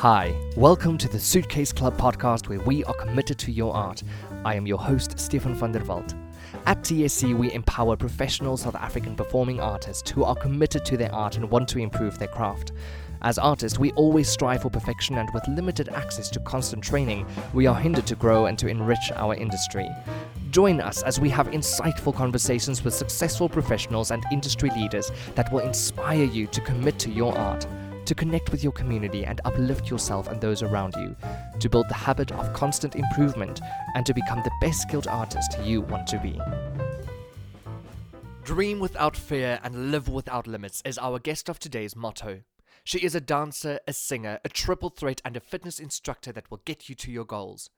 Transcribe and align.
Hi, 0.00 0.34
welcome 0.56 0.98
to 0.98 1.08
the 1.08 1.18
Suitcase 1.18 1.72
Club 1.72 1.96
podcast 1.96 2.48
where 2.48 2.60
we 2.60 2.84
are 2.84 2.92
committed 2.92 3.38
to 3.38 3.50
your 3.50 3.74
art. 3.74 4.02
I 4.44 4.54
am 4.54 4.66
your 4.66 4.76
host, 4.76 5.18
Stefan 5.18 5.54
van 5.54 5.72
der 5.72 5.82
Walt. 5.84 6.14
At 6.66 6.82
TSC, 6.82 7.34
we 7.34 7.50
empower 7.54 7.96
professional 7.96 8.58
South 8.58 8.74
African 8.74 9.16
performing 9.16 9.58
artists 9.58 10.10
who 10.10 10.22
are 10.22 10.34
committed 10.34 10.84
to 10.84 10.98
their 10.98 11.10
art 11.14 11.38
and 11.38 11.50
want 11.50 11.66
to 11.70 11.78
improve 11.78 12.18
their 12.18 12.28
craft. 12.28 12.72
As 13.22 13.38
artists, 13.38 13.78
we 13.78 13.92
always 13.92 14.28
strive 14.28 14.60
for 14.60 14.68
perfection, 14.68 15.16
and 15.16 15.30
with 15.32 15.48
limited 15.48 15.88
access 15.88 16.28
to 16.28 16.40
constant 16.40 16.84
training, 16.84 17.26
we 17.54 17.66
are 17.66 17.74
hindered 17.74 18.06
to 18.08 18.16
grow 18.16 18.44
and 18.44 18.58
to 18.58 18.68
enrich 18.68 19.10
our 19.14 19.34
industry. 19.34 19.88
Join 20.50 20.82
us 20.82 21.02
as 21.04 21.18
we 21.18 21.30
have 21.30 21.48
insightful 21.48 22.14
conversations 22.14 22.84
with 22.84 22.92
successful 22.92 23.48
professionals 23.48 24.10
and 24.10 24.22
industry 24.30 24.68
leaders 24.76 25.10
that 25.36 25.50
will 25.50 25.60
inspire 25.60 26.24
you 26.24 26.46
to 26.48 26.60
commit 26.60 26.98
to 26.98 27.10
your 27.10 27.36
art, 27.36 27.66
to 28.06 28.14
connect 28.14 28.50
with 28.50 28.62
your 28.62 28.72
community 28.72 29.24
and 29.24 29.40
uplift 29.44 29.90
yourself 29.90 30.28
and 30.28 30.40
those 30.40 30.62
around 30.62 30.94
you, 30.96 31.14
to 31.58 31.68
build 31.68 31.88
the 31.88 31.94
habit 31.94 32.32
of 32.32 32.52
constant 32.52 32.94
improvement, 32.96 33.60
and 33.94 34.06
to 34.06 34.14
become 34.14 34.42
the 34.42 34.50
best 34.60 34.82
skilled 34.82 35.06
artist 35.06 35.58
you 35.62 35.80
want 35.82 36.06
to 36.06 36.18
be. 36.18 36.40
Dream 38.44 38.78
without 38.78 39.16
fear 39.16 39.58
and 39.64 39.90
live 39.90 40.08
without 40.08 40.46
limits 40.46 40.80
is 40.84 40.98
our 40.98 41.18
guest 41.18 41.48
of 41.48 41.58
today's 41.58 41.96
motto. 41.96 42.42
She 42.84 43.00
is 43.00 43.16
a 43.16 43.20
dancer, 43.20 43.80
a 43.88 43.92
singer, 43.92 44.38
a 44.44 44.48
triple 44.48 44.90
threat, 44.90 45.20
and 45.24 45.36
a 45.36 45.40
fitness 45.40 45.80
instructor 45.80 46.30
that 46.30 46.48
will 46.48 46.62
get 46.64 46.88
you 46.88 46.94
to 46.94 47.10
your 47.10 47.24
goals. 47.24 47.70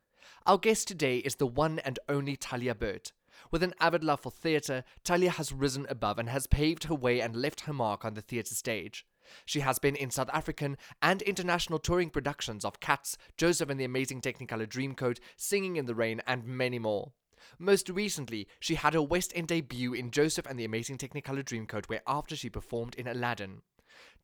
Our 0.46 0.59
guest 0.59 0.87
today 0.87 1.18
is 1.18 1.37
the 1.37 1.46
one 1.46 1.79
and 1.79 1.98
only 2.06 2.37
Thalia 2.37 2.74
Burt. 2.74 3.12
With 3.51 3.62
an 3.62 3.73
avid 3.80 4.04
love 4.04 4.20
for 4.20 4.30
theatre, 4.30 4.84
Thalia 5.04 5.30
has 5.30 5.52
risen 5.52 5.87
above 5.88 6.18
and 6.18 6.29
has 6.29 6.46
paved 6.46 6.84
her 6.84 6.95
way 6.95 7.20
and 7.20 7.34
left 7.34 7.60
her 7.60 7.73
mark 7.73 8.04
on 8.04 8.12
the 8.12 8.20
theatre 8.20 8.54
stage. 8.54 9.06
She 9.45 9.60
has 9.60 9.78
been 9.78 9.96
in 9.96 10.10
South 10.10 10.30
African 10.32 10.77
and 11.02 11.23
international 11.23 11.79
touring 11.79 12.10
productions 12.10 12.65
of 12.65 12.80
Cats, 12.80 13.16
Joseph 13.37 13.70
and 13.70 13.79
the 13.79 13.85
Amazing 13.85 14.20
Technicolor 14.20 14.66
Dreamcoat, 14.66 15.18
Singing 15.37 15.76
in 15.76 15.87
the 15.87 15.95
Rain, 15.95 16.20
and 16.26 16.45
many 16.45 16.79
more. 16.79 17.12
Most 17.59 17.88
recently, 17.88 18.46
she 18.60 18.74
had 18.74 18.95
her 18.95 19.02
West 19.02 19.32
End 19.35 19.48
debut 19.48 19.95
in 19.95 20.10
Joseph 20.10 20.46
and 20.46 20.59
the 20.59 20.65
Amazing 20.65 20.98
Technicolor 20.98 21.45
Dreamcoat, 21.45 21.88
where 21.88 22.02
after 22.07 22.37
she 22.37 22.51
performed 22.51 22.95
in 22.96 23.07
Aladdin. 23.07 23.62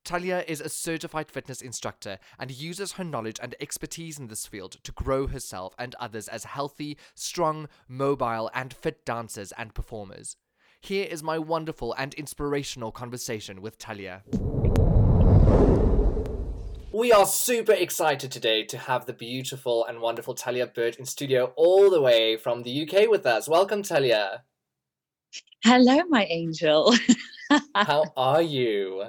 Thalia 0.04 0.44
is 0.46 0.60
a 0.60 0.68
certified 0.68 1.30
fitness 1.30 1.62
instructor 1.62 2.18
and 2.38 2.50
uses 2.50 2.92
her 2.92 3.04
knowledge 3.04 3.38
and 3.42 3.54
expertise 3.58 4.18
in 4.18 4.26
this 4.26 4.46
field 4.46 4.76
to 4.82 4.92
grow 4.92 5.26
herself 5.26 5.74
and 5.78 5.94
others 5.94 6.28
as 6.28 6.44
healthy, 6.44 6.98
strong, 7.14 7.68
mobile, 7.88 8.50
and 8.54 8.74
fit 8.74 9.06
dancers 9.06 9.52
and 9.56 9.74
performers. 9.74 10.36
Here 10.80 11.06
is 11.10 11.22
my 11.22 11.38
wonderful 11.38 11.94
and 11.94 12.12
inspirational 12.14 12.92
conversation 12.92 13.62
with 13.62 13.76
Thalia. 13.76 14.22
We 16.94 17.10
are 17.10 17.26
super 17.26 17.72
excited 17.72 18.30
today 18.30 18.62
to 18.66 18.78
have 18.78 19.04
the 19.04 19.12
beautiful 19.12 19.84
and 19.84 20.00
wonderful 20.00 20.34
Thalia 20.34 20.68
Burt 20.68 20.94
in 20.94 21.04
studio 21.04 21.52
all 21.56 21.90
the 21.90 22.00
way 22.00 22.36
from 22.36 22.62
the 22.62 22.88
UK 22.88 23.10
with 23.10 23.26
us. 23.26 23.48
Welcome, 23.48 23.82
Thalia. 23.82 24.44
Hello, 25.64 26.04
my 26.08 26.24
angel. 26.26 26.94
How 27.74 28.04
are 28.16 28.42
you? 28.42 29.06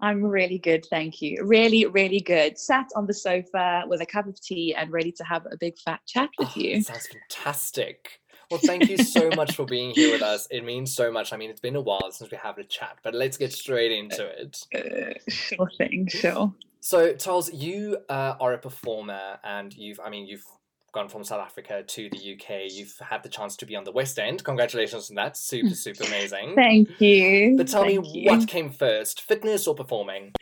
I'm 0.00 0.20
really 0.24 0.58
good, 0.58 0.84
thank 0.86 1.22
you. 1.22 1.44
Really, 1.44 1.86
really 1.86 2.18
good. 2.18 2.58
Sat 2.58 2.88
on 2.96 3.06
the 3.06 3.14
sofa 3.14 3.84
with 3.86 4.00
a 4.00 4.06
cup 4.06 4.26
of 4.26 4.40
tea 4.40 4.74
and 4.74 4.90
ready 4.90 5.12
to 5.12 5.22
have 5.22 5.46
a 5.46 5.56
big 5.56 5.78
fat 5.78 6.00
chat 6.08 6.30
with 6.40 6.48
Oh, 6.48 6.60
you. 6.60 6.82
sounds 6.82 7.06
fantastic. 7.06 8.20
Well, 8.50 8.58
thank 8.64 8.88
you 8.88 8.96
so 8.96 9.30
much 9.36 9.54
for 9.54 9.64
being 9.64 9.92
here 9.92 10.10
with 10.10 10.22
us. 10.22 10.48
It 10.50 10.64
means 10.64 10.92
so 10.92 11.12
much. 11.12 11.32
I 11.32 11.36
mean, 11.36 11.50
it's 11.50 11.60
been 11.60 11.76
a 11.76 11.80
while 11.80 12.10
since 12.10 12.32
we 12.32 12.38
have 12.38 12.58
a 12.58 12.64
chat, 12.64 12.98
but 13.04 13.14
let's 13.14 13.36
get 13.36 13.52
straight 13.52 13.92
into 13.92 14.26
it. 14.26 14.66
Uh, 14.74 15.14
sure 15.28 15.70
thing, 15.78 16.08
sure. 16.08 16.52
So, 16.80 17.14
Charles, 17.14 17.52
you 17.52 17.98
uh, 18.08 18.34
are 18.40 18.54
a 18.54 18.58
performer, 18.58 19.38
and 19.44 19.72
you've, 19.74 20.00
I 20.00 20.08
mean, 20.08 20.26
you've 20.26 20.44
gone 20.92 21.08
from 21.08 21.22
South 21.22 21.40
Africa 21.40 21.82
to 21.86 22.08
the 22.10 22.34
UK. 22.34 22.72
You've 22.72 22.94
had 23.00 23.22
the 23.22 23.28
chance 23.28 23.56
to 23.56 23.66
be 23.66 23.76
on 23.76 23.84
the 23.84 23.92
West 23.92 24.18
End. 24.18 24.42
Congratulations 24.44 25.10
on 25.10 25.16
that. 25.16 25.36
Super, 25.36 25.74
super 25.74 26.04
amazing. 26.04 26.54
Thank 26.54 27.00
you. 27.00 27.54
But 27.56 27.68
tell 27.68 27.84
Thank 27.84 28.02
me, 28.02 28.22
you. 28.22 28.30
what 28.30 28.48
came 28.48 28.70
first, 28.70 29.22
fitness 29.22 29.66
or 29.66 29.74
performing? 29.74 30.32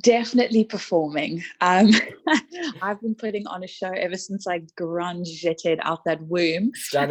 Definitely 0.00 0.64
performing. 0.64 1.42
Um, 1.60 1.90
I've 2.82 3.00
been 3.00 3.14
putting 3.14 3.46
on 3.48 3.62
a 3.62 3.68
show 3.68 3.90
ever 3.90 4.16
since 4.16 4.46
I 4.46 4.60
grungeted 4.80 5.78
out 5.82 6.04
that 6.06 6.22
womb. 6.22 6.72
Um, 6.96 7.10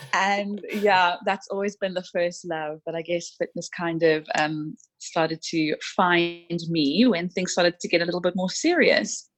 and 0.14 0.60
yeah, 0.72 1.16
that's 1.24 1.48
always 1.48 1.76
been 1.76 1.94
the 1.94 2.02
first 2.02 2.44
love. 2.44 2.80
But 2.84 2.96
I 2.96 3.02
guess 3.02 3.36
fitness 3.38 3.68
kind 3.68 4.02
of 4.02 4.26
um, 4.34 4.76
started 4.98 5.40
to 5.50 5.76
find 5.96 6.60
me 6.68 7.06
when 7.06 7.28
things 7.28 7.52
started 7.52 7.78
to 7.80 7.88
get 7.88 8.02
a 8.02 8.04
little 8.04 8.20
bit 8.20 8.34
more 8.36 8.50
serious. 8.50 9.28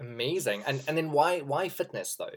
Amazing. 0.00 0.62
And 0.66 0.82
and 0.88 0.96
then 0.96 1.12
why 1.12 1.40
why 1.40 1.68
fitness 1.68 2.16
though? 2.16 2.30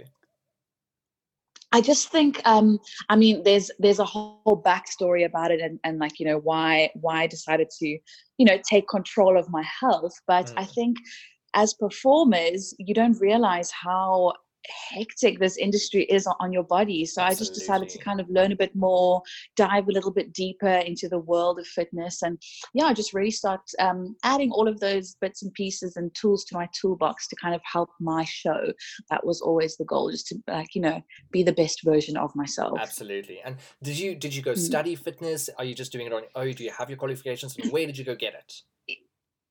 I 1.76 1.82
just 1.82 2.10
think, 2.12 2.40
um, 2.46 2.80
I 3.10 3.16
mean, 3.16 3.42
there's 3.44 3.72
there's 3.80 3.98
a 3.98 4.06
whole 4.06 4.62
backstory 4.64 5.26
about 5.26 5.50
it, 5.50 5.60
and, 5.60 5.80
and 5.84 5.98
like 5.98 6.20
you 6.20 6.26
know 6.28 6.38
why 6.38 6.92
why 6.94 7.24
I 7.24 7.28
decided 7.28 7.70
to, 7.80 7.88
you 7.88 8.46
know, 8.46 8.60
take 8.70 8.88
control 8.88 9.38
of 9.40 9.50
my 9.50 9.64
health. 9.64 10.14
But 10.28 10.52
I 10.56 10.66
Mm. 10.66 10.74
think 10.76 10.98
as 11.56 11.74
performers, 11.74 12.76
you 12.78 12.94
don't 12.94 13.20
realize 13.20 13.72
how 13.72 14.34
hectic 14.90 15.40
this 15.40 15.58
industry 15.58 16.04
is 16.04 16.28
on, 16.28 16.36
on 16.40 16.54
your 16.54 16.64
body. 16.64 17.06
So 17.06 17.22
I 17.22 17.34
just 17.34 17.54
decided 17.54 17.90
to 17.90 17.98
kind 18.00 18.20
of 18.20 18.30
learn 18.30 18.52
a 18.52 18.56
bit 18.56 18.76
more, 18.76 19.22
dive 19.56 19.88
a 19.88 19.92
little 19.92 20.12
bit 20.12 20.34
deeper 20.34 20.68
into 20.68 21.10
the 21.10 21.20
world 21.20 21.60
of 21.60 21.68
fitness, 21.68 22.22
and 22.22 22.42
yeah, 22.74 22.94
just 22.94 23.14
really 23.14 23.32
start 23.32 23.62
um, 23.80 24.16
adding 24.24 24.52
all 24.52 24.68
of 24.68 24.80
those 24.80 25.16
bits 25.22 25.44
and 25.44 25.54
pieces 25.54 25.98
and 25.98 26.14
tools 26.16 26.46
to 26.46 26.56
my 26.56 26.68
toolbox 26.80 27.28
to 27.28 27.36
kind 27.36 27.56
of 27.56 27.62
help 27.64 27.90
my 28.00 28.24
show. 28.26 28.72
That 29.10 29.26
was 29.26 29.42
always 29.42 29.78
the 29.78 29.86
goal, 29.86 30.12
just 30.12 30.28
to 30.28 30.42
like 30.48 30.76
you 30.76 30.82
know 30.82 31.02
be 31.32 31.44
the 31.44 31.54
best 31.54 31.82
version 31.84 32.18
of 32.18 32.36
myself. 32.36 32.80
Absolutely. 32.80 33.42
And 33.44 33.58
did 33.82 33.98
you 33.98 34.16
did 34.16 34.34
you 34.34 34.42
go 34.42 34.54
Mm. 34.54 34.58
study 34.58 34.96
fitness? 34.96 35.50
Are 35.58 35.66
you 35.66 35.74
just 35.74 35.92
doing 35.92 36.06
it 36.08 36.14
on 36.14 36.24
oh 36.36 36.52
do 36.52 36.64
you 36.64 36.72
have 36.72 36.90
your 36.90 36.98
qualifications? 36.98 37.58
And 37.58 37.72
where 37.72 37.86
did 37.86 37.98
you 37.98 38.04
go 38.04 38.16
get 38.16 38.34
it? 38.36 38.62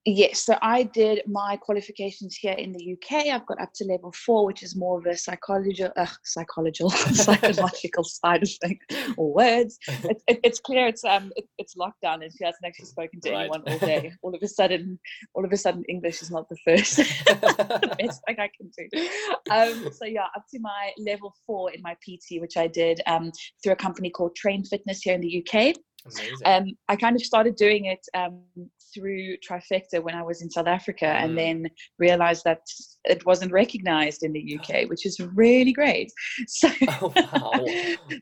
Yes, 0.05 0.41
so 0.45 0.59
I 0.63 0.83
did 0.83 1.23
my 1.29 1.57
qualifications 1.57 2.35
here 2.35 2.55
in 2.55 2.73
the 2.73 2.95
UK. 2.95 3.27
I've 3.29 3.47
got 3.47 3.61
up 3.61 3.71
to 3.77 3.85
level 3.85 4.13
four, 4.13 4.45
which 4.47 4.65
is 4.65 4.75
more 4.75 4.99
of 4.99 5.07
a 5.07 5.17
psychological, 5.17 5.93
uh, 5.97 6.07
psychological, 6.25 6.91
psychological 7.25 8.03
side 8.21 8.43
of 8.43 8.51
things 8.61 8.81
or 9.17 9.33
words. 9.33 9.79
It, 10.05 10.21
it, 10.27 10.41
it's 10.43 10.59
clear 10.59 10.89
it's 10.89 11.05
um 11.05 11.33
it, 11.37 11.45
it's 11.59 11.77
lockdown 11.77 12.23
and 12.25 12.33
she 12.37 12.45
hasn't 12.45 12.65
actually 12.67 12.87
spoken 12.87 13.21
to 13.21 13.31
Right. 13.31 13.41
anyone 13.43 13.63
all 13.69 13.79
day. 13.79 14.13
All 14.23 14.35
of 14.35 14.43
a 14.43 14.49
sudden, 14.49 14.99
all 15.35 15.45
of 15.45 15.53
a 15.53 15.57
sudden, 15.57 15.85
English 15.89 16.21
is 16.23 16.31
not 16.31 16.49
the 16.49 16.57
first 16.65 16.97
the 16.97 17.97
best 17.99 18.21
thing 18.27 18.37
I 18.41 18.51
can 18.57 18.71
do. 18.77 19.09
Um, 19.51 19.93
so 19.93 20.05
yeah, 20.07 20.27
up 20.37 20.45
to 20.53 20.59
my 20.61 20.91
level 20.99 21.33
four 21.47 21.71
in 21.73 21.81
my 21.83 21.95
PT, 21.95 22.41
which 22.41 22.57
I 22.57 22.67
did 22.67 23.01
um 23.07 23.31
through 23.63 23.75
a 23.75 23.77
company 23.77 24.11
called 24.11 24.35
Train 24.35 24.65
Fitness 24.65 25.03
here 25.03 25.15
in 25.15 25.21
the 25.21 25.45
UK 25.47 25.77
Amazing. 26.05 26.37
um, 26.47 26.65
I 26.89 26.97
kind 26.97 27.15
of 27.15 27.23
started 27.23 27.55
doing 27.57 27.85
it 27.85 28.05
um, 28.15 28.41
through 28.95 29.37
Trifocus 29.39 30.03
when 30.03 30.15
I 30.15 30.23
was 30.23 30.43
in 30.43 30.51
South 30.51 30.67
Africa, 30.67 31.07
Mm. 31.07 31.25
and 31.25 31.39
then 31.39 31.67
realized 31.99 32.45
that 32.45 32.63
it 33.05 33.25
wasn't 33.27 33.53
recognized 33.53 34.23
in 34.23 34.33
the 34.33 34.59
UK, 34.59 34.85
which 34.91 35.05
is 35.07 35.19
really 35.35 35.73
great. 35.73 36.11
So, 36.47 36.69
oh 36.89 37.13
wow. 37.17 37.65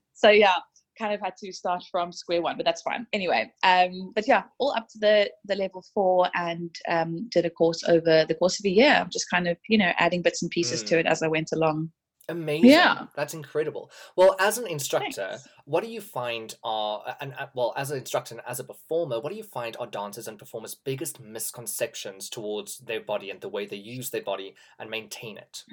so 0.14 0.30
yeah, 0.30 0.56
kind 0.98 1.14
of 1.14 1.20
had 1.20 1.34
to 1.42 1.50
start 1.52 1.82
from 1.90 2.12
square 2.12 2.42
one, 2.42 2.56
but 2.56 2.66
that's 2.66 2.82
fine. 2.82 3.06
Anyway, 3.14 3.50
um, 3.64 4.12
but 4.14 4.28
yeah, 4.28 4.42
all 4.58 4.72
up 4.76 4.86
to 4.88 4.98
the 4.98 5.30
the 5.46 5.54
level 5.56 5.82
four, 5.94 6.28
and 6.34 6.74
um, 6.88 7.28
did 7.30 7.46
a 7.46 7.50
course 7.50 7.82
over 7.88 8.24
the 8.28 8.34
course 8.34 8.58
of 8.60 8.66
a 8.66 8.70
year. 8.70 9.06
Just 9.10 9.30
kind 9.30 9.48
of 9.48 9.56
you 9.68 9.78
know 9.78 9.92
adding 9.98 10.22
bits 10.22 10.42
and 10.42 10.50
pieces 10.50 10.82
to 10.84 10.94
Mm. 10.96 11.00
it 11.00 11.06
as 11.06 11.22
I 11.22 11.28
went 11.28 11.50
along. 11.52 11.90
Amazing. 12.30 12.70
Yeah. 12.70 13.06
That's 13.16 13.34
incredible. 13.34 13.90
Well, 14.14 14.36
as 14.38 14.56
an 14.56 14.68
instructor, 14.68 15.38
what 15.64 15.82
do 15.82 15.90
you 15.90 16.00
find 16.00 16.54
are 16.62 17.16
and 17.20 17.34
well, 17.54 17.74
as 17.76 17.90
an 17.90 17.98
instructor 17.98 18.36
and 18.36 18.44
as 18.46 18.60
a 18.60 18.64
performer, 18.64 19.20
what 19.20 19.30
do 19.30 19.36
you 19.36 19.42
find 19.42 19.76
are 19.80 19.86
dancers 19.86 20.28
and 20.28 20.38
performers' 20.38 20.76
biggest 20.76 21.20
misconceptions 21.20 22.30
towards 22.30 22.78
their 22.78 23.00
body 23.00 23.30
and 23.30 23.40
the 23.40 23.48
way 23.48 23.66
they 23.66 23.76
use 23.76 24.10
their 24.10 24.22
body 24.22 24.54
and 24.78 24.88
maintain 24.88 25.36
it? 25.36 25.64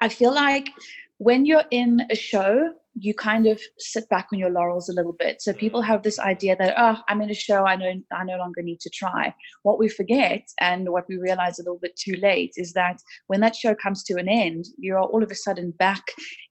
I 0.00 0.08
feel 0.08 0.32
like 0.34 0.70
when 1.18 1.46
you're 1.46 1.64
in 1.70 2.02
a 2.10 2.14
show, 2.16 2.72
you 3.00 3.14
kind 3.14 3.46
of 3.46 3.60
sit 3.78 4.08
back 4.08 4.28
on 4.32 4.38
your 4.38 4.50
laurels 4.50 4.88
a 4.88 4.92
little 4.92 5.12
bit. 5.12 5.40
So 5.40 5.52
people 5.52 5.82
Mm. 5.82 5.86
have 5.86 6.02
this 6.02 6.18
idea 6.18 6.56
that 6.56 6.74
oh, 6.76 7.00
I'm 7.08 7.20
in 7.20 7.30
a 7.30 7.34
show, 7.34 7.64
I 7.64 7.76
know 7.76 7.92
I 8.12 8.24
no 8.24 8.36
longer 8.38 8.62
need 8.62 8.80
to 8.80 8.90
try. 8.90 9.34
What 9.62 9.78
we 9.78 9.88
forget 9.88 10.42
and 10.60 10.88
what 10.88 11.04
we 11.08 11.16
realize 11.16 11.58
a 11.58 11.62
little 11.62 11.78
bit 11.80 11.94
too 11.96 12.16
late 12.20 12.52
is 12.56 12.72
that 12.72 13.00
when 13.28 13.40
that 13.40 13.54
show 13.54 13.74
comes 13.74 14.02
to 14.04 14.14
an 14.14 14.28
end, 14.28 14.64
you're 14.78 14.98
all 15.00 15.22
of 15.22 15.30
a 15.30 15.34
sudden 15.36 15.70
back 15.72 16.02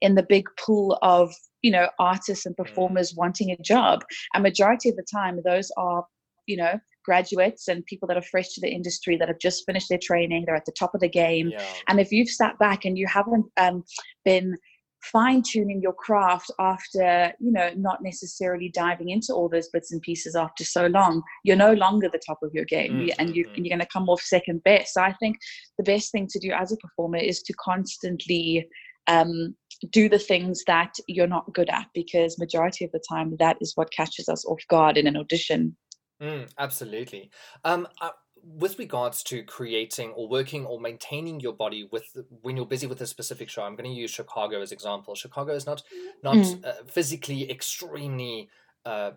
in 0.01 0.15
the 0.15 0.23
big 0.23 0.45
pool 0.65 0.97
of 1.01 1.33
you 1.61 1.71
know 1.71 1.89
artists 1.99 2.45
and 2.45 2.55
performers 2.55 3.15
wanting 3.15 3.51
a 3.51 3.57
job. 3.57 4.05
And 4.33 4.43
majority 4.43 4.89
of 4.89 4.95
the 4.95 5.05
time, 5.11 5.41
those 5.43 5.69
are 5.77 6.05
you 6.45 6.57
know 6.57 6.79
graduates 7.07 7.69
and 7.69 7.85
people 7.85 8.07
that 8.07 8.17
are 8.17 8.29
fresh 8.33 8.49
to 8.53 8.61
the 8.61 8.69
industry 8.79 9.15
that 9.17 9.29
have 9.29 9.39
just 9.39 9.65
finished 9.65 9.89
their 9.89 10.05
training. 10.09 10.43
They're 10.45 10.61
at 10.61 10.65
the 10.65 10.79
top 10.83 10.93
of 10.93 11.01
the 11.01 11.09
game 11.09 11.47
Yeah. 11.49 11.63
and 11.87 11.99
if 11.99 12.11
you've 12.11 12.29
sat 12.41 12.59
back 12.59 12.85
and 12.85 12.97
you 12.97 13.07
haven't 13.07 13.45
um, 13.57 13.83
been 14.25 14.57
fine 15.03 15.41
tuning 15.41 15.81
your 15.81 15.93
craft 15.93 16.51
after 16.59 17.31
you 17.39 17.51
know 17.51 17.69
not 17.77 17.99
necessarily 18.01 18.69
diving 18.69 19.09
into 19.09 19.31
all 19.33 19.47
those 19.47 19.69
bits 19.69 19.91
and 19.91 20.01
pieces 20.01 20.35
after 20.35 20.63
so 20.63 20.87
long 20.87 21.21
you're 21.43 21.55
no 21.67 21.73
longer 21.73 22.09
the 22.11 22.25
top 22.25 22.39
of 22.41 22.51
your 22.53 22.65
game 22.65 22.93
mm-hmm. 22.93 23.19
and 23.19 23.35
you 23.35 23.47
and 23.55 23.65
you're 23.65 23.75
going 23.77 23.87
to 23.87 23.93
come 23.93 24.09
off 24.09 24.21
second 24.21 24.61
best 24.63 24.95
so 24.95 25.01
i 25.01 25.13
think 25.21 25.37
the 25.77 25.83
best 25.83 26.11
thing 26.11 26.27
to 26.27 26.39
do 26.39 26.51
as 26.51 26.71
a 26.71 26.77
performer 26.77 27.17
is 27.17 27.41
to 27.43 27.53
constantly 27.53 28.67
um, 29.09 29.55
do 29.91 30.09
the 30.09 30.19
things 30.19 30.63
that 30.67 30.93
you're 31.07 31.27
not 31.27 31.53
good 31.53 31.69
at 31.69 31.85
because 31.93 32.39
majority 32.39 32.83
of 32.83 32.91
the 32.91 33.03
time 33.07 33.35
that 33.39 33.57
is 33.61 33.73
what 33.75 33.91
catches 33.91 34.27
us 34.27 34.43
off 34.45 34.61
guard 34.69 34.97
in 34.97 35.07
an 35.07 35.15
audition 35.15 35.75
mm, 36.21 36.51
absolutely. 36.57 37.31
Um, 37.63 37.87
I- 38.01 38.11
with 38.43 38.77
regards 38.79 39.23
to 39.23 39.43
creating 39.43 40.11
or 40.11 40.29
working 40.29 40.63
or 40.65 40.79
maintaining 40.79 41.39
your 41.39 41.53
body 41.53 41.89
with 41.91 42.05
when 42.43 42.55
you're 42.55 42.67
busy 42.67 42.85
with 42.85 43.01
a 43.01 43.07
specific 43.07 43.49
show 43.49 43.63
i'm 43.63 43.75
going 43.75 43.89
to 43.89 43.95
use 43.95 44.11
chicago 44.11 44.61
as 44.61 44.71
example. 44.71 45.15
Chicago 45.15 45.53
is 45.53 45.65
not 45.65 45.81
not 46.23 46.37
mm. 46.37 46.65
uh, 46.65 46.73
physically 46.85 47.49
extremely 47.49 48.47
uh, 48.85 49.11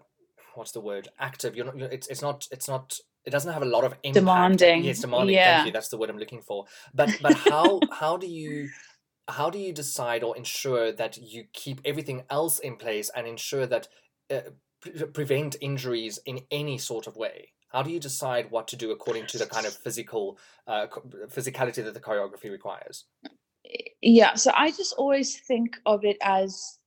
what's 0.55 0.73
the 0.73 0.81
word 0.81 1.09
active. 1.19 1.55
You're 1.57 1.67
not 1.67 1.77
you're, 1.79 1.89
it's, 1.89 2.09
it's 2.09 2.23
not 2.23 2.47
it's 2.51 2.69
not 2.69 2.97
it 3.25 3.31
doesn't 3.31 3.53
have 3.53 3.63
a 3.63 3.67
lot 3.67 3.85
of 3.85 3.93
impact. 4.03 4.15
demanding. 4.15 4.85
Yes 4.85 5.01
demanding. 5.01 5.35
Yeah. 5.35 5.57
thank 5.57 5.67
you. 5.67 5.73
That's 5.73 5.89
the 5.89 5.99
word 5.99 6.11
i'm 6.11 6.19
looking 6.19 6.43
for. 6.43 6.65
But 6.95 7.11
but 7.23 7.35
how 7.35 7.81
how 7.93 8.17
do 8.17 8.27
you 8.27 8.69
how 9.29 9.51
do 9.51 9.59
you 9.59 9.73
decide 9.73 10.23
or 10.23 10.37
ensure 10.37 10.93
that 10.93 11.17
you 11.19 11.45
keep 11.53 11.81
everything 11.85 12.25
else 12.31 12.59
in 12.59 12.77
place 12.77 13.11
and 13.15 13.27
ensure 13.27 13.67
that 13.67 13.89
uh, 14.31 14.41
pre- 14.81 14.93
prevent 15.07 15.57
injuries 15.61 16.19
in 16.27 16.41
any 16.51 16.79
sort 16.79 17.07
of 17.07 17.17
way. 17.17 17.53
How 17.69 17.83
do 17.83 17.91
you 17.91 18.01
decide 18.01 18.51
what 18.51 18.67
to 18.69 18.77
do 18.77 18.91
according 18.91 19.27
to 19.27 19.39
the 19.39 19.47
kind 19.47 19.67
of 19.67 19.73
physical 19.73 20.39
uh, 20.67 20.87
physicality 21.29 21.85
that 21.85 21.95
the 21.95 22.01
choreography 22.01 22.51
requires? 22.51 23.05
Yeah, 24.03 24.35
so 24.35 24.51
I 24.55 24.73
just 24.73 24.95
always 24.95 25.39
think 25.41 25.77
of 25.87 26.05
it 26.05 26.17
as 26.23 26.79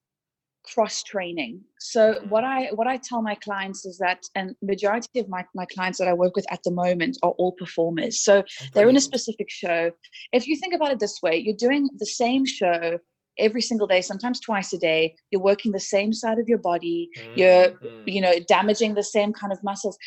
cross 0.66 1.04
training 1.04 1.60
so 1.80 2.14
mm-hmm. 2.14 2.30
what 2.30 2.44
i 2.44 2.68
what 2.76 2.88
i 2.88 2.98
tell 2.98 3.22
my 3.22 3.36
clients 3.36 3.86
is 3.86 3.98
that 3.98 4.24
and 4.36 4.56
majority 4.62 5.20
of 5.20 5.28
my, 5.28 5.46
my 5.54 5.66
clients 5.66 6.00
that 6.00 6.08
i 6.08 6.14
work 6.14 6.36
with 6.36 6.46
at 6.52 6.64
the 6.64 6.72
moment 6.72 7.18
are 7.22 7.32
all 7.32 7.52
performers. 7.52 8.22
So 8.22 8.44
they're 8.74 8.88
in 8.88 8.96
a 8.96 9.02
specific 9.02 9.50
show. 9.50 9.92
If 10.32 10.48
you 10.48 10.56
think 10.56 10.74
about 10.74 10.92
it 10.92 11.00
this 11.00 11.22
way 11.22 11.38
you're 11.38 11.56
doing 11.58 11.90
the 11.98 12.06
same 12.06 12.46
show 12.46 12.98
every 13.40 13.62
single 13.62 13.88
day 13.88 14.02
sometimes 14.02 14.40
twice 14.40 14.74
a 14.74 14.78
day 14.78 15.16
you're 15.32 15.42
working 15.42 15.72
the 15.72 15.80
same 15.80 16.14
side 16.14 16.40
of 16.40 16.48
your 16.48 16.58
body 16.58 17.10
mm-hmm. 17.18 17.40
you're 17.40 17.74
you 18.06 18.22
know 18.22 18.34
damaging 18.48 18.94
the 18.94 19.04
same 19.04 19.34
kind 19.34 19.52
of 19.52 19.64
muscles 19.64 19.98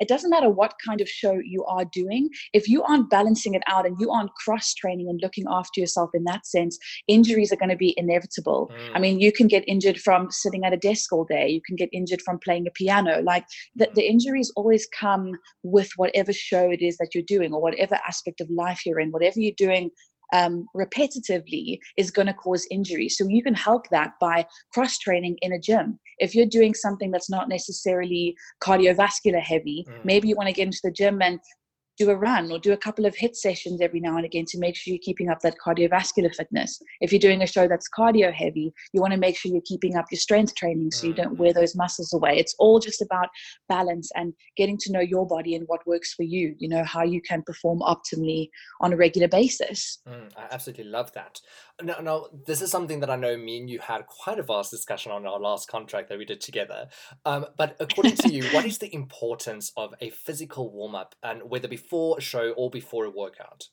it 0.00 0.08
doesn't 0.08 0.30
matter 0.30 0.50
what 0.50 0.74
kind 0.84 1.00
of 1.00 1.08
show 1.08 1.38
you 1.44 1.64
are 1.64 1.84
doing 1.86 2.28
if 2.52 2.68
you 2.68 2.82
aren't 2.82 3.10
balancing 3.10 3.54
it 3.54 3.62
out 3.66 3.86
and 3.86 3.96
you 3.98 4.10
aren't 4.10 4.34
cross 4.34 4.74
training 4.74 5.08
and 5.08 5.20
looking 5.22 5.44
after 5.48 5.80
yourself 5.80 6.10
in 6.14 6.24
that 6.24 6.46
sense 6.46 6.78
injuries 7.08 7.52
are 7.52 7.56
going 7.56 7.70
to 7.70 7.76
be 7.76 7.94
inevitable 7.96 8.70
mm. 8.72 8.90
i 8.94 8.98
mean 8.98 9.20
you 9.20 9.32
can 9.32 9.46
get 9.46 9.64
injured 9.66 9.98
from 9.98 10.30
sitting 10.30 10.64
at 10.64 10.72
a 10.72 10.76
desk 10.76 11.12
all 11.12 11.24
day 11.24 11.48
you 11.48 11.60
can 11.66 11.76
get 11.76 11.88
injured 11.92 12.22
from 12.22 12.38
playing 12.44 12.66
a 12.66 12.70
piano 12.70 13.20
like 13.22 13.44
the, 13.74 13.88
the 13.94 14.06
injuries 14.06 14.52
always 14.56 14.86
come 14.98 15.32
with 15.62 15.90
whatever 15.96 16.32
show 16.32 16.70
it 16.70 16.82
is 16.82 16.96
that 16.98 17.10
you're 17.14 17.24
doing 17.26 17.52
or 17.52 17.60
whatever 17.60 17.98
aspect 18.06 18.40
of 18.40 18.50
life 18.50 18.84
you're 18.84 19.00
in 19.00 19.10
whatever 19.10 19.40
you're 19.40 19.52
doing 19.56 19.90
um, 20.32 20.66
repetitively 20.76 21.78
is 21.96 22.10
going 22.10 22.26
to 22.26 22.34
cause 22.34 22.66
injury. 22.70 23.08
So 23.08 23.26
you 23.28 23.42
can 23.42 23.54
help 23.54 23.88
that 23.90 24.12
by 24.20 24.46
cross 24.72 24.98
training 24.98 25.36
in 25.42 25.52
a 25.52 25.58
gym. 25.58 25.98
If 26.18 26.34
you're 26.34 26.46
doing 26.46 26.74
something 26.74 27.10
that's 27.10 27.30
not 27.30 27.48
necessarily 27.48 28.36
cardiovascular 28.62 29.40
heavy, 29.40 29.86
mm. 29.88 30.00
maybe 30.04 30.28
you 30.28 30.36
want 30.36 30.48
to 30.48 30.54
get 30.54 30.66
into 30.66 30.80
the 30.82 30.90
gym 30.90 31.22
and 31.22 31.38
do 31.98 32.10
a 32.10 32.16
run 32.16 32.52
or 32.52 32.58
do 32.58 32.72
a 32.72 32.76
couple 32.76 33.06
of 33.06 33.14
HIIT 33.14 33.36
sessions 33.36 33.80
every 33.80 34.00
now 34.00 34.16
and 34.16 34.24
again 34.24 34.44
to 34.46 34.58
make 34.58 34.76
sure 34.76 34.92
you're 34.92 35.00
keeping 35.02 35.28
up 35.28 35.40
that 35.40 35.56
cardiovascular 35.64 36.34
fitness. 36.34 36.80
If 37.00 37.12
you're 37.12 37.18
doing 37.18 37.42
a 37.42 37.46
show 37.46 37.66
that's 37.66 37.88
cardio 37.88 38.32
heavy, 38.32 38.72
you 38.92 39.00
want 39.00 39.12
to 39.12 39.18
make 39.18 39.36
sure 39.36 39.50
you're 39.50 39.62
keeping 39.64 39.96
up 39.96 40.06
your 40.10 40.18
strength 40.18 40.54
training 40.54 40.90
so 40.90 41.06
you 41.06 41.14
don't 41.14 41.38
wear 41.38 41.52
those 41.52 41.74
muscles 41.74 42.12
away. 42.12 42.38
It's 42.38 42.54
all 42.58 42.78
just 42.78 43.00
about 43.00 43.28
balance 43.68 44.10
and 44.14 44.34
getting 44.56 44.76
to 44.78 44.92
know 44.92 45.00
your 45.00 45.26
body 45.26 45.54
and 45.54 45.64
what 45.68 45.86
works 45.86 46.12
for 46.12 46.22
you, 46.22 46.54
you 46.58 46.68
know, 46.68 46.84
how 46.84 47.02
you 47.02 47.20
can 47.22 47.42
perform 47.42 47.80
optimally 47.80 48.50
on 48.80 48.92
a 48.92 48.96
regular 48.96 49.28
basis. 49.28 49.98
Mm, 50.08 50.30
I 50.36 50.46
absolutely 50.50 50.84
love 50.84 51.12
that. 51.12 51.40
Now, 51.82 51.98
now, 52.02 52.26
this 52.46 52.62
is 52.62 52.70
something 52.70 53.00
that 53.00 53.10
I 53.10 53.16
know 53.16 53.36
me 53.36 53.58
and 53.58 53.68
you 53.68 53.80
had 53.80 54.06
quite 54.06 54.38
a 54.38 54.42
vast 54.42 54.70
discussion 54.70 55.12
on 55.12 55.26
our 55.26 55.38
last 55.38 55.68
contract 55.68 56.08
that 56.08 56.18
we 56.18 56.24
did 56.24 56.40
together. 56.40 56.88
Um, 57.24 57.46
but 57.56 57.76
according 57.80 58.16
to 58.16 58.32
you, 58.32 58.44
what 58.50 58.64
is 58.64 58.78
the 58.78 58.94
importance 58.94 59.72
of 59.76 59.94
a 60.00 60.10
physical 60.10 60.70
warm 60.72 60.94
up 60.94 61.14
and 61.22 61.42
whether 61.50 61.68
before 61.68 61.85
a 61.92 62.20
show 62.20 62.50
or 62.56 62.70
before 62.70 63.04
a 63.04 63.10
workout? 63.10 63.64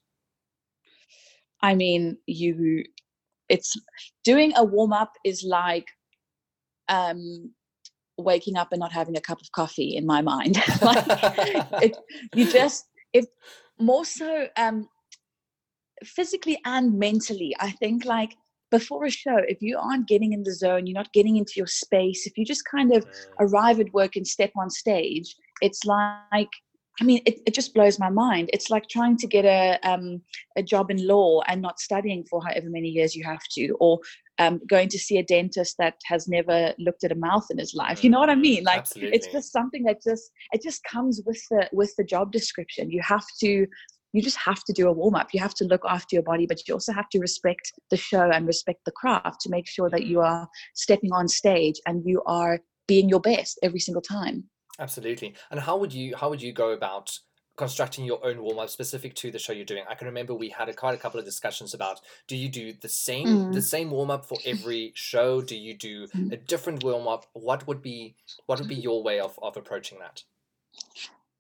I 1.62 1.76
mean, 1.76 2.18
you, 2.28 2.84
it's 3.50 3.74
doing 4.24 4.54
a 4.56 4.64
warm 4.64 4.94
up 4.94 5.14
is 5.24 5.44
like, 5.44 5.88
um, 6.90 7.54
waking 8.18 8.58
up 8.58 8.70
and 8.72 8.80
not 8.80 8.92
having 8.92 9.18
a 9.18 9.22
cup 9.22 9.42
of 9.42 9.52
coffee 9.52 9.96
in 9.96 10.06
my 10.06 10.22
mind 10.22 10.56
like 10.82 11.06
it, 11.82 11.98
you 12.36 12.50
just 12.52 12.86
if 13.14 13.26
more 13.80 14.06
so 14.06 14.48
um 14.58 14.88
physically 16.04 16.60
and 16.66 16.98
mentally 16.98 17.56
i 17.60 17.72
think 17.72 18.06
like 18.06 18.36
before 18.70 19.06
a 19.06 19.10
show 19.10 19.38
if 19.48 19.62
you 19.62 19.78
aren't 19.78 20.08
getting 20.08 20.34
in 20.34 20.44
the 20.44 20.54
zone 20.54 20.86
you're 20.86 20.94
not 20.98 21.12
getting 21.14 21.38
into 21.38 21.54
your 21.56 21.68
space 21.68 22.28
if 22.28 22.38
you 22.38 22.46
just 22.46 22.66
kind 22.66 22.94
of 22.94 23.06
mm. 23.06 23.26
arrive 23.40 23.80
at 23.80 23.94
work 23.94 24.16
and 24.16 24.28
step 24.28 24.52
on 24.58 24.70
stage 24.70 25.36
it's 25.62 25.84
like 25.86 26.50
I 27.02 27.06
mean, 27.06 27.22
it, 27.26 27.40
it 27.48 27.54
just 27.54 27.74
blows 27.74 28.00
my 28.00 28.10
mind. 28.10 28.50
It's 28.54 28.70
like 28.70 28.88
trying 28.88 29.18
to 29.18 29.28
get 29.28 29.46
a 29.46 29.80
um, 29.84 30.22
a 30.56 30.64
job 30.64 30.92
in 30.92 31.08
law 31.08 31.42
and 31.48 31.62
not 31.62 31.80
studying 31.80 32.24
for 32.30 32.42
however 32.44 32.70
many 32.70 32.90
years 32.90 33.16
you 33.16 33.24
have 33.24 33.42
to, 33.56 33.76
or 33.80 34.00
um, 34.40 34.62
going 34.70 34.90
to 34.90 35.00
see 35.00 35.18
a 35.18 35.24
dentist 35.24 35.76
that 35.80 35.96
has 36.06 36.28
never 36.28 36.74
looked 36.78 37.04
at 37.04 37.12
a 37.12 37.16
mouth 37.16 37.46
in 37.50 37.58
his 37.58 37.74
life. 37.74 38.04
You 38.04 38.10
know 38.10 38.20
what 38.20 38.30
I 38.30 38.36
mean? 38.36 38.64
Like, 38.64 38.80
Absolutely. 38.80 39.16
it's 39.16 39.28
just 39.28 39.52
something 39.52 39.84
that 39.84 40.04
just 40.04 40.32
it 40.52 40.62
just 40.62 40.84
comes 40.84 41.22
with 41.26 41.42
the 41.50 41.68
with 41.72 41.94
the 41.98 42.04
job 42.04 42.32
description. 42.32 42.92
You 42.92 43.02
have 43.02 43.26
to 43.42 43.68
you 44.14 44.22
just 44.22 44.38
have 44.38 44.64
to 44.66 44.74
do 44.74 44.88
a 44.88 44.92
warm 44.92 45.16
up. 45.16 45.30
You 45.34 45.40
have 45.40 45.56
to 45.56 45.66
look 45.66 45.82
after 45.90 46.16
your 46.16 46.24
body, 46.24 46.46
but 46.46 46.68
you 46.68 46.76
also 46.76 46.94
have 46.94 47.10
to 47.10 47.20
respect 47.20 47.74
the 47.90 47.98
show 47.98 48.30
and 48.30 48.46
respect 48.46 48.82
the 48.86 48.92
craft 48.92 49.42
to 49.42 49.50
make 49.50 49.68
sure 49.68 49.90
that 49.90 50.06
you 50.06 50.18
mm. 50.20 50.26
are 50.26 50.48
stepping 50.76 51.12
on 51.12 51.28
stage 51.28 51.82
and 51.88 52.04
you 52.06 52.22
are 52.28 52.60
being 52.88 53.10
your 53.10 53.20
best 53.20 53.58
every 53.64 53.80
single 53.80 54.04
time. 54.04 54.44
Absolutely. 54.80 55.36
And 55.52 55.60
how 55.60 55.78
would 55.78 55.94
you 55.94 56.16
how 56.16 56.30
would 56.30 56.42
you 56.42 56.52
go 56.52 56.72
about 56.72 57.20
constructing 57.56 58.04
your 58.04 58.26
own 58.26 58.42
warm 58.42 58.58
up 58.58 58.70
specific 58.70 59.14
to 59.14 59.32
the 59.32 59.40
show 59.40 59.54
you're 59.54 59.66
doing? 59.66 59.84
I 59.90 59.96
can 59.96 60.08
remember 60.08 60.34
we 60.34 60.50
had 60.50 60.70
a, 60.70 60.74
quite 60.74 60.96
a 60.96 60.98
couple 60.98 61.20
of 61.20 61.26
discussions 61.26 61.74
about 61.74 62.00
do 62.28 62.36
you 62.36 62.50
do 62.50 62.74
the 62.74 62.90
same 62.90 63.28
mm. 63.28 63.54
the 63.54 63.62
same 63.62 63.92
warm 63.92 64.10
up 64.10 64.26
for 64.26 64.38
every 64.46 64.92
show? 64.96 65.42
Do 65.42 65.56
you 65.56 65.78
do 65.78 66.08
mm. 66.08 66.32
a 66.32 66.38
different 66.38 66.84
warm 66.84 67.08
up? 67.08 67.26
What 67.34 67.68
would 67.68 67.82
be 67.82 68.16
what 68.48 68.60
would 68.60 68.70
be 68.70 68.76
your 68.76 69.04
way 69.04 69.20
of, 69.20 69.38
of 69.42 69.58
approaching 69.58 70.00
that? 70.00 70.24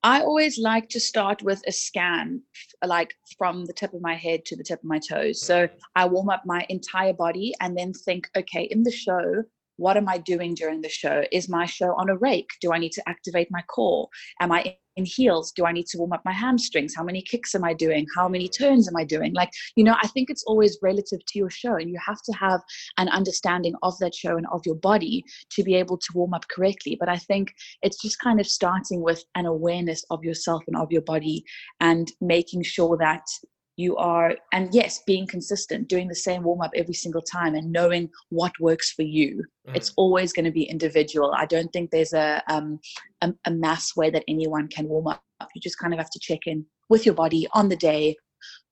I 0.05 0.19
always 0.19 0.59
like 0.59 0.89
to 0.89 0.99
start 0.99 1.41
with 1.43 1.61
a 1.65 1.71
scan, 1.71 2.41
like 2.85 3.15
from 3.37 3.63
the 3.65 3.71
tip 3.71 3.93
of 3.93 4.01
my 4.01 4.15
head 4.15 4.43
to 4.45 4.55
the 4.57 4.63
tip 4.63 4.79
of 4.79 4.85
my 4.85 4.99
toes. 4.99 5.41
So 5.41 5.67
mm-hmm. 5.67 5.77
I 5.95 6.05
warm 6.05 6.29
up 6.29 6.43
my 6.45 6.65
entire 6.67 7.13
body 7.13 7.53
and 7.61 7.77
then 7.77 7.93
think, 7.93 8.29
okay, 8.35 8.63
in 8.63 8.83
the 8.83 8.91
show, 8.91 9.45
what 9.77 9.97
am 9.97 10.07
I 10.07 10.17
doing 10.19 10.55
during 10.55 10.81
the 10.81 10.89
show? 10.89 11.23
Is 11.31 11.49
my 11.49 11.65
show 11.65 11.93
on 11.95 12.09
a 12.09 12.17
rake? 12.17 12.49
Do 12.61 12.73
I 12.73 12.77
need 12.77 12.91
to 12.93 13.03
activate 13.07 13.47
my 13.51 13.61
core? 13.63 14.07
Am 14.39 14.51
I 14.51 14.75
in 14.95 15.05
heels? 15.05 15.51
Do 15.51 15.65
I 15.65 15.71
need 15.71 15.87
to 15.87 15.97
warm 15.97 16.13
up 16.13 16.21
my 16.25 16.31
hamstrings? 16.31 16.93
How 16.95 17.03
many 17.03 17.21
kicks 17.21 17.55
am 17.55 17.63
I 17.63 17.73
doing? 17.73 18.05
How 18.15 18.27
many 18.27 18.47
turns 18.47 18.87
am 18.87 18.95
I 18.95 19.03
doing? 19.03 19.33
Like, 19.33 19.49
you 19.75 19.83
know, 19.83 19.95
I 20.01 20.07
think 20.07 20.29
it's 20.29 20.43
always 20.43 20.77
relative 20.81 21.19
to 21.25 21.39
your 21.39 21.49
show, 21.49 21.75
and 21.75 21.89
you 21.89 21.97
have 22.05 22.21
to 22.23 22.31
have 22.33 22.61
an 22.97 23.09
understanding 23.09 23.73
of 23.81 23.97
that 23.99 24.13
show 24.13 24.37
and 24.37 24.45
of 24.51 24.61
your 24.65 24.75
body 24.75 25.23
to 25.51 25.63
be 25.63 25.75
able 25.75 25.97
to 25.97 26.13
warm 26.13 26.33
up 26.33 26.47
correctly. 26.49 26.95
But 26.99 27.09
I 27.09 27.17
think 27.17 27.53
it's 27.81 28.01
just 28.01 28.19
kind 28.19 28.39
of 28.39 28.47
starting 28.47 29.01
with 29.01 29.23
an 29.35 29.45
awareness 29.45 30.03
of 30.09 30.23
yourself 30.23 30.63
and 30.67 30.77
of 30.77 30.91
your 30.91 31.01
body 31.01 31.43
and 31.79 32.11
making 32.21 32.63
sure 32.63 32.97
that 32.97 33.23
you 33.75 33.95
are 33.97 34.35
and 34.51 34.73
yes 34.73 35.01
being 35.05 35.25
consistent 35.25 35.87
doing 35.87 36.07
the 36.07 36.15
same 36.15 36.43
warm 36.43 36.61
up 36.61 36.71
every 36.75 36.93
single 36.93 37.21
time 37.21 37.55
and 37.55 37.71
knowing 37.71 38.09
what 38.29 38.51
works 38.59 38.91
for 38.91 39.01
you 39.01 39.43
mm. 39.67 39.75
it's 39.75 39.93
always 39.97 40.31
going 40.31 40.45
to 40.45 40.51
be 40.51 40.63
individual 40.63 41.33
i 41.35 41.45
don't 41.45 41.71
think 41.73 41.89
there's 41.89 42.13
a, 42.13 42.41
um, 42.47 42.79
a, 43.21 43.33
a 43.45 43.51
mass 43.51 43.95
way 43.95 44.09
that 44.09 44.23
anyone 44.27 44.67
can 44.67 44.87
warm 44.87 45.07
up 45.07 45.21
you 45.55 45.61
just 45.61 45.79
kind 45.79 45.93
of 45.93 45.99
have 45.99 46.09
to 46.09 46.19
check 46.19 46.39
in 46.45 46.65
with 46.89 47.05
your 47.05 47.15
body 47.15 47.47
on 47.53 47.69
the 47.69 47.75
day 47.75 48.15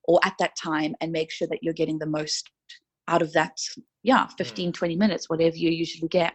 or 0.05 0.19
at 0.23 0.33
that 0.39 0.51
time 0.61 0.95
and 1.01 1.11
make 1.11 1.31
sure 1.31 1.47
that 1.47 1.59
you're 1.61 1.73
getting 1.73 1.99
the 1.99 2.05
most 2.05 2.49
out 3.07 3.21
of 3.21 3.33
that 3.33 3.57
yeah 4.03 4.25
mm. 4.25 4.37
15 4.37 4.69
mm. 4.69 4.73
20 4.73 4.95
minutes 4.95 5.29
whatever 5.29 5.55
you 5.55 5.69
usually 5.69 6.07
get 6.07 6.33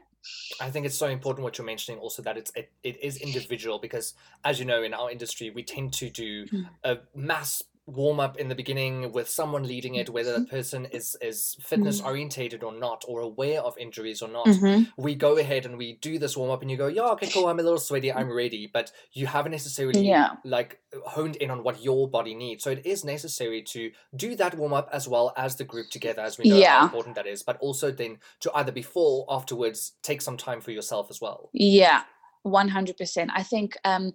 I 0.61 0.71
think 0.71 0.87
it's 0.87 0.99
so 0.99 1.07
important 1.07 1.45
what 1.45 1.57
you're 1.57 1.65
mentioning 1.65 2.01
also 2.01 2.21
that 2.23 2.37
it's 2.37 2.51
it, 2.57 2.73
it 2.83 3.01
is 3.01 3.19
individual 3.19 3.79
because 3.79 4.15
as 4.45 4.59
you 4.59 4.65
know 4.65 4.83
in 4.83 4.93
our 4.93 5.09
industry 5.09 5.51
we 5.51 5.63
tend 5.63 5.93
to 5.93 6.11
do 6.11 6.47
mm. 6.47 6.69
a 6.83 6.99
mass 7.15 7.63
warm 7.87 8.19
up 8.19 8.37
in 8.37 8.49
the 8.49 8.55
beginning 8.55 9.13
with 9.13 9.29
someone 9.29 9.63
leading 9.63 9.95
it, 9.95 10.11
whether 10.11 10.33
Mm-hmm. 10.33 10.43
that 10.43 10.51
person 10.51 10.87
is 10.87 11.17
is 11.23 11.57
fitness 11.61 12.01
orientated 12.01 12.65
or 12.65 12.73
not, 12.73 13.05
or 13.07 13.21
aware 13.21 13.61
of 13.61 13.79
injuries 13.79 14.23
or 14.23 14.29
not. 14.29 14.47
Mhm. 14.47 14.93
We 14.97 15.15
go 15.15 15.39
ahead 15.39 15.65
and 15.67 15.79
we 15.79 15.93
do 15.95 16.19
this 16.19 16.37
warm 16.37 16.51
up, 16.51 16.63
and 16.63 16.71
you 16.71 16.77
go, 16.77 16.89
yeah, 16.89 17.11
okay, 17.13 17.29
cool, 17.31 17.47
I'm 17.47 17.61
a 17.61 17.63
little 17.63 17.79
sweaty, 17.79 18.13
I'm 18.13 18.31
ready, 18.33 18.67
but 18.67 18.91
you 19.13 19.27
haven't 19.29 19.53
necessarily 19.53 20.07
Yeah. 20.09 20.35
like 20.45 20.81
honed 21.07 21.37
in 21.37 21.51
on 21.51 21.63
what 21.63 21.81
your 21.83 22.09
body 22.09 22.35
needs. 22.35 22.65
So 22.65 22.71
it 22.71 22.85
is 22.85 23.05
necessary 23.05 23.63
to 23.63 23.93
do 24.17 24.35
that 24.35 24.57
warm 24.57 24.73
up 24.73 24.89
as 24.93 25.07
well 25.07 25.33
as 25.37 25.55
the 25.57 25.65
group 25.65 25.89
together, 25.91 26.23
as 26.23 26.39
we 26.39 26.49
know 26.49 26.61
how 26.65 26.85
important 26.85 27.15
that 27.15 27.27
is, 27.29 27.45
but 27.45 27.57
also 27.59 27.93
then 27.93 28.19
to 28.41 28.51
either 28.57 28.73
before, 28.73 29.27
afterwards, 29.29 29.93
take 30.03 30.21
some 30.23 30.37
time 30.37 30.61
for 30.61 30.73
yourself 30.73 31.07
as 31.09 31.21
well. 31.21 31.51
Yeah, 31.53 32.03
one 32.43 32.69
hundred 32.69 32.97
percent. 32.97 33.31
I 33.33 33.43
think 33.45 33.77
um 33.85 34.13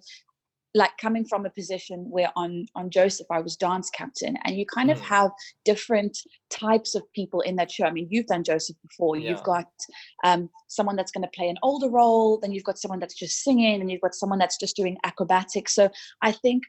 like 0.74 0.96
coming 0.98 1.24
from 1.24 1.44
a 1.44 1.50
position 1.50 2.06
where 2.10 2.30
on 2.36 2.66
on 2.74 2.88
Joseph 2.90 3.26
I 3.30 3.40
was 3.40 3.56
dance 3.56 3.90
captain 3.90 4.36
and 4.44 4.56
you 4.56 4.64
kind 4.66 4.90
of 4.90 4.98
Mm. 4.98 5.02
have 5.02 5.30
different 5.64 6.16
types 6.50 6.94
of 6.94 7.02
people 7.14 7.40
in 7.42 7.56
that 7.56 7.70
show. 7.70 7.84
I 7.84 7.90
mean, 7.90 8.08
you've 8.10 8.26
done 8.26 8.44
Joseph 8.44 8.76
before. 8.82 9.16
Yeah. 9.16 9.30
You've 9.30 9.42
got 9.42 9.66
um 10.24 10.48
someone 10.68 10.96
that's 10.96 11.12
going 11.12 11.24
to 11.24 11.30
play 11.36 11.48
an 11.48 11.58
older 11.62 11.90
role, 11.90 12.38
then 12.40 12.52
you've 12.52 12.64
got 12.64 12.78
someone 12.78 13.00
that's 13.00 13.14
just 13.14 13.42
singing, 13.42 13.80
and 13.80 13.90
you've 13.90 14.00
got 14.00 14.14
someone 14.14 14.38
that's 14.38 14.58
just 14.58 14.76
doing 14.76 14.96
acrobatics. 15.04 15.74
So 15.74 15.90
I 16.22 16.32
think 16.32 16.62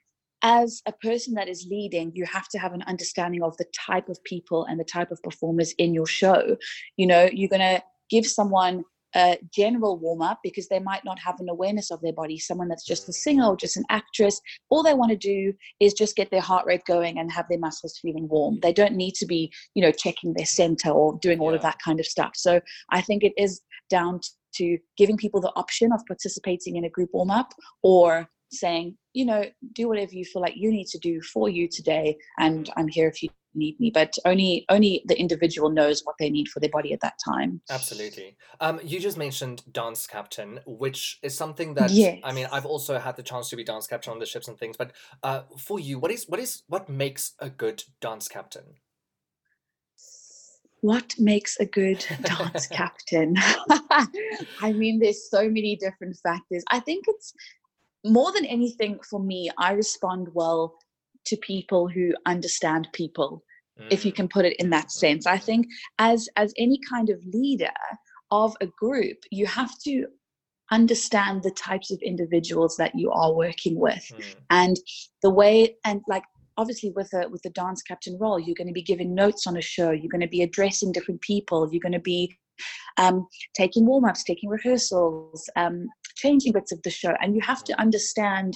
as 0.46 0.82
a 0.86 0.92
person 0.92 1.34
that 1.36 1.48
is 1.48 1.66
leading, 1.70 2.12
you 2.14 2.26
have 2.26 2.50
to 2.50 2.60
have 2.60 2.74
an 2.74 2.84
understanding 2.84 3.42
of 3.44 3.56
the 3.56 3.66
type 3.88 4.10
of 4.10 4.22
people 4.26 4.66
and 4.66 4.78
the 4.78 4.84
type 4.84 5.10
of 5.10 5.24
performers 5.24 5.72
in 5.78 5.94
your 5.94 6.06
show. 6.06 6.58
You 6.98 7.08
know, 7.08 7.30
you're 7.32 7.48
going 7.48 7.62
to 7.62 7.82
give 8.10 8.26
someone 8.28 8.84
a 9.16 9.38
general 9.54 9.98
warm 9.98 10.22
up 10.22 10.40
because 10.44 10.68
they 10.68 10.80
might 10.80 11.04
not 11.06 11.20
have 11.20 11.40
an 11.40 11.50
awareness 11.50 11.92
of 11.92 12.02
their 12.02 12.14
body. 12.14 12.38
Someone 12.38 12.68
that's 12.68 12.86
just 12.86 13.08
a 13.08 13.12
mm. 13.12 13.16
singer 13.16 13.46
or 13.46 13.58
just 13.58 13.78
an 13.78 13.86
actress, 13.90 14.40
all 14.70 14.84
they 14.84 14.94
want 14.94 15.12
to 15.12 15.18
do 15.18 15.54
is 15.80 15.94
just 15.94 16.16
get 16.16 16.32
their 16.32 16.42
heart 16.42 16.66
rate 16.66 16.86
going 16.86 17.20
and 17.20 17.32
have 17.32 17.46
their 17.50 17.60
muscles 17.60 18.00
feeling 18.02 18.28
warm. 18.28 18.56
Mm. 18.56 18.62
They 18.62 18.74
don't 18.74 18.96
need 18.96 19.16
to 19.16 19.26
be, 19.26 19.52
you 19.76 19.82
know, 19.82 19.92
checking 19.92 20.34
their 20.34 20.46
center 20.46 20.90
or 20.90 21.18
doing 21.20 21.40
all 21.40 21.54
of 21.54 21.62
that 21.62 21.80
kind 21.84 22.00
of 22.00 22.06
stuff. 22.06 22.32
So 22.36 22.60
I 22.90 23.02
think 23.02 23.24
it 23.24 23.34
is 23.38 23.62
down 23.90 24.20
to 24.56 24.78
giving 24.98 25.18
people 25.18 25.42
the 25.42 25.54
option 25.56 25.92
of 25.92 26.02
participating 26.08 26.76
in 26.76 26.86
a 26.86 26.90
group 26.90 27.10
warm 27.14 27.32
up 27.32 27.54
or 27.82 28.28
saying, 28.52 28.96
you 29.14 29.26
know, 29.26 29.46
do 29.74 29.88
whatever 29.88 30.14
you 30.14 30.26
feel 30.26 30.42
like 30.42 30.54
you 30.56 30.72
need 30.72 30.88
to 30.88 31.00
do 31.00 31.22
for 31.22 31.50
you 31.50 31.68
today, 31.68 32.16
and 32.40 32.70
I'm 32.78 32.88
here 32.88 33.08
if 33.08 33.22
you 33.24 33.30
need 33.56 33.80
me. 33.80 33.92
But 33.94 34.14
only 34.26 34.66
only 34.70 35.04
the 35.06 35.20
individual 35.20 35.70
knows 35.70 36.02
what 36.04 36.16
they 36.20 36.30
need 36.30 36.48
for 36.48 36.60
their 36.60 36.70
body 36.70 36.94
at 36.94 37.02
that 37.02 37.18
time. 37.24 37.62
Absolutely. 37.70 38.38
Um, 38.60 38.80
you 38.84 39.00
just 39.00 39.18
mentioned 39.18 39.64
dance 39.72 40.08
captain, 40.08 40.60
which 40.66 41.20
is 41.24 41.36
something 41.36 41.74
that 41.76 41.92
I 42.24 42.32
mean, 42.32 42.48
I've 42.52 42.66
also 42.66 43.00
had 43.00 43.16
the 43.16 43.24
chance 43.24 43.50
to 43.50 43.56
be 43.56 43.64
dance 43.64 43.88
captain 43.88 44.14
on 44.14 44.20
the 44.20 44.26
ships 44.26 44.48
and 44.48 44.58
things. 44.58 44.78
But 44.78 44.92
uh, 45.22 45.44
for 45.58 45.80
you, 45.80 46.00
what 46.00 46.12
is 46.12 46.28
what 46.28 46.40
is 46.40 46.64
what 46.68 46.90
makes 46.90 47.34
a 47.40 47.50
good 47.50 47.84
dance 48.02 48.28
captain? 48.28 48.76
What 50.82 51.16
makes 51.18 51.58
a 51.62 51.66
good 51.66 52.06
dance 52.24 52.68
captain? 52.72 53.36
I 54.62 54.74
mean, 54.74 55.00
there's 55.00 55.30
so 55.30 55.44
many 55.44 55.78
different 55.78 56.18
factors. 56.22 56.64
I 56.72 56.82
think 56.82 57.06
it's 57.08 57.34
more 58.06 58.32
than 58.32 58.46
anything 58.46 59.00
for 59.10 59.20
me, 59.20 59.50
I 59.58 59.74
respond 59.74 60.28
well 60.34 60.76
to 61.26 61.38
people 61.38 61.88
who 61.88 62.14
understand 62.26 62.88
people. 62.94 63.44
if 63.90 64.06
you 64.06 64.12
Mm, 64.12 64.16
can 64.20 64.28
put 64.28 64.46
it 64.46 64.56
in 64.60 64.70
that 64.70 64.92
sense. 64.92 65.26
I 65.28 65.38
think 65.38 65.68
as 66.00 66.28
as 66.38 66.54
any 66.58 66.80
kind 66.90 67.10
of 67.10 67.20
leader 67.26 67.72
of 68.32 68.56
a 68.62 68.68
group 68.68 69.18
you 69.32 69.46
have 69.46 69.72
to 69.80 70.06
understand 70.72 71.44
the 71.44 71.52
types 71.52 71.92
of 71.92 72.00
individuals 72.02 72.76
that 72.78 72.96
you 72.96 73.12
are 73.12 73.34
working 73.34 73.80
with 73.80 74.04
mm, 74.20 74.34
and 74.50 74.78
the 75.22 75.30
way 75.30 75.76
and 75.86 76.02
like 76.08 76.24
obviously 76.58 76.92
with 76.96 77.12
a 77.14 77.30
with 77.30 77.42
the 77.44 77.50
dance 77.52 77.82
captain 77.84 78.18
role 78.20 78.40
you're 78.40 78.56
going 78.56 78.68
to 78.68 78.74
be 78.74 78.82
giving 78.82 79.14
notes 79.14 79.46
on 79.46 79.58
a 79.58 79.62
show 79.62 79.92
you're 79.92 80.12
going 80.12 80.22
to 80.22 80.28
be 80.28 80.42
addressing 80.42 80.92
different 80.92 81.22
people 81.22 81.70
you're 81.72 81.82
going 81.82 81.92
to 81.92 82.00
be 82.00 82.36
um, 82.98 83.28
taking 83.56 83.86
warm-ups 83.86 84.24
taking 84.24 84.50
rehearsals 84.50 85.50
um, 85.56 85.88
changing 86.16 86.54
bits 86.54 86.72
of 86.72 86.82
the 86.84 86.90
show 86.90 87.14
and 87.22 87.36
you 87.36 87.42
have 87.42 87.64
to 87.64 87.80
understand 87.80 88.56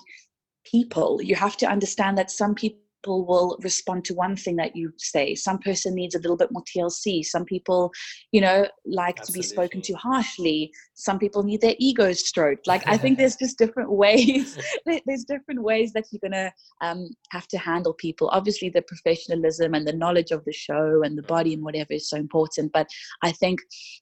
people. 0.72 1.22
You 1.22 1.36
have 1.36 1.58
to 1.58 1.68
understand 1.68 2.18
that 2.18 2.32
some 2.32 2.56
people 2.56 2.82
will 3.08 3.58
respond 3.62 4.04
to 4.04 4.14
one 4.14 4.36
thing 4.36 4.56
that 4.58 4.76
you 4.76 4.92
say. 4.98 5.36
Some 5.36 5.60
person 5.60 5.96
needs 5.96 6.16
a 6.16 6.20
little 6.20 6.36
bit 6.36 6.52
more 6.52 6.64
tlc 6.64 7.24
some 7.26 7.46
people 7.46 7.92
you 8.32 8.42
know 8.42 8.68
like 8.86 9.16
to 9.22 9.32
be 9.32 9.42
spoken 9.42 9.82
to 9.82 9.94
harshly. 9.94 10.72
Some 10.96 11.20
people 11.20 11.44
need 11.44 11.62
their 11.62 11.76
egos 11.80 12.28
stroked. 12.28 12.68
Like 12.68 12.84
i 12.88 12.98
think 12.98 13.18
there's 13.18 13.36
just 13.44 13.58
different 13.58 13.92
ways 13.92 14.58
there's 14.86 15.24
different 15.24 15.62
ways 15.64 15.94
that 15.94 16.06
you're 16.12 16.20
gonna 16.28 16.52
um, 16.82 17.10
have 17.30 17.48
to 17.50 17.58
handle 17.58 17.94
people. 17.94 18.30
Obviously 18.34 18.70
the 18.70 18.82
professionalism 18.82 19.74
and 19.74 19.88
the 19.88 19.94
knowledge 19.94 20.32
of 20.32 20.44
the 20.46 20.54
show 20.54 21.02
and 21.04 21.18
the 21.18 21.24
body 21.24 21.54
and 21.54 21.64
whatever 21.64 21.94
is 21.94 22.10
so 22.10 22.18
important 22.18 22.72
but 22.74 22.88
i 23.24 23.32
think 23.32 23.60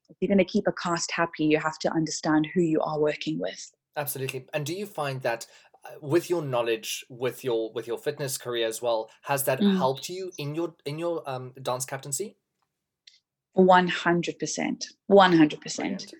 if 0.09 0.15
you're 0.19 0.27
going 0.27 0.37
to 0.37 0.45
keep 0.45 0.67
a 0.67 0.73
cast 0.73 1.11
happy 1.11 1.45
you 1.45 1.59
have 1.59 1.77
to 1.79 1.91
understand 1.91 2.47
who 2.53 2.61
you 2.61 2.79
are 2.81 2.99
working 2.99 3.39
with. 3.39 3.71
Absolutely. 3.97 4.45
And 4.53 4.65
do 4.65 4.73
you 4.73 4.85
find 4.85 5.21
that 5.21 5.47
with 6.01 6.29
your 6.29 6.41
knowledge, 6.41 7.05
with 7.09 7.43
your 7.43 7.71
with 7.73 7.87
your 7.87 7.97
fitness 7.97 8.37
career 8.37 8.67
as 8.67 8.81
well, 8.81 9.09
has 9.23 9.43
that 9.45 9.59
Mm. 9.61 9.77
helped 9.77 10.09
you 10.09 10.31
in 10.37 10.55
your 10.55 10.75
in 10.85 10.99
your 10.99 11.27
um 11.29 11.53
dance 11.61 11.85
captaincy? 11.85 12.37
100% 13.57 14.83
100% 15.09 15.75
Brilliant. 15.77 16.11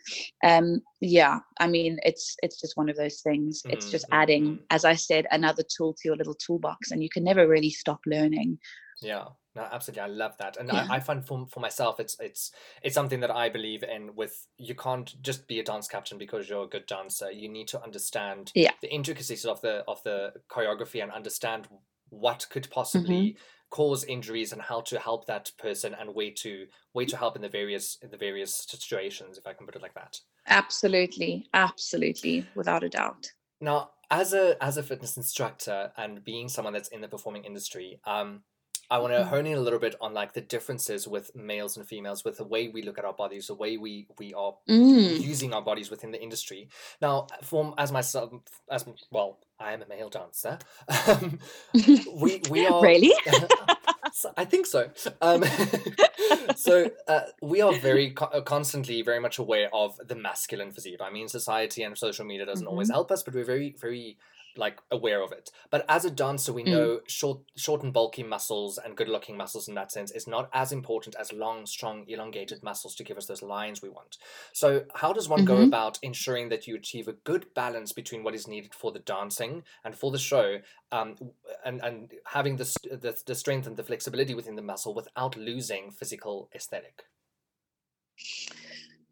um 0.46 0.82
yeah 1.02 1.40
i 1.60 1.68
mean 1.68 1.98
it's 2.04 2.36
it's 2.42 2.62
just 2.62 2.78
one 2.78 2.88
of 2.88 2.96
those 2.96 3.20
things 3.22 3.62
it's 3.70 3.92
just 3.92 4.06
mm, 4.06 4.14
adding 4.14 4.46
mm. 4.46 4.60
as 4.70 4.86
i 4.86 4.96
said 4.96 5.26
another 5.32 5.64
tool 5.76 5.94
to 5.94 6.08
your 6.08 6.16
little 6.16 6.36
toolbox 6.36 6.92
and 6.92 7.04
you 7.04 7.10
can 7.10 7.26
never 7.26 7.46
really 7.46 7.70
stop 7.70 8.00
learning 8.06 8.58
Yeah, 9.02 9.26
no, 9.56 9.64
absolutely. 9.72 10.02
I 10.04 10.08
love 10.08 10.38
that, 10.38 10.58
and 10.58 10.72
Yeah. 10.72 10.86
I, 10.90 10.96
I 10.98 11.00
find 11.00 11.26
for 11.26 11.46
for 11.48 11.60
myself, 11.60 12.00
it's 12.00 12.18
it's 12.20 12.52
it's 12.84 12.96
something 12.96 13.22
that 13.22 13.32
I 13.32 13.50
believe 13.50 13.84
in. 13.84 14.16
With 14.16 14.48
you 14.58 14.76
can't 14.76 15.16
just 15.22 15.48
be 15.48 15.60
a 15.60 15.64
dance 15.64 15.88
captain 15.88 16.18
because 16.18 16.50
you're 16.50 16.64
a 16.66 16.68
good 16.68 16.86
dancer. 16.86 17.32
You 17.32 17.50
need 17.50 17.68
to 17.70 17.82
understand 17.82 18.52
Yeah. 18.56 18.72
the 18.82 18.94
intricacies 18.94 19.46
of 19.46 19.62
the 19.62 19.84
of 19.88 20.02
the 20.04 20.34
choreography 20.50 21.02
and 21.02 21.12
understand 21.12 21.68
what 22.10 22.40
Mm-hmm. 22.40 22.52
could 22.54 22.70
possibly 22.72 23.38
cause 23.72 24.04
injuries 24.04 24.54
and 24.54 24.62
how 24.62 24.80
to 24.82 25.00
help 25.00 25.26
that 25.26 25.52
person 25.58 25.94
and 25.96 26.14
way 26.14 26.32
to 26.32 26.68
way 26.94 27.06
to 27.06 27.18
help 27.18 27.36
in 27.36 27.42
the 27.42 27.50
various 27.50 27.98
in 28.02 28.10
the 28.12 28.18
various 28.18 28.56
situations, 28.56 29.38
if 29.38 29.48
I 29.48 29.54
can 29.54 29.66
put 29.66 29.76
it 29.76 29.82
like 29.82 29.96
that. 29.96 30.20
absolutely 30.48 31.48
absolutely 31.54 32.50
without 32.56 32.84
a 32.84 32.90
doubt 32.90 33.32
Now, 33.62 33.92
as 34.12 34.34
a 34.34 34.62
as 34.64 34.78
a 34.78 34.84
fitness 34.84 35.18
instructor 35.18 35.92
and 35.98 36.24
being 36.24 36.50
someone 36.50 36.74
that's 36.74 36.90
in 36.90 37.02
the 37.02 37.08
performing 37.08 37.44
industry, 37.46 38.00
um, 38.06 38.44
I 38.90 39.00
want 39.00 39.14
to 39.14 39.20
Mhm. 39.20 39.28
hone 39.28 39.46
in 39.48 39.58
a 39.58 39.62
little 39.62 39.80
bit 39.80 39.96
on 40.00 40.14
like 40.14 40.34
the 40.34 40.42
differences 40.42 41.08
with 41.08 41.36
males 41.36 41.76
and 41.78 41.88
females, 41.88 42.24
with 42.24 42.38
the 42.38 42.44
way 42.44 42.68
we 42.68 42.82
look 42.84 42.98
at 42.98 43.06
our 43.06 43.14
bodies, 43.14 43.48
the 43.48 43.56
way 43.56 43.78
we 43.78 44.08
we 44.20 44.34
are 44.34 44.56
Mm. 44.70 45.20
using 45.22 45.54
our 45.54 45.62
bodies 45.62 45.90
within 45.90 46.12
the 46.12 46.22
industry. 46.22 46.70
Now, 47.02 47.28
from 47.44 47.74
as 47.78 47.92
myself, 47.92 48.32
as 48.70 48.86
well, 49.12 49.40
I 49.60 49.74
am 49.74 49.82
a 49.82 49.88
male 49.88 50.10
dancer. 50.10 50.60
Um, 51.08 51.40
we 52.22 52.42
we 52.50 52.68
are 52.68 52.82
really 52.82 53.14
I 54.38 54.46
think 54.46 54.66
so. 54.66 54.92
Um, 55.22 55.44
so 56.56 56.90
uh, 57.08 57.22
we 57.42 57.62
are 57.62 57.74
very 57.74 58.12
co- 58.12 58.42
constantly 58.44 59.02
very 59.02 59.20
much 59.20 59.40
aware 59.40 59.70
of 59.74 59.98
the 60.08 60.16
masculine 60.16 60.72
physique. 60.72 61.02
I 61.02 61.10
mean, 61.10 61.28
society 61.28 61.84
and 61.84 61.98
social 61.98 62.26
media 62.26 62.46
doesn't 62.46 62.68
always 62.68 62.90
help 62.90 63.12
us, 63.12 63.24
but 63.24 63.34
we're 63.34 63.44
very, 63.46 63.76
very 63.80 64.18
like 64.58 64.82
aware 64.92 65.22
of 65.22 65.32
it. 65.32 65.52
But 65.70 65.86
as 65.90 66.06
a 66.06 66.12
dancer, 66.12 66.54
we 66.54 66.64
Mm. 66.66 66.72
know 66.72 67.02
short, 67.08 67.40
short 67.56 67.84
and 67.84 67.94
bulky 67.94 68.24
muscles 68.24 68.78
and 68.78 68.96
good-looking 68.98 69.38
muscles 69.38 69.68
in 69.68 69.76
that 69.76 69.92
sense 69.92 70.12
is 70.12 70.28
not 70.28 70.50
as 70.54 70.72
important 70.72 71.16
as 71.16 71.32
long, 71.34 71.66
strong, 71.66 72.06
elongated 72.08 72.64
muscles 72.64 72.96
to 72.96 73.04
give 73.04 73.18
us 73.18 73.26
those 73.28 73.42
lines 73.42 73.82
we 73.82 73.90
want. 73.90 74.18
So, 74.54 74.86
how 74.96 75.14
does 75.14 75.30
one 75.30 75.44
go 75.44 75.60
Mhm. 75.60 75.62
about 75.62 76.00
ensuring 76.02 76.50
that 76.50 76.68
you 76.68 76.76
achieve 76.76 77.08
a 77.08 77.14
good 77.14 77.54
balance 77.54 77.92
between 77.94 78.24
what 78.24 78.36
is 78.36 78.48
needed 78.48 78.74
for 78.74 78.92
the 78.92 79.00
dancing 79.00 79.64
and 79.84 79.98
for 79.98 80.12
the 80.12 80.20
show, 80.20 80.62
um, 80.92 81.18
and 81.64 81.82
and 81.84 82.14
having 82.26 82.58
the, 82.58 82.64
the 82.84 83.22
the 83.26 83.36
strength 83.36 83.68
and 83.68 83.78
the 83.78 83.84
flexibility 83.84 84.34
within 84.34 84.56
the 84.56 84.62
muscle 84.62 84.94
without 84.94 85.36
losing 85.36 85.92
physical 85.92 86.50
aesthetic? 86.54 87.06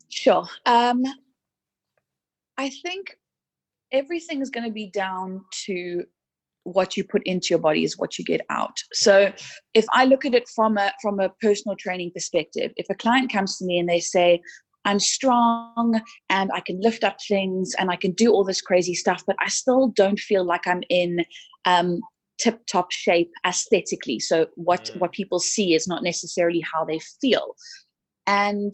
Sure. 0.09 0.47
Um, 0.65 1.03
I 2.57 2.69
think 2.69 3.17
everything 3.93 4.41
is 4.41 4.50
going 4.50 4.65
to 4.65 4.73
be 4.73 4.89
down 4.89 5.45
to 5.65 6.03
what 6.63 6.95
you 6.97 7.03
put 7.03 7.21
into 7.25 7.47
your 7.51 7.59
body 7.59 7.83
is 7.83 7.97
what 7.97 8.17
you 8.17 8.25
get 8.25 8.41
out. 8.50 8.75
So 8.93 9.31
if 9.73 9.85
I 9.93 10.05
look 10.05 10.25
at 10.25 10.33
it 10.33 10.47
from 10.55 10.77
a 10.77 10.91
from 11.01 11.19
a 11.19 11.29
personal 11.41 11.75
training 11.75 12.12
perspective, 12.13 12.71
if 12.77 12.88
a 12.89 12.95
client 12.95 13.31
comes 13.31 13.57
to 13.57 13.65
me 13.65 13.79
and 13.79 13.88
they 13.88 14.00
say, 14.00 14.41
I'm 14.85 15.00
strong 15.00 16.01
and 16.29 16.51
I 16.53 16.59
can 16.62 16.79
lift 16.81 17.03
up 17.03 17.17
things 17.27 17.73
and 17.77 17.89
I 17.89 17.95
can 17.95 18.12
do 18.12 18.31
all 18.31 18.43
this 18.43 18.62
crazy 18.62 18.95
stuff, 18.95 19.23
but 19.25 19.35
I 19.39 19.50
still 19.50 19.89
don't 19.89 20.19
feel 20.19 20.45
like 20.45 20.65
I'm 20.67 20.83
in 20.89 21.25
um, 21.65 22.01
tip 22.39 22.65
top 22.65 22.91
shape 22.91 23.31
aesthetically. 23.45 24.19
So 24.19 24.47
what 24.55 24.85
Mm. 24.85 25.00
what 25.00 25.12
people 25.12 25.39
see 25.39 25.73
is 25.73 25.88
not 25.88 26.03
necessarily 26.03 26.63
how 26.73 26.85
they 26.85 27.00
feel. 27.21 27.55
And 28.25 28.73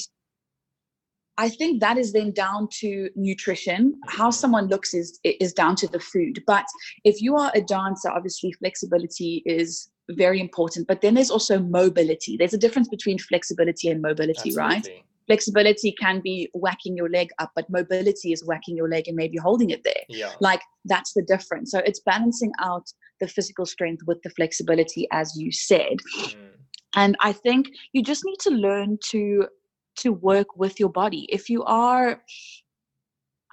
I 1.40 1.48
think 1.48 1.80
that 1.80 1.98
is 1.98 2.12
then 2.12 2.32
down 2.32 2.68
to 2.80 3.10
nutrition. 3.16 3.96
How 4.10 4.30
someone 4.30 4.68
looks 4.68 4.94
is 4.94 5.20
is 5.24 5.54
down 5.54 5.78
to 5.78 5.88
the 5.88 6.00
food. 6.00 6.44
But 6.46 6.66
if 7.06 7.22
you 7.22 7.38
are 7.38 7.50
a 7.56 7.62
dancer, 7.62 8.10
obviously 8.10 8.52
flexibility 8.52 9.42
is 9.46 9.90
very 10.10 10.42
important. 10.42 10.88
But 10.90 11.00
then 11.00 11.14
there's 11.14 11.32
also 11.32 11.60
mobility. 11.60 12.36
There's 12.36 12.54
a 12.54 12.58
difference 12.58 12.90
between 12.90 13.18
flexibility 13.20 13.88
and 13.88 14.02
mobility, 14.02 14.50
Absolutely. 14.50 14.92
right? 14.92 15.04
Flexibility 15.28 15.94
can 15.94 16.20
be 16.20 16.50
whacking 16.54 16.98
your 16.98 17.10
leg 17.10 17.30
up, 17.40 17.52
but 17.56 17.70
mobility 17.70 18.34
is 18.34 18.44
whacking 18.46 18.76
your 18.76 18.90
leg 18.90 19.08
and 19.08 19.16
maybe 19.16 19.38
holding 19.38 19.70
it 19.70 19.86
there. 19.86 20.04
Yeah. 20.10 20.32
Like 20.42 20.62
that's 20.84 21.14
the 21.14 21.24
difference. 21.24 21.72
So 21.72 21.80
it's 21.80 22.02
balancing 22.02 22.52
out 22.62 22.86
the 23.22 23.30
physical 23.30 23.66
strength 23.66 24.02
with 24.06 24.22
the 24.24 24.32
flexibility, 24.32 25.08
as 25.14 25.38
you 25.38 25.54
said. 25.54 25.98
Mm. 26.18 26.50
And 26.96 27.16
I 27.22 27.32
think 27.32 27.68
you 27.94 28.04
just 28.04 28.26
need 28.26 28.40
to 28.42 28.50
learn 28.50 28.98
to 29.12 29.48
to 30.02 30.12
work 30.12 30.58
with 30.58 30.80
your 30.80 30.90
body. 30.90 31.28
If 31.30 31.50
you 31.50 31.64
are 31.64 32.22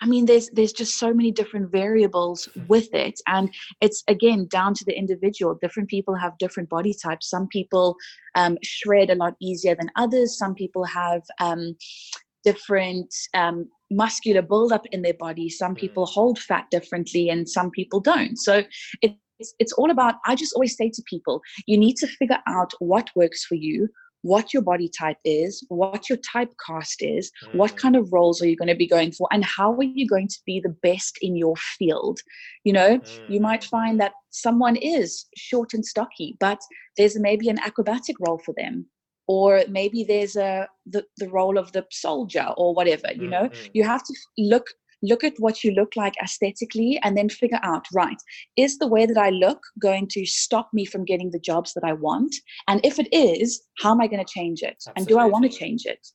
I 0.01 0.07
mean, 0.07 0.27
there's 0.27 0.51
there's 0.51 0.73
just 0.73 0.99
so 0.99 1.15
many 1.15 1.33
different 1.33 1.71
variables 1.71 2.49
with 2.69 2.93
it, 2.93 3.19
and 3.27 3.53
it's 3.81 4.05
again 4.09 4.47
down 4.51 4.75
to 4.75 4.85
the 4.85 4.97
individual. 4.97 5.59
Different 5.61 5.89
people 5.89 6.15
have 6.15 6.37
different 6.39 6.69
body 6.69 6.95
types. 7.03 7.31
Some 7.31 7.49
people 7.49 7.97
um, 8.35 8.59
shred 8.63 9.11
a 9.11 9.15
lot 9.15 9.35
easier 9.41 9.75
than 9.75 9.91
others. 9.97 10.37
Some 10.37 10.55
people 10.55 10.85
have 10.85 11.23
um, 11.41 11.77
different 12.45 13.15
um, 13.33 13.69
muscular 13.91 14.43
buildup 14.43 14.85
in 14.93 15.01
their 15.01 15.15
body. 15.15 15.49
Some 15.49 15.75
people 15.75 16.05
hold 16.05 16.39
fat 16.39 16.67
differently, 16.71 17.31
and 17.31 17.49
some 17.49 17.71
people 17.71 18.01
don't. 18.01 18.37
So 18.37 18.65
it, 19.01 19.17
it's 19.39 19.55
it's 19.59 19.73
all 19.73 19.91
about. 19.91 20.17
I 20.27 20.35
just 20.35 20.53
always 20.53 20.77
say 20.77 20.91
to 20.91 21.03
people, 21.09 21.41
you 21.67 21.79
need 21.79 21.97
to 21.97 22.07
figure 22.07 22.39
out 22.47 22.73
what 22.81 23.09
works 23.15 23.47
for 23.47 23.55
you, 23.55 23.89
what 24.23 24.53
your 24.53 24.63
body 24.63 24.89
type 24.99 25.19
is, 25.25 25.65
what 25.69 26.09
your 26.09 26.19
typecast 26.19 26.97
is, 27.01 27.31
what 27.53 27.73
Mm. 27.73 27.77
kind 27.77 27.97
of 27.97 28.13
roles 28.13 28.43
are 28.43 28.49
you 28.49 28.57
going 28.57 28.69
to 28.69 28.75
be 28.75 28.87
going 28.89 29.13
for, 29.13 29.29
and 29.33 29.45
how 29.45 29.73
are 29.75 29.83
you 29.83 30.07
going 30.07 30.29
to 30.29 30.39
be 30.47 30.61
the 30.61 30.75
best 30.83 31.19
in 31.23 31.37
your 31.37 31.57
field. 31.57 32.19
You 32.65 32.73
know, 32.73 33.01
you 33.29 33.41
might 33.41 33.63
Mm. 33.63 33.69
find 33.69 34.01
that 34.01 34.13
someone 34.31 34.77
is 34.77 35.27
short 35.37 35.75
and 35.75 35.85
stocky, 35.85 36.37
but 36.41 36.59
there's 36.97 37.19
maybe 37.19 37.49
an 37.49 37.59
acrobatic 37.61 38.17
role 38.21 38.39
for 38.45 38.55
them. 38.57 38.87
Or 39.29 39.65
maybe 39.69 40.05
there's 40.05 40.37
a 40.37 40.69
the, 40.87 41.05
the 41.17 41.29
role 41.29 41.59
of 41.59 41.73
the 41.73 41.85
soldier 41.91 42.47
or 42.57 42.75
whatever, 42.75 43.09
you 43.15 43.29
know. 43.29 43.45
Mm, 43.45 43.51
mm. 43.51 43.71
You 43.75 43.85
have 43.85 44.03
to 44.05 44.15
look 44.39 44.67
look 45.03 45.25
at 45.25 45.35
what 45.39 45.63
you 45.63 45.73
look 45.73 45.93
like 45.97 46.15
aesthetically 46.23 46.99
and 47.03 47.17
then 47.17 47.29
figure 47.29 47.61
out 47.63 47.85
right 47.95 48.17
is 48.57 48.79
the 48.79 48.87
way 48.87 49.07
that 49.07 49.19
i 49.19 49.31
look 49.31 49.61
going 49.81 50.07
to 50.09 50.25
stop 50.27 50.69
me 50.73 50.85
from 50.85 51.05
getting 51.05 51.31
the 51.31 51.39
jobs 51.39 51.73
that 51.75 51.85
i 51.85 51.93
want? 51.93 52.35
And 52.69 52.81
if 52.85 52.99
it 52.99 53.09
is 53.13 53.63
how 53.79 53.93
am 53.93 54.01
i 54.01 54.07
going 54.07 54.25
to 54.25 54.33
change 54.33 54.63
it? 54.63 54.83
And 54.97 55.07
do 55.07 55.19
i 55.19 55.25
want 55.25 55.45
to 55.51 55.59
change 55.59 55.85
it? 55.85 56.07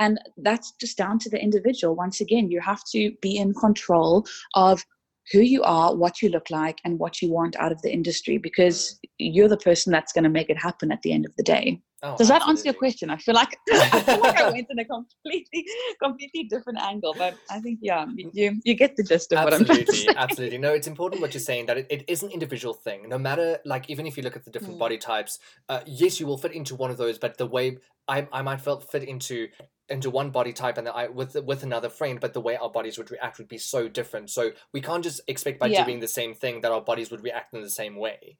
And 0.00 0.18
that's 0.38 0.72
just 0.80 0.98
down 0.98 1.20
to 1.20 1.30
the 1.30 1.40
individual. 1.40 1.94
Once 1.94 2.20
again 2.20 2.50
you 2.50 2.60
have 2.60 2.82
to 2.92 3.12
be 3.22 3.36
in 3.36 3.54
control 3.54 4.26
of 4.54 4.84
who 5.32 5.40
you 5.40 5.62
are 5.62 5.94
what 5.94 6.20
you 6.20 6.28
look 6.28 6.50
like 6.50 6.78
and 6.84 6.98
what 6.98 7.22
you 7.22 7.32
want 7.32 7.56
out 7.56 7.72
of 7.72 7.80
the 7.82 7.92
industry 7.92 8.38
because 8.38 8.98
you're 9.18 9.48
the 9.48 9.56
person 9.56 9.92
that's 9.92 10.12
going 10.12 10.24
to 10.24 10.30
make 10.30 10.50
it 10.50 10.58
happen 10.58 10.92
at 10.92 11.02
the 11.02 11.12
end 11.12 11.24
of 11.24 11.34
the 11.36 11.42
day 11.42 11.80
Oh, 12.02 12.16
does 12.18 12.28
that 12.28 12.46
answer 12.46 12.64
your 12.66 12.74
question 12.74 13.08
i 13.08 13.16
feel 13.16 13.34
like 13.34 13.56
i 13.72 14.00
feel 14.00 14.20
like 14.20 14.36
i 14.38 14.50
went 14.56 14.66
in 14.68 14.78
a 14.78 14.84
completely 14.84 15.66
completely 16.02 16.44
different 16.44 16.78
angle 16.78 17.14
but 17.16 17.34
i 17.50 17.58
think 17.60 17.78
yeah 17.80 18.04
you 18.14 18.30
you, 18.34 18.60
you 18.64 18.74
get 18.74 18.94
the 18.96 19.02
gist 19.02 19.32
of 19.32 19.42
what 19.42 19.54
i'm 19.54 19.62
absolutely 19.62 20.08
absolutely 20.16 20.58
no 20.58 20.72
it's 20.72 20.86
important 20.86 21.20
what 21.22 21.32
you're 21.32 21.40
saying 21.40 21.66
that 21.66 21.78
it, 21.78 21.86
it 21.88 22.04
is 22.06 22.22
an 22.22 22.30
individual 22.30 22.74
thing 22.74 23.08
no 23.08 23.18
matter 23.18 23.58
like 23.64 23.88
even 23.88 24.06
if 24.06 24.16
you 24.16 24.22
look 24.22 24.36
at 24.36 24.44
the 24.44 24.50
different 24.50 24.76
Mm. 24.76 24.80
body 24.80 24.98
types 24.98 25.38
uh, 25.68 25.80
yes 25.86 26.20
you 26.20 26.26
will 26.26 26.38
fit 26.38 26.52
into 26.52 26.74
one 26.74 26.90
of 26.90 26.96
those 26.98 27.18
but 27.18 27.38
the 27.38 27.46
way 27.46 27.78
i 28.08 28.26
i 28.32 28.42
might 28.42 28.60
felt 28.60 28.90
fit 28.90 29.02
into 29.04 29.48
into 29.88 30.10
one 30.10 30.30
body 30.30 30.52
type 30.52 30.78
and 30.78 30.86
then 30.86 30.94
I 30.94 31.08
with 31.08 31.36
with 31.44 31.62
another 31.62 31.90
friend, 31.90 32.18
but 32.18 32.32
the 32.32 32.40
way 32.40 32.56
our 32.56 32.70
bodies 32.70 32.96
would 32.96 33.10
react 33.10 33.36
would 33.38 33.48
be 33.48 33.58
so 33.58 33.86
different. 33.86 34.30
So 34.30 34.52
we 34.72 34.80
can't 34.80 35.04
just 35.04 35.20
expect 35.28 35.58
by 35.60 35.68
Yeah. 35.68 35.84
doing 35.84 36.00
the 36.00 36.08
same 36.08 36.34
thing 36.34 36.62
that 36.62 36.72
our 36.72 36.80
bodies 36.80 37.10
would 37.10 37.22
react 37.22 37.52
in 37.52 37.60
the 37.60 37.68
same 37.70 37.96
way. 37.96 38.38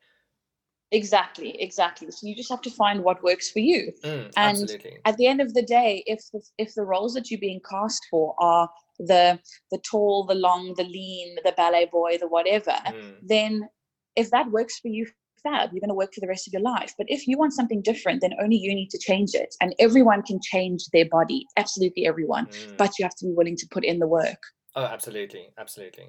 Exactly 0.93 1.61
exactly. 1.61 2.11
So 2.11 2.27
you 2.27 2.37
just 2.37 2.51
have 2.51 2.63
to 2.63 2.71
find 2.71 3.03
what 3.03 3.23
works 3.23 3.51
for 3.51 3.59
you. 3.61 3.93
Mm, 4.05 4.33
And 4.37 4.61
absolutely. 4.61 4.99
at 5.05 5.17
the 5.17 5.27
end 5.27 5.41
of 5.41 5.55
the 5.55 5.63
day 5.63 6.03
if 6.07 6.21
the, 6.33 6.41
if 6.59 6.75
the 6.75 6.85
roles 6.85 7.15
that 7.15 7.31
you're 7.31 7.41
being 7.41 7.61
cast 7.69 8.03
for 8.11 8.35
are 8.39 8.69
the 8.99 9.39
the 9.71 9.79
tall 9.91 10.25
the 10.25 10.35
long 10.35 10.75
the 10.77 10.85
lean 10.85 11.37
the 11.45 11.53
ballet 11.57 11.89
boy 11.91 12.17
the 12.19 12.29
whatever 12.29 12.77
Mm, 12.87 13.15
then 13.23 13.69
if 14.15 14.31
that 14.31 14.51
works 14.51 14.79
for 14.79 14.89
you 14.89 15.07
fab 15.43 15.71
you're 15.73 15.81
going 15.81 15.89
to 15.89 15.95
work 15.95 16.15
for 16.15 16.21
the 16.21 16.29
rest 16.29 16.47
of 16.47 16.53
your 16.53 16.63
life. 16.63 16.93
But 16.97 17.07
if 17.09 17.27
you 17.27 17.37
want 17.37 17.53
something 17.53 17.83
different 17.83 18.21
then 18.21 18.33
only 18.41 18.57
you 18.57 18.75
need 18.75 18.91
to 18.91 18.99
change 18.99 19.35
it. 19.35 19.55
And 19.61 19.75
everyone 19.79 20.23
can 20.23 20.39
change 20.43 20.87
their 20.93 21.09
body 21.09 21.47
absolutely 21.57 22.07
everyone. 22.07 22.47
Mm. 22.47 22.77
but 22.77 22.99
you 22.99 23.05
have 23.05 23.17
to 23.17 23.27
be 23.27 23.33
willing 23.33 23.57
to 23.57 23.67
put 23.71 23.85
in 23.85 23.99
the 23.99 24.07
work 24.07 24.39
Oh, 24.77 24.85
absolutely, 24.85 25.51
absolutely. 25.57 26.09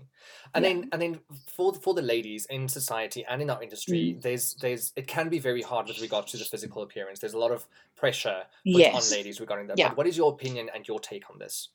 And 0.55 0.65
Yeah. 0.65 0.73
then 0.73 0.89
and 0.91 1.01
then 1.01 1.19
for 1.47 1.73
for 1.73 1.93
the 1.93 2.01
ladies 2.01 2.45
in 2.47 2.67
society 2.67 3.23
and 3.29 3.41
in 3.41 3.49
our 3.49 3.61
industry, 3.61 4.17
there's 4.19 4.55
there's 4.55 4.91
it 4.95 5.07
can 5.07 5.29
be 5.29 5.37
very 5.39 5.61
hard 5.61 5.87
with 5.87 6.01
regards 6.01 6.31
to 6.31 6.37
the 6.37 6.45
physical 6.45 6.81
appearance. 6.81 7.19
There's 7.19 7.33
a 7.35 7.39
lot 7.39 7.51
of 7.51 7.67
pressure 7.95 8.43
yes 8.63 8.95
on 8.95 9.17
ladies 9.17 9.39
regarding 9.39 9.67
that. 9.67 9.77
Yeah. 9.77 9.89
But 9.89 9.97
what 9.97 10.07
is 10.07 10.17
your 10.17 10.31
opinion 10.33 10.69
and 10.73 10.87
your 10.87 10.99
take 10.99 11.29
on 11.29 11.37
this? 11.37 11.69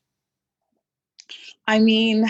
i 1.68 1.78
mean 1.78 2.26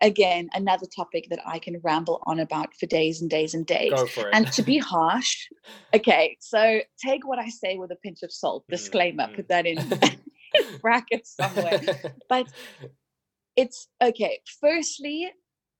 again 0.00 0.48
another 0.54 0.86
topic 0.86 1.26
that 1.30 1.40
i 1.46 1.58
can 1.58 1.80
ramble 1.82 2.22
on 2.26 2.40
about 2.40 2.74
for 2.76 2.86
days 2.86 3.20
and 3.20 3.30
days 3.30 3.54
and 3.54 3.66
days 3.66 3.90
Go 3.90 4.06
for 4.06 4.28
it. 4.28 4.34
and 4.34 4.52
to 4.52 4.62
be 4.62 4.78
harsh 4.94 5.48
okay 5.94 6.36
so 6.40 6.80
take 7.02 7.26
what 7.26 7.38
i 7.38 7.48
say 7.48 7.78
with 7.78 7.90
a 7.90 7.96
pinch 7.96 8.22
of 8.22 8.30
salt 8.32 8.64
Mm, 8.66 8.70
disclaimer 8.70 9.26
mm. 9.26 9.34
put 9.36 9.48
that 9.48 9.66
in 9.66 9.78
brackets 10.82 11.34
somewhere 11.36 11.80
but 12.28 12.46
it's 13.56 13.88
okay 14.02 14.38
firstly 14.60 15.30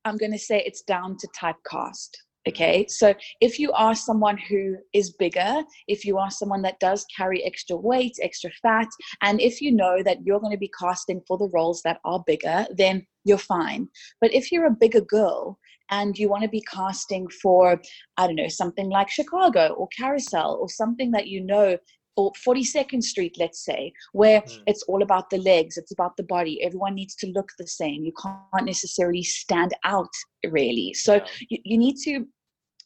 i'm 0.05 0.17
going 0.17 0.33
to 0.33 0.39
say 0.39 0.63
it's 0.65 0.83
down 0.83 1.17
to 1.19 1.29
typecast 1.39 2.11
okay? 2.49 2.87
So 2.89 3.15
if 3.41 3.59
you 3.59 3.73
are 3.73 3.95
someone 3.95 4.39
who 4.39 4.77
is 4.93 5.13
bigger 5.13 5.63
if 5.89 6.05
you 6.05 6.19
are 6.19 6.31
someone 6.31 6.63
that 6.63 6.79
does 6.81 7.05
carry 7.17 7.45
extra 7.45 7.77
weight 7.77 8.17
extra 8.23 8.51
fat 8.63 8.89
and 9.23 9.41
if 9.41 9.61
you 9.61 9.73
know 9.73 10.03
that 10.03 10.25
you're 10.25 10.41
going 10.41 10.53
to 10.53 10.59
be 10.59 10.71
casting 10.79 11.21
for 11.27 11.37
the 11.39 11.51
roles 11.53 11.83
that 11.83 11.99
are 12.05 12.23
bigger 12.27 12.67
then 12.77 13.05
you're 13.25 13.39
fine. 13.39 13.89
But 14.21 14.33
if 14.33 14.53
you're 14.53 14.67
a 14.67 14.71
bigger 14.71 15.01
girl 15.01 15.59
and 15.91 16.17
you 16.19 16.29
want 16.29 16.43
to 16.43 16.49
be 16.49 16.63
casting 16.73 17.29
for 17.43 17.81
i 18.17 18.27
don't 18.27 18.37
know 18.37 18.49
something 18.49 18.89
like 18.89 19.09
chicago 19.09 19.69
or 19.69 19.89
carousel 19.97 20.59
or 20.61 20.69
something 20.69 21.13
that 21.13 21.29
you 21.29 21.41
know 21.41 21.77
or 22.17 22.33
42nd 22.47 23.03
Street, 23.03 23.37
let's 23.39 23.65
say, 23.65 23.93
where 24.13 24.41
Mm. 24.41 24.63
it's 24.67 24.83
all 24.85 25.03
about 25.03 25.29
the 25.31 25.39
legs, 25.39 25.77
it's 25.77 25.93
about 25.93 26.17
the 26.17 26.23
body. 26.23 26.63
Everyone 26.63 26.95
needs 26.95 27.15
to 27.17 27.27
look 27.29 27.51
the 27.59 27.67
same. 27.67 28.05
You 28.05 28.13
can't 28.21 28.65
necessarily 28.67 29.23
stand 29.23 29.75
out, 29.85 30.13
really. 30.45 30.95
So 30.95 31.15
Yeah. 31.17 31.27
you, 31.51 31.59
you 31.65 31.79
need 31.79 31.97
to 32.05 32.27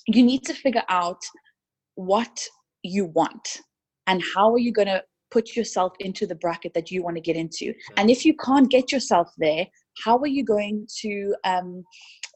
you 0.06 0.22
need 0.24 0.42
to 0.44 0.54
figure 0.54 0.82
out 0.88 1.22
what 1.94 2.42
you 2.82 3.04
want 3.04 3.60
and 4.06 4.22
how 4.34 4.50
are 4.50 4.58
you 4.58 4.72
going 4.72 4.88
to 4.88 5.04
put 5.30 5.54
yourself 5.54 5.92
into 6.00 6.26
the 6.26 6.34
bracket 6.34 6.72
that 6.74 6.90
you 6.90 7.02
want 7.02 7.16
to 7.16 7.20
get 7.20 7.36
into. 7.36 7.72
And 7.96 8.10
if 8.10 8.24
you 8.24 8.34
can't 8.34 8.68
get 8.70 8.90
yourself 8.90 9.30
there, 9.38 9.66
how 10.04 10.18
are 10.18 10.26
you 10.26 10.42
going 10.44 10.88
to 11.02 11.34
um, 11.44 11.84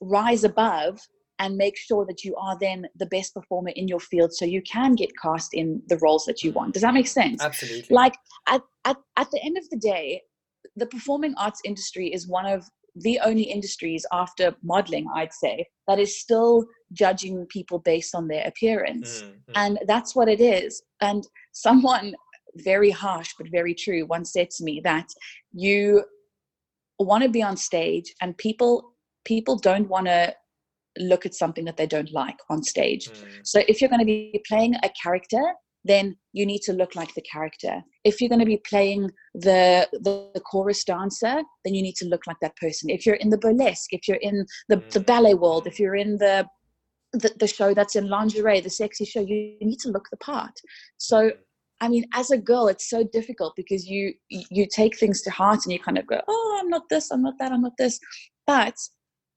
rise 0.01 0.45
above 0.45 1.01
and 1.39 1.57
make 1.57 1.77
sure 1.77 2.07
that 2.07 2.25
you 2.25 2.35
are 2.37 2.57
then 2.59 2.87
the 2.97 3.07
best 3.07 3.35
performer 3.35 3.71
in 3.71 3.89
your 3.89 4.01
field 4.01 4.33
so 4.33 4.45
you 4.45 4.63
can 4.63 4.95
get 4.95 5.11
cast 5.21 5.55
in 5.55 5.83
the 5.89 5.99
roles 5.99 6.25
that 6.25 6.43
you 6.43 6.53
want 6.53 6.75
does 6.75 6.83
that 6.83 6.95
make 6.95 7.09
sense 7.09 7.43
absolutely. 7.43 7.87
like 7.95 8.15
at, 8.49 8.63
at, 8.85 8.97
at 9.17 9.31
the 9.31 9.41
end 9.43 9.57
of 9.59 9.69
the 9.71 9.77
day 9.77 10.21
the 10.77 10.87
performing 10.87 11.35
arts 11.37 11.61
industry 11.65 12.13
is 12.13 12.29
one 12.29 12.47
of 12.47 12.65
the 12.97 13.19
only 13.25 13.43
industries 13.43 14.07
after 14.13 14.55
modeling 14.63 15.07
i'd 15.17 15.33
say 15.33 15.67
that 15.89 15.99
is 15.99 16.21
still 16.21 16.65
judging 16.93 17.45
people 17.47 17.81
based 17.81 18.15
on 18.15 18.29
their 18.29 18.47
appearance 18.47 19.23
Mm, 19.23 19.29
mm. 19.29 19.53
and 19.57 19.79
that's 19.87 20.15
what 20.15 20.29
it 20.29 20.41
is 20.41 20.83
and 21.01 21.27
someone 21.53 22.15
very 22.57 22.91
harsh 22.91 23.35
but 23.37 23.49
very 23.51 23.75
true 23.75 24.07
once 24.07 24.33
said 24.33 24.49
to 24.51 24.65
me 24.65 24.81
that 24.85 25.09
you 25.53 26.05
want 27.01 27.25
to 27.25 27.29
be 27.29 27.43
on 27.43 27.57
stage 27.57 28.15
and 28.21 28.37
people 28.39 28.95
people 29.25 29.57
don't 29.57 29.89
want 29.89 30.07
to 30.07 30.33
look 30.99 31.27
at 31.27 31.35
something 31.35 31.65
that 31.65 31.77
they 31.77 31.87
don't 31.87 32.13
like 32.13 32.37
on 32.51 32.63
stage 32.63 33.11
Mm, 33.11 33.41
so 33.43 33.61
if 33.69 33.81
you're 33.81 33.91
going 33.91 34.01
to 34.01 34.07
be 34.07 34.41
playing 34.47 34.75
a 34.83 34.91
character 35.03 35.43
then 35.87 36.17
you 36.33 36.47
need 36.47 36.63
to 36.63 36.73
look 36.73 36.95
like 36.95 37.15
the 37.15 37.23
character 37.31 37.83
if 38.05 38.21
you're 38.21 38.29
going 38.31 38.41
to 38.41 38.47
be 38.47 38.63
playing 38.69 39.11
the, 39.35 39.87
the 39.93 40.31
the 40.35 40.41
chorus 40.41 40.85
dancer 40.85 41.43
then 41.65 41.75
you 41.75 41.83
need 41.83 41.97
to 41.97 42.07
look 42.07 42.27
like 42.27 42.37
that 42.41 42.57
person 42.57 42.91
if 42.91 43.05
you're 43.05 43.17
in 43.17 43.31
the 43.31 43.39
burlesque 43.39 43.93
if 43.93 44.07
you're 44.09 44.17
in 44.19 44.47
the, 44.69 44.83
the 44.93 45.01
Mm. 45.01 45.07
ballet 45.07 45.35
world 45.35 45.67
if 45.67 45.79
you're 45.79 45.97
in 45.97 46.17
the 46.19 46.47
the, 47.15 47.33
the 47.39 47.47
show 47.47 47.75
that's 47.75 47.97
in 47.97 48.09
lingerie, 48.09 48.61
the 48.61 48.71
sexy 48.71 49.05
show, 49.05 49.21
you 49.21 49.57
need 49.61 49.79
to 49.81 49.89
look 49.91 50.07
the 50.11 50.17
part. 50.19 50.51
So, 50.99 51.31
mm. 51.31 51.33
I 51.81 51.89
mean, 51.89 52.05
as 52.15 52.31
a 52.31 52.39
girl, 52.39 52.69
it's 52.69 52.89
so 52.89 53.05
difficult 53.05 53.55
because 53.57 53.87
you 53.87 54.15
you 54.29 54.67
take 54.67 54.97
things 54.99 55.23
to 55.23 55.31
heart 55.31 55.61
and 55.65 55.73
you 55.73 55.79
kind 55.79 55.99
of 55.99 56.07
go, 56.07 56.21
"Oh, 56.27 56.59
I'm 56.61 56.69
not 56.71 56.89
this, 56.89 57.11
I'm 57.11 57.23
not 57.23 57.35
that, 57.39 57.53
I'm 57.53 57.63
not 57.63 57.77
this." 57.79 57.99
But 58.47 58.75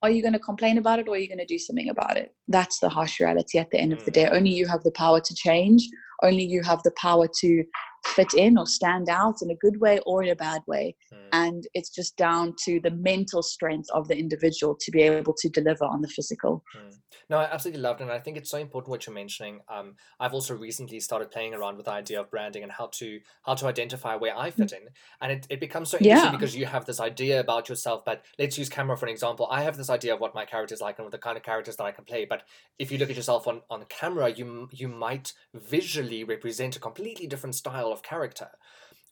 are 0.02 0.12
you 0.12 0.22
going 0.22 0.34
to 0.34 0.40
complain 0.40 0.78
about 0.78 1.00
it 1.00 1.08
or 1.08 1.16
are 1.16 1.18
you 1.18 1.28
going 1.28 1.40
to 1.40 1.46
do 1.46 1.58
something 1.58 1.90
about 1.90 2.18
it? 2.18 2.34
That's 2.48 2.80
the 2.80 2.90
harsh 2.90 3.20
reality 3.20 3.58
at 3.58 3.72
the 3.72 3.80
end 3.80 3.94
of 3.94 4.04
the 4.06 4.12
day. 4.12 4.28
Only 4.28 4.52
you 4.52 4.68
have 4.68 4.84
the 4.84 4.92
power 4.92 5.20
to 5.20 5.36
change. 5.36 5.88
Only 6.24 6.44
you 6.44 6.62
have 6.64 6.82
the 6.84 6.92
power 6.92 7.28
to 7.42 7.64
fit 8.06 8.34
in 8.34 8.58
or 8.58 8.66
stand 8.66 9.10
out 9.10 9.36
in 9.42 9.52
a 9.52 9.56
good 9.56 9.80
way 9.80 10.00
or 10.06 10.24
in 10.24 10.30
a 10.30 10.36
bad 10.36 10.62
way. 10.68 10.96
Mm. 11.14 11.18
And 11.34 11.68
it's 11.74 11.90
just 11.90 12.16
down 12.16 12.54
to 12.66 12.80
the 12.80 12.92
mental 12.92 13.42
strength 13.42 13.90
of 13.94 14.08
the 14.08 14.18
individual 14.18 14.76
to 14.80 14.92
be 14.92 15.02
able 15.02 15.34
to 15.38 15.50
deliver 15.50 15.86
on 15.86 16.02
the 16.02 16.08
physical. 16.08 16.64
Mm. 16.76 16.96
No, 17.30 17.38
I 17.40 17.44
absolutely 17.52 17.82
loved 17.82 18.00
it. 18.00 18.06
And 18.06 18.12
I 18.14 18.20
think 18.20 18.38
it's 18.38 18.50
so 18.50 18.58
important 18.58 18.90
what 18.90 19.06
you're 19.06 19.14
mentioning. 19.14 19.60
Um, 19.68 19.96
I've 20.20 20.34
also 20.34 20.56
recently 20.56 21.00
started 21.02 21.30
playing 21.30 21.54
around 21.54 21.76
with 21.76 21.86
the 21.86 21.92
idea 21.92 22.22
of 22.22 22.32
branding 22.32 22.64
and 22.64 22.72
how 22.72 22.88
to 22.94 23.20
how 23.44 23.54
to 23.56 23.68
identify 23.68 24.16
where 24.16 24.38
I 24.38 24.50
fit 24.52 24.72
in. 24.72 24.88
And 25.20 25.32
it, 25.34 25.48
it 25.50 25.60
becomes 25.60 25.90
so 25.90 25.98
interesting 25.98 26.26
Yeah. 26.26 26.32
because 26.32 26.56
you 26.56 26.66
have 26.66 26.86
this 26.86 27.00
idea 27.02 27.40
about 27.40 27.68
yourself. 27.68 28.06
But 28.06 28.24
let's 28.40 28.58
use 28.58 28.70
camera 28.70 28.96
for 28.98 29.06
an 29.08 29.12
example. 29.12 29.48
I 29.52 29.64
have 29.64 29.76
this 29.78 29.90
idea 29.90 30.14
of 30.14 30.22
what 30.22 30.36
my 30.36 30.46
character 30.46 30.74
is 30.74 30.82
like 30.82 31.00
and 31.00 31.06
what 31.06 31.12
the 31.12 31.18
kind 31.18 31.36
of 31.38 31.44
characters 31.44 31.76
that 31.78 31.84
I 31.84 31.92
can 31.92 32.06
play. 32.06 32.26
But 32.26 32.44
if 32.80 32.92
you 32.92 32.98
look 32.98 33.10
at 33.10 33.16
yourself 33.18 33.48
on, 33.48 33.62
on 33.70 33.84
camera, 33.90 34.30
you 34.30 34.70
you 34.72 34.88
might 34.88 35.34
visually 35.54 36.24
represent 36.24 36.76
a 36.76 36.80
completely 36.80 37.28
different 37.28 37.56
style 37.56 37.92
of 37.92 38.02
character. 38.04 38.50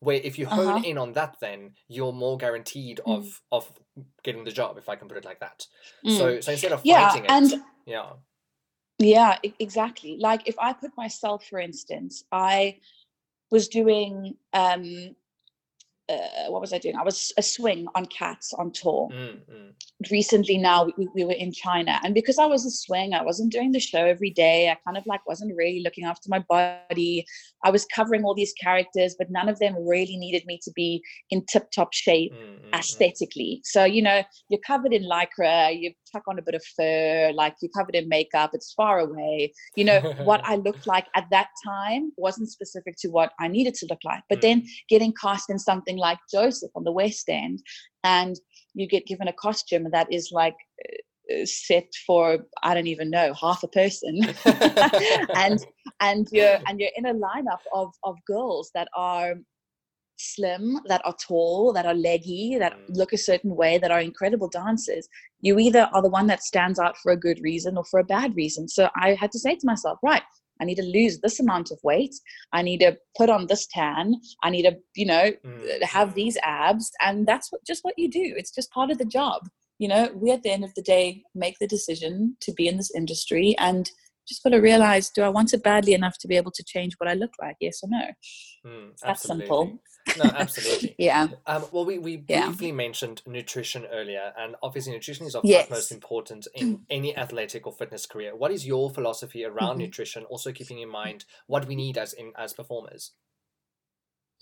Where 0.06 0.22
if 0.30 0.38
you 0.40 0.46
hone 0.46 0.68
Uh-huh. 0.68 0.90
in 0.90 0.98
on 1.00 1.14
that, 1.14 1.36
then 1.42 1.74
you're 1.88 2.14
more 2.14 2.38
guaranteed 2.38 3.00
of 3.06 3.24
Mm. 3.24 3.40
of 3.52 3.64
getting 4.24 4.44
the 4.46 4.52
job, 4.52 4.78
if 4.78 4.88
I 4.88 4.96
can 4.96 5.08
put 5.08 5.18
it 5.18 5.26
like 5.26 5.40
that. 5.40 5.66
Mm. 6.06 6.18
So 6.18 6.40
so 6.42 6.52
instead 6.52 6.72
of 6.74 6.82
Yeah, 6.84 7.10
fighting 7.10 7.26
it, 7.26 7.32
and 7.32 7.64
yeah. 7.88 8.14
Yeah, 9.00 9.38
exactly. 9.60 10.18
Like 10.28 10.48
if 10.48 10.58
I 10.60 10.74
put 10.74 10.96
myself, 10.96 11.46
for 11.50 11.60
instance, 11.60 12.24
I 12.32 12.80
was 13.52 13.68
doing 13.68 14.38
um 14.54 15.16
uh, 16.10 16.50
what 16.50 16.62
was 16.62 16.74
I 16.74 16.78
doing? 16.78 16.96
I 16.96 17.04
was 17.04 17.32
a 17.38 17.42
swing 17.42 17.88
on 17.96 18.06
cats 18.06 18.54
on 18.54 18.72
tour. 18.72 19.10
Mm, 19.12 19.40
mm. 19.50 19.72
Recently, 20.12 20.58
now 20.58 20.90
we, 20.98 21.08
we 21.16 21.24
were 21.24 21.34
in 21.34 21.52
China, 21.52 22.00
and 22.04 22.14
because 22.14 22.38
I 22.38 22.46
was 22.46 22.66
a 22.66 22.72
swing, 22.72 23.14
I 23.14 23.24
wasn't 23.24 23.52
doing 23.52 23.72
the 23.72 23.80
show 23.80 24.06
every 24.06 24.30
day. 24.30 24.70
I 24.70 24.78
kind 24.86 24.98
of 24.98 25.06
like 25.06 25.26
wasn't 25.28 25.56
really 25.56 25.82
looking 25.84 26.06
after 26.06 26.28
my 26.30 26.40
body. 26.40 27.26
I 27.64 27.72
was 27.72 27.86
covering 27.86 28.24
all 28.24 28.36
these 28.36 28.54
characters, 28.62 29.16
but 29.18 29.32
none 29.32 29.50
of 29.50 29.58
them 29.60 29.76
really 29.88 30.18
needed 30.18 30.46
me 30.46 30.60
to 30.64 30.72
be 30.76 31.02
in 31.32 31.44
tip 31.52 31.72
top 31.72 31.94
shape 31.94 32.26
Mm, 32.36 32.38
mm, 32.38 32.70
mm. 32.70 32.78
aesthetically. 32.80 33.62
So, 33.64 33.84
you 33.86 34.02
know, 34.02 34.24
you're 34.50 34.60
covered 34.66 34.94
in 34.94 35.04
lycra, 35.04 35.80
you 35.80 35.92
tuck 36.12 36.24
on 36.28 36.40
a 36.40 36.42
bit 36.42 36.56
of 36.56 36.64
fur, 36.76 37.32
like 37.34 37.56
you're 37.62 37.72
covered 37.76 37.96
in 37.96 38.08
makeup, 38.10 38.52
it's 38.54 38.74
far 38.74 39.00
away. 39.00 39.54
You 39.76 39.86
know, 39.86 40.00
what 40.24 40.42
I 40.46 40.56
looked 40.56 40.88
like 40.88 41.08
at 41.16 41.26
that 41.32 41.48
time 41.66 42.12
wasn't 42.18 42.50
specific 42.50 42.96
to 43.00 43.10
what 43.10 43.32
I 43.40 43.48
needed 43.48 43.76
to 43.76 43.88
look 43.90 44.00
like. 44.04 44.24
But 44.30 44.42
then 44.42 44.66
getting 44.90 45.14
cast 45.20 45.50
in 45.50 45.60
something 45.60 45.95
like 45.98 46.20
Joseph 46.32 46.72
on 46.76 46.84
the 46.84 46.92
West 46.92 47.30
End, 47.30 47.60
and 48.04 48.36
you 48.74 48.88
get 48.88 49.08
given 49.08 49.28
a 49.28 49.34
costume 49.34 49.88
that 49.92 50.12
is 50.12 50.30
like 50.32 50.56
uh, 51.34 51.46
set 51.46 51.88
for 52.06 52.40
I 52.64 52.74
don't 52.74 52.88
even 52.88 53.10
know 53.10 53.34
half 53.34 53.64
a 53.64 53.68
person, 53.68 54.22
and 55.36 55.60
and 56.00 56.28
you're 56.32 56.58
and 56.68 56.80
you're 56.80 56.90
in 56.96 57.06
a 57.08 57.14
lineup 57.14 57.64
of 57.74 57.94
of 58.04 58.16
girls 58.28 58.72
that 58.76 58.88
are 58.96 59.36
slim, 60.18 60.80
that 60.88 61.02
are 61.06 61.16
tall, 61.28 61.74
that 61.74 61.86
are 61.86 61.94
leggy, 61.94 62.58
that 62.58 62.74
Mm. 62.74 62.98
look 62.98 63.14
a 63.14 63.18
certain 63.18 63.56
way, 63.56 63.78
that 63.78 63.92
are 63.92 64.00
incredible 64.00 64.50
dancers. 64.50 65.08
You 65.42 65.60
either 65.60 65.90
are 65.94 66.02
the 66.02 66.10
one 66.10 66.28
that 66.28 66.44
stands 66.44 66.80
out 66.80 66.98
for 66.98 67.12
a 67.12 67.18
good 67.18 67.40
reason 67.42 67.78
or 67.78 67.84
for 67.86 68.00
a 68.00 68.04
bad 68.04 68.36
reason. 68.36 68.68
So 68.68 68.90
I 68.96 69.16
had 69.16 69.32
to 69.34 69.40
say 69.40 69.56
to 69.56 69.66
myself, 69.66 70.00
right, 70.04 70.24
I 70.62 70.66
need 70.66 70.76
to 70.76 70.84
lose 70.84 71.20
this 71.20 71.40
amount 71.40 71.72
of 71.72 71.80
weight. 71.84 72.16
I 72.54 72.62
need 72.62 72.80
to 72.80 72.98
put 73.18 73.30
on 73.30 73.48
this 73.48 73.68
tan. 73.68 74.16
I 74.44 74.50
need 74.50 74.64
to, 74.64 74.78
you 74.96 75.06
know, 75.06 75.32
Mm, 75.46 75.82
have 75.84 76.14
these 76.14 76.38
abs. 76.44 76.92
And 77.02 77.28
that's 77.28 77.52
what, 77.52 77.66
just 77.66 77.84
what 77.84 77.98
you 77.98 78.10
do. 78.10 78.34
It's 78.38 78.52
just 78.52 78.72
part 78.72 78.92
of 78.92 78.98
the 78.98 79.06
job. 79.06 79.48
You 79.80 79.90
know, 79.90 80.10
we 80.16 80.32
at 80.32 80.44
the 80.44 80.52
end 80.52 80.64
of 80.64 80.74
the 80.76 80.82
day 80.82 81.24
make 81.34 81.60
the 81.60 81.68
decision 81.68 82.38
to 82.42 82.54
be 82.54 82.68
in 82.68 82.78
this 82.78 82.94
industry 82.96 83.56
and 83.58 83.90
just 84.28 84.44
got 84.44 84.50
to 84.52 84.58
realize 84.58 85.10
do 85.10 85.22
I 85.22 85.30
want 85.30 85.54
it 85.54 85.64
badly 85.64 85.94
enough 85.94 86.18
to 86.20 86.28
be 86.28 86.36
able 86.38 86.52
to 86.52 86.64
change 86.64 86.96
what 86.98 87.10
I 87.10 87.14
look 87.14 87.32
like? 87.42 87.56
Yes 87.60 87.82
or 87.84 87.90
no? 87.90 88.06
Mm, 88.66 88.92
It's 88.92 89.02
that 89.02 89.20
simple. 89.20 89.80
No, 90.18 90.26
absolutely. 90.26 90.96
Yeah. 91.00 91.28
Um, 91.46 91.66
well, 91.72 91.86
we, 91.86 91.98
we 91.98 92.24
Yeah. 92.28 92.48
briefly 92.48 92.72
mentioned 92.72 93.22
nutrition 93.26 93.86
earlier, 93.92 94.34
and 94.38 94.56
obviously, 94.62 94.94
nutrition 94.94 95.26
is 95.26 95.36
of 95.36 95.44
Yes. 95.46 95.66
utmost 95.66 95.92
importance 95.92 96.48
in 96.56 96.86
any 96.90 97.16
athletic 97.18 97.66
or 97.66 97.74
fitness 97.74 98.06
career. 98.06 98.36
What 98.36 98.52
is 98.52 98.66
your 98.66 98.90
philosophy 98.92 99.44
around 99.46 99.78
Mhm. 99.78 99.86
nutrition? 99.86 100.24
Also, 100.26 100.52
keeping 100.52 100.80
in 100.80 100.90
mind 100.90 101.26
what 101.48 101.68
we 101.68 101.76
need 101.76 101.98
as 101.98 102.14
in 102.14 102.34
as 102.38 102.54
performers. 102.54 103.12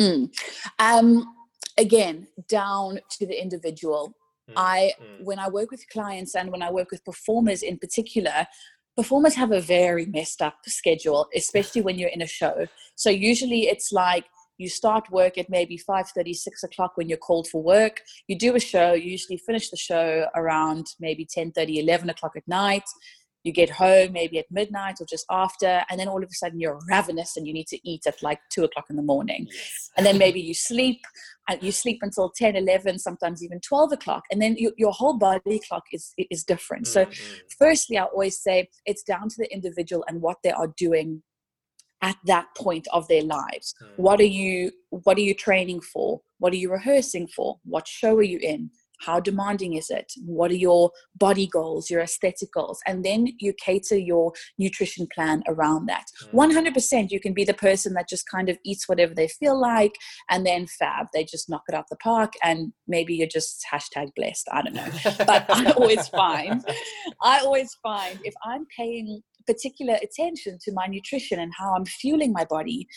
Mm. 0.01 0.33
Um, 0.79 1.35
again, 1.77 2.27
down 2.49 2.99
to 3.11 3.25
the 3.25 3.41
individual. 3.41 4.15
Mm, 4.49 4.53
I 4.57 4.93
mm. 5.01 5.23
when 5.23 5.39
I 5.39 5.47
work 5.47 5.71
with 5.71 5.87
clients 5.89 6.35
and 6.35 6.51
when 6.51 6.61
I 6.61 6.69
work 6.69 6.91
with 6.91 7.05
performers 7.05 7.63
in 7.63 7.77
particular, 7.77 8.45
performers 8.95 9.35
have 9.35 9.51
a 9.51 9.61
very 9.61 10.05
messed 10.05 10.41
up 10.41 10.57
schedule, 10.65 11.27
especially 11.35 11.81
when 11.81 11.97
you're 11.97 12.09
in 12.09 12.21
a 12.21 12.27
show. 12.27 12.67
So 12.95 13.09
usually 13.09 13.67
it's 13.67 13.91
like 13.91 14.25
you 14.57 14.69
start 14.69 15.09
work 15.11 15.37
at 15.37 15.49
maybe 15.49 15.77
5 15.77 16.05
6 16.33 16.63
o'clock 16.63 16.91
when 16.95 17.09
you're 17.09 17.17
called 17.17 17.47
for 17.47 17.61
work. 17.61 18.01
You 18.27 18.37
do 18.37 18.55
a 18.55 18.59
show, 18.59 18.93
you 18.93 19.11
usually 19.11 19.37
finish 19.37 19.69
the 19.69 19.77
show 19.77 20.27
around 20.35 20.85
maybe 20.99 21.25
10 21.25 21.53
11 21.55 22.09
o'clock 22.09 22.33
at 22.35 22.47
night. 22.47 22.83
You 23.43 23.51
get 23.51 23.69
home 23.69 24.13
maybe 24.13 24.39
at 24.39 24.45
midnight 24.49 24.95
or 25.01 25.05
just 25.05 25.25
after, 25.29 25.83
and 25.89 25.99
then 25.99 26.07
all 26.07 26.23
of 26.23 26.29
a 26.29 26.33
sudden 26.33 26.59
you're 26.59 26.79
ravenous 26.89 27.35
and 27.37 27.45
you 27.47 27.53
need 27.53 27.67
to 27.67 27.79
eat 27.89 28.03
at 28.07 28.21
like 28.23 28.39
two 28.49 28.63
o'clock 28.63 28.85
in 28.89 28.95
the 28.95 29.01
morning 29.01 29.47
Yes. 29.51 29.89
and 29.97 30.05
then 30.05 30.17
maybe 30.17 30.39
you 30.39 30.53
sleep 30.53 31.01
and 31.49 31.61
you 31.61 31.71
sleep 31.71 31.99
until 32.01 32.29
10 32.29 32.55
11 32.55 32.99
sometimes 32.99 33.43
even 33.43 33.59
12 33.59 33.91
o'clock 33.93 34.23
and 34.31 34.41
then 34.41 34.55
you, 34.57 34.71
your 34.77 34.91
whole 34.93 35.17
body 35.17 35.59
clock 35.67 35.83
is 35.91 36.13
is 36.29 36.43
different 36.43 36.87
so 36.87 37.05
Mm, 37.05 37.09
mm. 37.11 37.39
firstly 37.59 37.97
i 37.97 38.03
always 38.03 38.39
say 38.39 38.69
it's 38.85 39.03
down 39.03 39.27
to 39.29 39.35
the 39.37 39.51
individual 39.53 40.03
and 40.07 40.21
what 40.21 40.37
they 40.43 40.51
are 40.51 40.71
doing 40.77 41.21
at 42.01 42.17
that 42.25 42.47
point 42.57 42.87
of 42.93 43.07
their 43.07 43.23
lives 43.23 43.73
Mm. 43.81 43.87
what 43.97 44.19
are 44.21 44.31
you 44.41 44.71
what 44.89 45.17
are 45.17 45.21
you 45.29 45.33
training 45.33 45.81
for 45.81 46.21
what 46.39 46.53
are 46.53 46.57
you 46.63 46.71
rehearsing 46.71 47.27
for 47.35 47.59
what 47.65 47.87
show 47.87 48.15
are 48.15 48.29
you 48.33 48.39
in 48.39 48.69
how 49.05 49.19
demanding 49.19 49.73
is 49.73 49.89
it? 49.89 50.11
What 50.25 50.51
are 50.51 50.55
your 50.55 50.91
body 51.15 51.47
goals 51.47 51.89
your 51.89 52.01
aesthetic 52.01 52.51
goals 52.51 52.79
and 52.87 53.03
then 53.03 53.27
you 53.39 53.53
cater 53.63 53.97
your 53.97 54.33
nutrition 54.57 55.07
plan 55.13 55.43
around 55.47 55.85
that. 55.87 56.05
Mm. 56.33 56.73
100% 56.73 57.11
you 57.11 57.19
can 57.19 57.33
be 57.33 57.43
the 57.43 57.53
person 57.53 57.93
that 57.93 58.09
just 58.09 58.27
kind 58.29 58.49
of 58.49 58.57
eats 58.65 58.87
whatever 58.87 59.13
they 59.13 59.27
feel 59.27 59.59
like 59.59 59.95
and 60.29 60.45
then 60.45 60.67
fab 60.67 61.07
they 61.13 61.23
just 61.23 61.49
knock 61.49 61.63
it 61.67 61.75
out 61.75 61.85
the 61.89 61.95
park 61.97 62.33
and 62.43 62.73
maybe 62.87 63.13
you're 63.15 63.27
just 63.27 63.65
hashtag 63.71 64.09
blessed 64.15 64.47
i 64.51 64.61
don't 64.61 64.73
know. 64.73 64.87
But 65.25 65.45
I 65.49 65.71
always 65.71 66.07
find 66.09 66.63
I 67.21 67.39
always 67.39 67.75
find 67.81 68.19
if 68.23 68.33
I'm 68.43 68.65
paying 68.77 69.21
particular 69.45 69.97
attention 70.01 70.57
to 70.63 70.71
my 70.71 70.87
nutrition 70.87 71.39
and 71.39 71.51
how 71.57 71.75
I'm 71.75 71.85
fueling 71.85 72.31
my 72.31 72.45
body, 72.45 72.87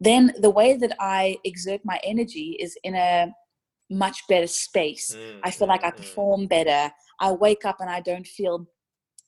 then 0.00 0.32
the 0.40 0.50
way 0.50 0.76
that 0.76 0.96
I 0.98 1.36
exert 1.44 1.80
my 1.84 2.00
energy 2.02 2.56
is 2.60 2.76
in 2.82 2.94
a 2.94 3.32
much 3.94 4.22
better 4.28 4.46
space. 4.46 5.16
Mm, 5.16 5.40
I 5.44 5.50
feel 5.50 5.68
like 5.68 5.84
I 5.84 5.90
mm. 5.90 5.96
perform 5.96 6.46
better. 6.46 6.92
I 7.20 7.32
wake 7.32 7.64
up 7.64 7.76
and 7.80 7.90
I 7.90 8.00
don't 8.00 8.26
feel 8.26 8.66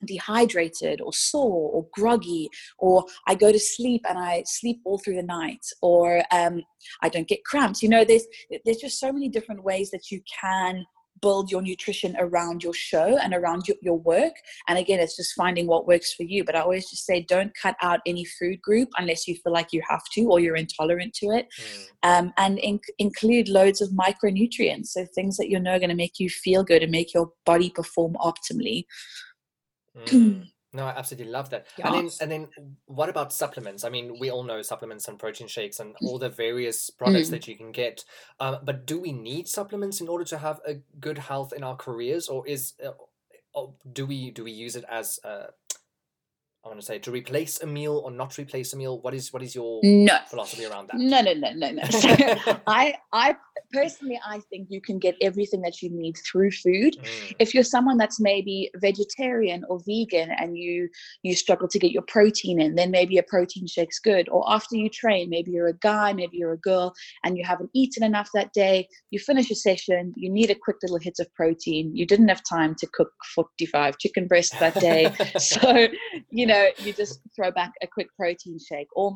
dehydrated 0.04 1.00
or 1.00 1.12
sore 1.12 1.70
or 1.72 1.86
groggy 1.94 2.50
or 2.78 3.02
i 3.26 3.34
go 3.34 3.50
to 3.50 3.58
sleep 3.58 4.04
and 4.06 4.18
i 4.18 4.42
sleep 4.44 4.78
all 4.84 4.98
through 4.98 5.14
the 5.14 5.22
night 5.22 5.64
or 5.80 6.22
um, 6.32 6.62
i 7.02 7.08
don't 7.08 7.28
get 7.28 7.42
cramps 7.44 7.82
you 7.82 7.88
know 7.88 8.04
there's 8.04 8.26
there's 8.66 8.76
just 8.76 9.00
so 9.00 9.10
many 9.10 9.28
different 9.28 9.64
ways 9.64 9.90
that 9.90 10.10
you 10.10 10.20
can 10.42 10.84
build 11.20 11.50
your 11.50 11.62
nutrition 11.62 12.16
around 12.18 12.62
your 12.62 12.72
show 12.72 13.16
and 13.18 13.32
around 13.34 13.66
your, 13.66 13.76
your 13.80 13.98
work 13.98 14.34
and 14.68 14.78
again 14.78 15.00
it's 15.00 15.16
just 15.16 15.34
finding 15.34 15.66
what 15.66 15.86
works 15.86 16.12
for 16.12 16.22
you 16.24 16.44
but 16.44 16.54
i 16.56 16.60
always 16.60 16.88
just 16.90 17.04
say 17.06 17.22
don't 17.28 17.52
cut 17.60 17.76
out 17.82 18.00
any 18.06 18.24
food 18.24 18.60
group 18.62 18.88
unless 18.98 19.26
you 19.26 19.34
feel 19.36 19.52
like 19.52 19.72
you 19.72 19.82
have 19.88 20.02
to 20.12 20.22
or 20.30 20.40
you're 20.40 20.56
intolerant 20.56 21.12
to 21.14 21.26
it 21.26 21.46
Mm. 21.56 21.86
um, 22.02 22.32
and 22.38 22.58
in- 22.58 22.80
include 22.98 23.48
loads 23.48 23.80
of 23.80 23.90
micronutrients 23.90 24.86
so 24.88 25.06
things 25.14 25.36
that 25.36 25.48
you 25.48 25.58
know 25.58 25.72
are 25.72 25.78
going 25.78 25.90
to 25.90 25.94
make 25.96 26.18
you 26.18 26.28
feel 26.28 26.62
good 26.64 26.82
and 26.82 26.92
make 26.92 27.14
your 27.14 27.30
body 27.44 27.70
perform 27.70 28.14
optimally 28.20 28.84
Mm. 30.06 30.46
No, 30.72 30.84
I 30.84 30.90
absolutely 30.90 31.30
love 31.32 31.50
that. 31.50 31.66
And 31.82 31.94
then, 31.94 32.10
and 32.20 32.30
then, 32.30 32.74
what 32.86 33.08
about 33.08 33.32
supplements? 33.32 33.84
I 33.84 33.88
mean, 33.88 34.18
we 34.18 34.30
all 34.30 34.42
know 34.42 34.60
supplements 34.62 35.08
and 35.08 35.18
protein 35.18 35.46
shakes 35.48 35.80
and 35.80 35.94
all 36.02 36.18
the 36.18 36.28
various 36.44 36.90
products 36.90 37.28
Mm. 37.28 37.30
that 37.30 37.48
you 37.48 37.56
can 37.56 37.72
get. 37.72 38.04
Um, 38.40 38.58
but 38.62 38.86
do 38.86 39.00
we 39.00 39.12
need 39.12 39.48
supplements 39.48 40.00
in 40.00 40.08
order 40.08 40.24
to 40.24 40.38
have 40.38 40.60
a 40.66 40.74
good 41.00 41.18
health 41.18 41.52
in 41.52 41.62
our 41.64 41.76
careers, 41.76 42.28
or 42.28 42.46
is, 42.46 42.74
uh, 42.84 42.90
or 43.54 43.74
do 43.90 44.04
we 44.06 44.30
do 44.30 44.44
we 44.44 44.52
use 44.52 44.76
it 44.76 44.84
as 44.90 45.18
uh, 45.24 45.46
I 46.66 46.68
want 46.70 46.80
to 46.80 46.86
say 46.86 46.98
to 46.98 47.12
replace 47.12 47.62
a 47.62 47.66
meal 47.66 48.02
or 48.04 48.10
not 48.10 48.36
replace 48.38 48.72
a 48.72 48.76
meal? 48.76 48.98
What 49.00 49.14
is 49.14 49.32
what 49.32 49.40
is 49.40 49.54
your 49.54 49.78
no. 49.84 50.18
philosophy 50.28 50.64
around 50.64 50.88
that? 50.88 50.98
no 50.98 51.20
no 51.20 51.32
no 51.32 51.52
no 51.54 51.70
no. 51.70 51.82
So 51.90 52.08
i 52.66 52.96
i 53.12 53.36
personally 53.72 54.18
i 54.26 54.40
think 54.50 54.66
you 54.68 54.80
can 54.80 54.98
get 54.98 55.14
everything 55.22 55.60
that 55.62 55.80
you 55.80 55.90
need 55.90 56.16
through 56.26 56.50
food. 56.50 56.96
Mm, 56.98 57.36
if 57.38 57.54
you're 57.54 57.62
someone 57.62 57.98
that's 57.98 58.18
maybe 58.18 58.68
vegetarian 58.76 59.62
or 59.68 59.78
vegan 59.86 60.30
and 60.38 60.58
you 60.58 60.88
you 61.22 61.36
struggle 61.36 61.68
to 61.68 61.78
get 61.78 61.92
your 61.92 62.02
protein 62.02 62.60
in 62.60 62.74
then 62.74 62.90
maybe 62.90 63.16
a 63.16 63.22
protein 63.22 63.68
shake's 63.68 64.00
good. 64.00 64.28
Or 64.28 64.42
after 64.52 64.74
you 64.74 64.88
train 64.88 65.30
maybe 65.30 65.52
you're 65.52 65.68
a 65.68 65.78
guy 65.90 66.12
maybe 66.14 66.36
you're 66.36 66.54
a 66.54 66.58
girl 66.58 66.94
and 67.22 67.38
you 67.38 67.44
haven't 67.44 67.70
eaten 67.74 68.02
enough 68.02 68.30
that 68.34 68.52
day 68.52 68.88
you 69.10 69.20
finish 69.20 69.52
a 69.52 69.54
session 69.54 70.12
you 70.16 70.28
need 70.28 70.50
a 70.50 70.56
quick 70.56 70.78
little 70.82 70.98
hit 70.98 71.20
of 71.20 71.32
protein. 71.34 71.94
You 71.94 72.06
didn't 72.06 72.28
have 72.28 72.42
time 72.42 72.74
to 72.80 72.88
cook 72.92 73.12
45 73.36 73.98
chicken 73.98 74.26
breasts 74.26 74.58
that 74.58 74.74
day. 74.80 75.14
So 75.38 75.88
you 76.30 76.46
know 76.46 76.55
you 76.78 76.92
just 76.92 77.20
throw 77.34 77.50
back 77.50 77.72
a 77.82 77.86
quick 77.86 78.08
protein 78.16 78.58
shake 78.58 78.88
or 78.94 79.14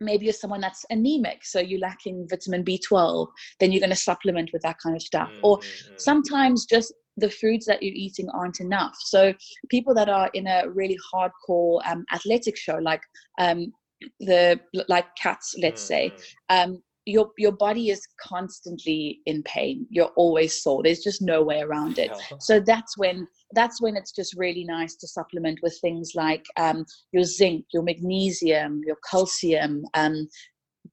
maybe 0.00 0.24
you're 0.24 0.32
someone 0.32 0.60
that's 0.60 0.84
anemic 0.90 1.44
so 1.44 1.60
you're 1.60 1.80
lacking 1.80 2.26
vitamin 2.28 2.64
b12 2.64 3.26
then 3.58 3.70
you're 3.70 3.80
going 3.80 3.90
to 3.90 3.96
supplement 3.96 4.50
with 4.52 4.62
that 4.62 4.76
kind 4.82 4.96
of 4.96 5.02
stuff 5.02 5.30
mm, 5.30 5.40
or 5.42 5.58
mm, 5.58 5.62
mm. 5.62 6.00
sometimes 6.00 6.64
just 6.64 6.92
the 7.20 7.30
foods 7.30 7.66
that 7.66 7.82
you're 7.82 7.94
eating 7.94 8.28
aren't 8.30 8.60
enough. 8.60 8.96
So 8.98 9.32
people 9.68 9.94
that 9.94 10.08
are 10.08 10.30
in 10.34 10.46
a 10.46 10.68
really 10.68 10.98
hardcore 11.12 11.80
um, 11.86 12.04
athletic 12.12 12.56
show, 12.56 12.76
like 12.76 13.02
um, 13.38 13.72
the 14.18 14.58
like 14.88 15.06
cats, 15.16 15.54
let's 15.60 15.82
say, 15.82 16.12
mm-hmm. 16.50 16.72
um, 16.72 16.82
your 17.10 17.30
your 17.38 17.52
body 17.52 17.90
is 17.90 18.06
constantly 18.20 19.20
in 19.26 19.42
pain. 19.42 19.86
You're 19.90 20.12
always 20.16 20.62
sore. 20.62 20.82
There's 20.82 21.00
just 21.00 21.22
no 21.22 21.42
way 21.42 21.60
around 21.60 21.98
it. 21.98 22.10
So 22.38 22.60
that's 22.60 22.96
when 22.96 23.26
that's 23.52 23.80
when 23.82 23.96
it's 23.96 24.12
just 24.12 24.34
really 24.36 24.64
nice 24.64 24.96
to 24.96 25.08
supplement 25.08 25.58
with 25.62 25.76
things 25.80 26.12
like 26.14 26.44
um, 26.56 26.84
your 27.12 27.24
zinc, 27.24 27.64
your 27.72 27.82
magnesium, 27.82 28.80
your 28.86 28.96
calcium, 29.10 29.82
um, 29.94 30.28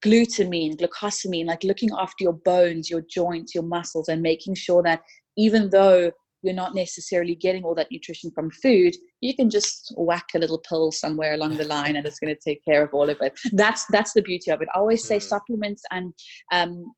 glutamine, 0.04 0.80
glucosamine, 0.80 1.46
like 1.46 1.64
looking 1.64 1.90
after 1.98 2.24
your 2.24 2.34
bones, 2.34 2.90
your 2.90 3.04
joints, 3.10 3.54
your 3.54 3.64
muscles, 3.64 4.10
and 4.10 4.22
making 4.22 4.56
sure 4.56 4.84
that 4.84 5.02
even 5.38 5.70
though 5.70 6.12
you're 6.42 6.54
not 6.54 6.76
necessarily 6.76 7.36
getting 7.36 7.64
all 7.64 7.76
that 7.76 7.92
nutrition 7.92 8.32
from 8.32 8.52
food, 8.52 8.96
you 9.22 9.36
can 9.36 9.50
just 9.50 9.94
whack 9.98 10.26
a 10.36 10.40
little 10.40 10.60
pill 10.60 10.92
somewhere 10.92 11.34
along 11.34 11.58
the 11.58 11.66
line 11.66 11.96
and 11.96 12.06
it's 12.06 12.20
going 12.20 12.34
to 12.34 12.42
take 12.42 12.64
care 12.64 12.84
of 12.84 12.94
all 12.94 13.10
of 13.10 13.18
it. 13.22 13.38
That's 13.54 13.86
that's 13.90 14.14
the 14.14 14.22
beauty 14.22 14.52
of 14.52 14.62
it. 14.62 14.70
I 14.74 14.80
always 14.80 15.04
say 15.04 15.18
mm. 15.18 15.24
supplements 15.24 15.84
and 15.92 16.14
um, 16.52 16.94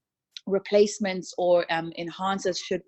replacements 0.46 1.34
or 1.38 1.66
um, 1.72 1.92
enhancers 1.98 2.58
should 2.58 2.82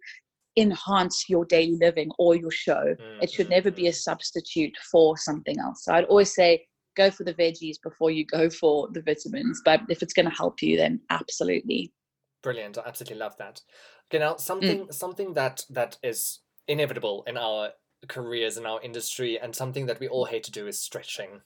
enhance 0.58 1.30
your 1.30 1.46
daily 1.46 1.78
living 1.80 2.12
or 2.20 2.36
your 2.36 2.52
show. 2.52 2.96
Mm. 3.00 3.24
It 3.24 3.32
should 3.32 3.50
never 3.50 3.72
be 3.72 3.88
a 3.88 3.94
substitute 3.94 4.76
for 4.92 5.18
something 5.18 5.58
else. 5.60 5.86
So 5.86 5.94
I'd 5.94 6.06
always 6.06 6.34
say 6.34 6.66
go 6.98 7.10
for 7.10 7.24
the 7.24 7.34
veggies 7.34 7.78
before 7.82 8.12
you 8.12 8.26
go 8.26 8.50
for 8.50 8.90
the 8.92 9.02
vitamins. 9.02 9.62
But 9.64 9.82
if 9.90 10.02
it's 10.02 10.14
going 10.14 10.30
to 10.30 10.36
help 10.36 10.62
you, 10.62 10.78
then 10.78 11.00
absolutely. 11.10 11.94
Brilliant! 12.44 12.78
I 12.78 12.82
absolutely 12.88 13.18
love 13.18 13.38
that. 13.38 13.62
Now 14.20 14.38
something 14.38 14.88
mm. 14.88 14.94
something 14.94 15.34
that 15.34 15.66
that 15.70 15.98
is 16.04 16.40
inevitable 16.68 17.24
in 17.28 17.38
our 17.38 17.72
careers 18.08 18.58
in 18.58 18.66
our 18.66 18.82
industry 18.82 19.40
and 19.40 19.56
something 19.56 19.86
that 19.86 20.00
we 20.00 20.08
all 20.08 20.26
hate 20.26 20.44
to 20.44 20.52
do 20.52 20.68
is 20.68 20.80
stretching. 20.80 21.42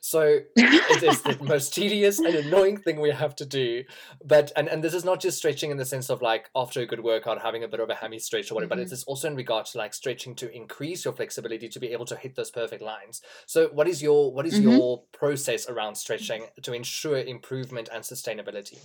So 0.00 0.40
it 0.54 1.02
is 1.02 1.22
the 1.22 1.38
most 1.42 1.72
tedious 1.72 2.18
and 2.18 2.34
annoying 2.34 2.76
thing 2.76 3.00
we 3.00 3.10
have 3.10 3.34
to 3.36 3.46
do. 3.46 3.84
But 4.22 4.52
and, 4.54 4.68
and 4.68 4.84
this 4.84 4.92
is 4.92 5.02
not 5.02 5.18
just 5.18 5.38
stretching 5.38 5.70
in 5.70 5.78
the 5.78 5.86
sense 5.86 6.10
of 6.10 6.20
like 6.20 6.50
after 6.54 6.80
a 6.80 6.86
good 6.86 7.02
workout 7.02 7.40
having 7.40 7.64
a 7.64 7.68
bit 7.68 7.80
of 7.80 7.88
a 7.88 7.94
hammy 7.94 8.18
stretch 8.18 8.50
or 8.50 8.56
whatever, 8.56 8.74
mm-hmm. 8.74 8.82
but 8.82 8.90
it 8.90 8.92
is 8.92 9.04
also 9.04 9.28
in 9.28 9.34
regard 9.34 9.64
to 9.64 9.78
like 9.78 9.94
stretching 9.94 10.34
to 10.34 10.54
increase 10.54 11.06
your 11.06 11.14
flexibility 11.14 11.70
to 11.70 11.80
be 11.80 11.86
able 11.92 12.04
to 12.04 12.16
hit 12.16 12.36
those 12.36 12.50
perfect 12.50 12.82
lines. 12.82 13.22
So 13.46 13.68
what 13.68 13.88
is 13.88 14.02
your 14.02 14.30
what 14.30 14.44
is 14.44 14.60
mm-hmm. 14.60 14.72
your 14.72 15.04
process 15.12 15.70
around 15.70 15.94
stretching 15.94 16.48
to 16.60 16.74
ensure 16.74 17.16
improvement 17.16 17.88
and 17.90 18.04
sustainability? 18.04 18.78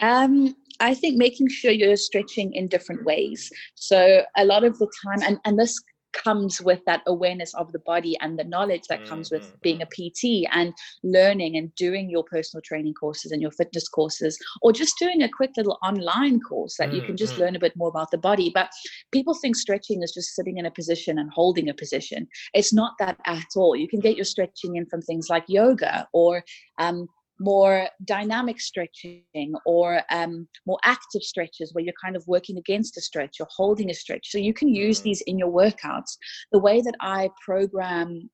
Um, 0.00 0.54
I 0.80 0.94
think 0.94 1.16
making 1.16 1.48
sure 1.48 1.70
you're 1.70 1.96
stretching 1.96 2.52
in 2.52 2.68
different 2.68 3.04
ways. 3.04 3.50
So 3.74 4.22
a 4.36 4.44
lot 4.44 4.64
of 4.64 4.78
the 4.78 4.90
time, 5.04 5.22
and, 5.22 5.38
and 5.44 5.58
this 5.58 5.80
comes 6.12 6.60
with 6.60 6.80
that 6.86 7.02
awareness 7.06 7.54
of 7.54 7.70
the 7.72 7.78
body 7.80 8.16
and 8.20 8.38
the 8.38 8.44
knowledge 8.44 8.82
that 8.88 9.04
comes 9.04 9.30
with 9.30 9.42
mm-hmm. 9.42 9.56
being 9.62 9.82
a 9.82 9.86
PT 9.86 10.48
and 10.52 10.72
learning 11.02 11.56
and 11.56 11.74
doing 11.74 12.08
your 12.08 12.24
personal 12.24 12.62
training 12.62 12.94
courses 12.94 13.32
and 13.32 13.42
your 13.42 13.50
fitness 13.50 13.88
courses, 13.88 14.38
or 14.62 14.72
just 14.72 14.98
doing 14.98 15.22
a 15.22 15.28
quick 15.28 15.50
little 15.56 15.78
online 15.84 16.40
course 16.40 16.76
that 16.78 16.92
you 16.92 17.02
can 17.02 17.16
just 17.16 17.34
mm-hmm. 17.34 17.42
learn 17.42 17.56
a 17.56 17.60
bit 17.60 17.76
more 17.76 17.88
about 17.88 18.10
the 18.10 18.18
body. 18.18 18.50
But 18.54 18.70
people 19.12 19.34
think 19.34 19.56
stretching 19.56 20.02
is 20.02 20.12
just 20.12 20.34
sitting 20.34 20.58
in 20.58 20.66
a 20.66 20.70
position 20.70 21.18
and 21.18 21.30
holding 21.30 21.68
a 21.68 21.74
position. 21.74 22.26
It's 22.54 22.72
not 22.72 22.94
that 22.98 23.18
at 23.26 23.46
all. 23.54 23.76
You 23.76 23.88
can 23.88 24.00
get 24.00 24.16
your 24.16 24.24
stretching 24.24 24.76
in 24.76 24.86
from 24.86 25.02
things 25.02 25.28
like 25.28 25.44
yoga 25.48 26.08
or 26.12 26.42
um, 26.78 27.08
more 27.38 27.88
dynamic 28.04 28.60
stretching 28.60 29.54
or 29.64 30.02
um, 30.10 30.48
more 30.66 30.78
active 30.84 31.22
stretches 31.22 31.72
where 31.72 31.84
you're 31.84 31.94
kind 32.02 32.16
of 32.16 32.24
working 32.26 32.58
against 32.58 32.96
a 32.96 33.00
stretch 33.00 33.36
or 33.40 33.46
holding 33.54 33.90
a 33.90 33.94
stretch. 33.94 34.30
So 34.30 34.38
you 34.38 34.54
can 34.54 34.68
use 34.68 35.00
mm. 35.00 35.04
these 35.04 35.20
in 35.22 35.38
your 35.38 35.50
workouts. 35.50 36.16
The 36.52 36.58
way 36.58 36.80
that 36.80 36.94
I 37.00 37.30
program, 37.44 38.30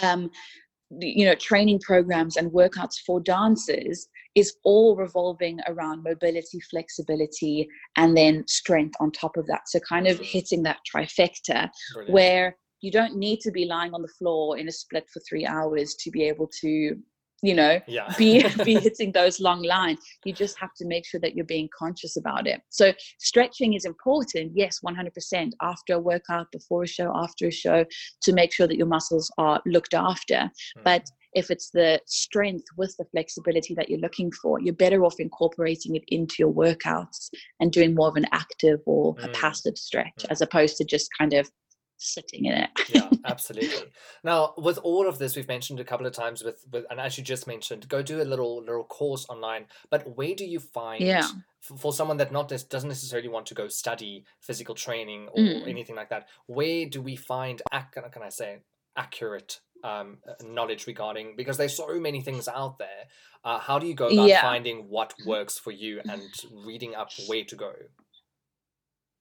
um, 0.00 0.30
you 1.00 1.24
know, 1.24 1.34
training 1.34 1.80
programs 1.80 2.36
and 2.36 2.50
workouts 2.50 2.96
for 3.06 3.20
dancers 3.20 4.08
is 4.34 4.56
all 4.64 4.96
revolving 4.96 5.60
around 5.68 6.02
mobility, 6.02 6.60
flexibility, 6.70 7.68
and 7.96 8.16
then 8.16 8.44
strength 8.48 8.94
on 9.00 9.12
top 9.12 9.36
of 9.36 9.46
that. 9.46 9.62
So 9.66 9.78
kind 9.88 10.08
of 10.08 10.18
hitting 10.18 10.62
that 10.64 10.78
trifecta 10.92 11.70
Brilliant. 11.94 12.12
where 12.12 12.56
you 12.80 12.90
don't 12.90 13.16
need 13.16 13.40
to 13.40 13.50
be 13.50 13.64
lying 13.64 13.94
on 13.94 14.02
the 14.02 14.12
floor 14.18 14.58
in 14.58 14.68
a 14.68 14.72
split 14.72 15.08
for 15.12 15.20
three 15.20 15.46
hours 15.46 15.94
to 16.00 16.10
be 16.10 16.24
able 16.24 16.48
to 16.60 16.96
you 17.44 17.54
know 17.54 17.78
yeah. 17.86 18.12
be 18.16 18.42
be 18.64 18.74
hitting 18.74 19.12
those 19.12 19.38
long 19.38 19.62
lines 19.62 19.98
you 20.24 20.32
just 20.32 20.58
have 20.58 20.72
to 20.74 20.86
make 20.86 21.06
sure 21.06 21.20
that 21.20 21.34
you're 21.34 21.44
being 21.44 21.68
conscious 21.76 22.16
about 22.16 22.46
it 22.46 22.60
so 22.70 22.92
stretching 23.18 23.74
is 23.74 23.84
important 23.84 24.50
yes 24.54 24.80
100% 24.84 25.52
after 25.60 25.94
a 25.94 25.98
workout 25.98 26.50
before 26.50 26.84
a 26.84 26.86
show 26.86 27.12
after 27.14 27.48
a 27.48 27.52
show 27.52 27.84
to 28.22 28.32
make 28.32 28.52
sure 28.52 28.66
that 28.66 28.76
your 28.76 28.86
muscles 28.86 29.30
are 29.36 29.60
looked 29.66 29.94
after 29.94 30.50
mm. 30.78 30.84
but 30.84 31.04
if 31.34 31.50
it's 31.50 31.70
the 31.70 32.00
strength 32.06 32.64
with 32.76 32.94
the 32.96 33.04
flexibility 33.06 33.74
that 33.74 33.88
you're 33.88 33.98
looking 33.98 34.30
for, 34.30 34.60
you're 34.60 34.72
better 34.72 35.04
off 35.04 35.16
incorporating 35.18 35.96
it 35.96 36.04
into 36.08 36.36
your 36.38 36.52
workouts 36.52 37.28
and 37.60 37.72
doing 37.72 37.92
more 37.92 38.06
of 38.06 38.14
an 38.14 38.26
active 38.30 38.78
or 38.86 39.16
a 39.18 39.26
mm. 39.26 39.32
passive 39.34 39.76
stretch 39.76 40.14
mm. 40.20 40.26
as 40.30 40.40
opposed 40.40 40.76
to 40.76 40.84
just 40.84 41.10
kind 41.18 41.32
of 41.34 41.50
sitting 41.96 42.44
in 42.44 42.52
it. 42.52 42.70
yeah, 42.88 43.08
absolutely. 43.24 43.90
Now, 44.22 44.54
with 44.56 44.78
all 44.78 45.08
of 45.08 45.18
this, 45.18 45.36
we've 45.36 45.48
mentioned 45.48 45.80
a 45.80 45.84
couple 45.84 46.06
of 46.06 46.12
times 46.12 46.42
with, 46.42 46.64
with, 46.70 46.84
and 46.90 47.00
as 47.00 47.16
you 47.16 47.24
just 47.24 47.46
mentioned, 47.46 47.88
go 47.88 48.02
do 48.02 48.20
a 48.20 48.24
little 48.24 48.60
little 48.60 48.84
course 48.84 49.26
online. 49.28 49.66
But 49.90 50.16
where 50.16 50.34
do 50.34 50.44
you 50.44 50.60
find, 50.60 51.02
yeah. 51.02 51.26
for, 51.60 51.76
for 51.76 51.92
someone 51.92 52.16
that 52.18 52.32
not 52.32 52.48
doesn't 52.48 52.88
necessarily 52.88 53.28
want 53.28 53.46
to 53.46 53.54
go 53.54 53.68
study 53.68 54.24
physical 54.40 54.74
training 54.74 55.28
or 55.32 55.42
mm. 55.42 55.68
anything 55.68 55.96
like 55.96 56.10
that, 56.10 56.28
where 56.46 56.86
do 56.86 57.00
we 57.00 57.16
find, 57.16 57.62
can 57.70 58.22
I 58.22 58.28
say, 58.28 58.58
accurate 58.96 59.60
um, 59.84 60.18
knowledge 60.42 60.86
regarding 60.86 61.36
because 61.36 61.58
there's 61.58 61.76
so 61.76 62.00
many 62.00 62.20
things 62.22 62.48
out 62.48 62.78
there. 62.78 63.04
Uh, 63.44 63.58
how 63.58 63.78
do 63.78 63.86
you 63.86 63.94
go 63.94 64.06
about 64.06 64.26
yeah. 64.26 64.40
finding 64.40 64.88
what 64.88 65.12
works 65.26 65.58
for 65.58 65.70
you 65.70 66.00
and 66.08 66.22
reading 66.64 66.94
up 66.94 67.10
where 67.26 67.44
to 67.44 67.56
go? 67.56 67.72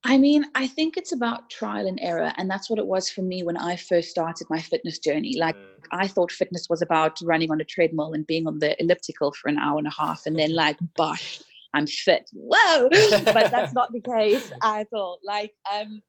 I 0.05 0.17
mean, 0.17 0.45
I 0.53 0.67
think 0.67 0.97
it's 0.97 1.13
about 1.13 1.49
trial 1.49 1.87
and 1.87 1.97
error. 2.01 2.33
And 2.37 2.49
that's 2.49 2.69
what 2.69 2.79
it 2.79 2.85
was 2.85 3.09
for 3.09 3.21
me 3.21 3.43
when 3.43 3.55
I 3.55 3.77
first 3.77 4.09
started 4.09 4.47
my 4.49 4.59
fitness 4.59 4.99
journey. 4.99 5.37
Like, 5.37 5.55
mm. 5.55 5.65
I 5.91 6.07
thought 6.07 6.31
fitness 6.31 6.67
was 6.69 6.81
about 6.81 7.19
running 7.23 7.51
on 7.51 7.61
a 7.61 7.63
treadmill 7.63 8.13
and 8.13 8.27
being 8.27 8.47
on 8.47 8.59
the 8.59 8.81
elliptical 8.81 9.31
for 9.31 9.47
an 9.47 9.57
hour 9.57 9.77
and 9.77 9.87
a 9.87 9.91
half 9.91 10.23
and 10.25 10.37
then, 10.37 10.53
like, 10.53 10.77
bosh, 10.97 11.41
I'm 11.73 11.87
fit. 11.87 12.29
Whoa. 12.33 12.89
but 13.23 13.49
that's 13.51 13.73
not 13.73 13.93
the 13.93 14.01
case 14.01 14.51
I 14.61 14.85
thought. 14.91 15.19
Like, 15.23 15.53
um, 15.73 16.01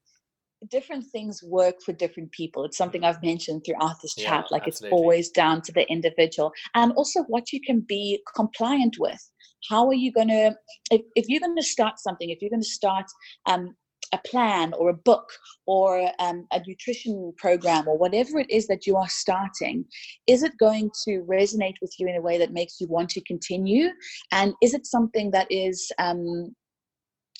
different 0.71 1.05
things 1.13 1.43
work 1.45 1.77
for 1.85 1.93
different 1.93 2.33
people. 2.33 2.65
It's 2.65 2.77
something 2.77 3.05
I've 3.05 3.23
mentioned 3.23 3.63
throughout 3.65 4.03
this 4.03 4.15
chat. 4.15 4.47
Yeah, 4.47 4.57
like, 4.57 4.67
absolutely. 4.67 4.89
it's 4.89 4.93
always 4.93 5.31
down 5.31 5.63
to 5.63 5.73
the 5.73 5.87
individual 5.89 6.53
and 6.75 6.93
also 6.93 7.23
what 7.25 7.53
you 7.53 7.61
can 7.61 7.81
be 7.81 8.21
compliant 8.35 8.97
with 8.99 9.31
how 9.69 9.87
are 9.87 9.95
you 9.95 10.13
going 10.13 10.29
to 10.29 10.55
if, 10.91 11.01
if 11.15 11.25
you're 11.29 11.41
going 11.41 11.57
to 11.57 11.63
start 11.63 11.99
something 11.99 12.29
if 12.29 12.43
you're 12.43 12.51
going 12.51 12.61
to 12.61 12.69
start 12.69 13.07
um, 13.47 13.75
a 14.14 14.29
plan 14.29 14.72
or 14.74 14.88
a 14.90 14.94
book 14.94 15.29
or 15.66 16.11
um, 16.18 16.46
a 16.53 16.61
nutrition 16.66 17.33
program 17.37 17.88
or 17.88 17.98
whatever 17.98 18.38
it 18.38 18.50
is 18.50 18.66
that 18.68 18.87
you 18.87 18.96
are 18.96 19.09
starting, 19.09 19.85
is 20.27 20.42
it 20.42 20.57
going 20.59 20.90
to 21.05 21.24
resonate 21.29 21.74
with 21.83 21.92
you 21.98 22.07
in 22.07 22.16
a 22.16 22.20
way 22.20 22.38
that 22.38 22.53
makes 22.53 22.81
you 22.81 22.87
want 22.88 23.11
to 23.11 23.20
continue? 23.22 23.88
And 24.31 24.55
is 24.62 24.72
it 24.74 24.87
something 24.87 25.31
that 25.33 25.48
is 25.50 25.90
um, 25.98 26.55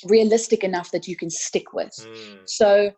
realistic 0.05 0.65
enough 0.65 0.91
that 0.91 1.07
you 1.07 1.17
can 1.17 1.31
stick 1.31 1.73
with? 1.73 1.95
Mm. 2.01 2.39
So 2.47 2.93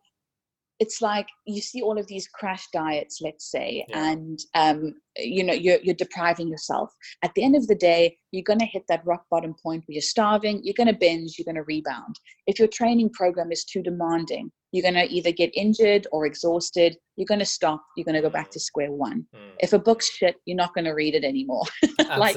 it's 0.79 1.01
like 1.01 1.27
you 1.47 1.61
see 1.61 1.81
all 1.81 1.99
of 1.99 2.07
these 2.07 2.29
crash 2.29 2.67
diets 2.73 3.21
let's 3.23 3.51
say 3.51 3.85
yeah. 3.89 4.11
and 4.11 4.39
um, 4.55 4.95
you 5.17 5.43
know 5.43 5.55
you're, 5.55 5.79
you're 5.83 5.95
depriving 5.95 6.49
yourself. 6.49 6.93
At 7.23 7.33
the 7.35 7.45
end 7.45 7.57
of 7.57 7.67
the 7.67 7.75
day 7.75 8.17
you're 8.33 8.43
going 8.45 8.59
to 8.59 8.67
hit 8.67 8.85
that 8.89 9.05
rock 9.05 9.25
bottom 9.31 9.55
point 9.63 9.85
where 9.87 9.95
you're 9.95 10.03
starving 10.03 10.61
you're 10.63 10.75
going 10.77 10.87
to 10.89 10.99
binge 10.99 11.37
you're 11.39 11.45
going 11.45 11.57
to 11.57 11.63
rebound. 11.63 12.19
If 12.47 12.59
your 12.59 12.69
training 12.69 13.11
program 13.11 13.53
is 13.53 13.65
too 13.65 13.83
demanding 13.83 14.51
you're 14.73 14.83
going 14.83 14.95
to 14.95 15.13
either 15.13 15.33
get 15.33 15.51
injured 15.55 16.07
or 16.13 16.27
exhausted 16.27 16.97
you're 17.17 17.27
going 17.27 17.41
to 17.41 17.47
stop 17.47 17.83
you're 17.97 18.05
going 18.05 18.15
to 18.15 18.23
go 18.23 18.31
back 18.31 18.51
to 18.51 18.61
square 18.61 18.93
one. 18.93 19.27
Mm. 19.35 19.53
if 19.61 19.73
a 19.73 19.79
book's 19.79 20.11
shit 20.11 20.37
you're 20.45 20.57
not 20.57 20.75
going 20.75 20.85
to 20.85 20.93
read 20.93 21.15
it 21.15 21.25
anymore. 21.25 21.65
Like 22.19 22.37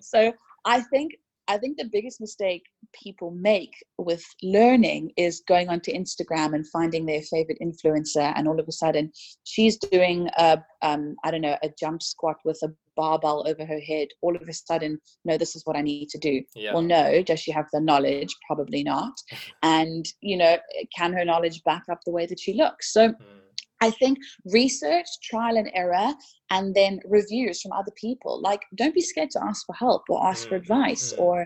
so 0.00 0.32
i 0.64 0.80
think 0.80 1.12
I 1.48 1.58
think 1.58 1.76
the 1.76 1.88
biggest 1.92 2.20
mistake 2.20 2.62
people 2.92 3.30
make 3.32 3.72
with 3.98 4.24
learning 4.42 5.12
is 5.16 5.42
going 5.48 5.68
onto 5.68 5.92
Instagram 5.92 6.54
and 6.54 6.68
finding 6.68 7.04
their 7.04 7.22
favorite 7.22 7.58
influencer, 7.60 8.32
and 8.36 8.46
all 8.46 8.60
of 8.60 8.68
a 8.68 8.72
sudden 8.72 9.10
she's 9.44 9.76
doing 9.76 10.28
a, 10.38 10.58
um, 10.82 11.16
I 11.24 11.30
don't 11.30 11.40
know, 11.40 11.56
a 11.62 11.70
jump 11.78 12.02
squat 12.02 12.36
with 12.44 12.58
a 12.62 12.68
barbell 12.96 13.44
over 13.46 13.64
her 13.64 13.80
head. 13.80 14.08
All 14.20 14.36
of 14.36 14.48
a 14.48 14.52
sudden, 14.52 14.98
no, 15.24 15.36
this 15.36 15.56
is 15.56 15.62
what 15.64 15.76
I 15.76 15.82
need 15.82 16.08
to 16.10 16.18
do. 16.18 16.42
Yeah. 16.54 16.74
Well, 16.74 16.82
no, 16.82 17.22
does 17.22 17.40
she 17.40 17.50
have 17.50 17.66
the 17.72 17.80
knowledge? 17.80 18.34
Probably 18.46 18.82
not. 18.82 19.14
and 19.62 20.06
you 20.20 20.36
know, 20.36 20.58
can 20.96 21.12
her 21.12 21.24
knowledge 21.24 21.62
back 21.64 21.84
up 21.90 22.00
the 22.04 22.12
way 22.12 22.26
that 22.26 22.40
she 22.40 22.54
looks? 22.54 22.92
So. 22.92 23.08
Mm 23.08 23.41
I 23.86 23.90
think 24.00 24.14
research, 24.60 25.08
trial 25.30 25.56
and 25.60 25.70
error, 25.82 26.08
and 26.54 26.64
then 26.78 27.00
reviews 27.16 27.56
from 27.60 27.72
other 27.72 27.94
people. 28.04 28.34
Like, 28.48 28.62
don't 28.80 28.94
be 29.00 29.10
scared 29.12 29.32
to 29.32 29.44
ask 29.48 29.60
for 29.66 29.74
help 29.86 30.02
or 30.08 30.18
ask 30.30 30.42
for 30.48 30.56
mm, 30.56 30.62
advice. 30.62 31.06
Mm. 31.12 31.22
Or 31.24 31.36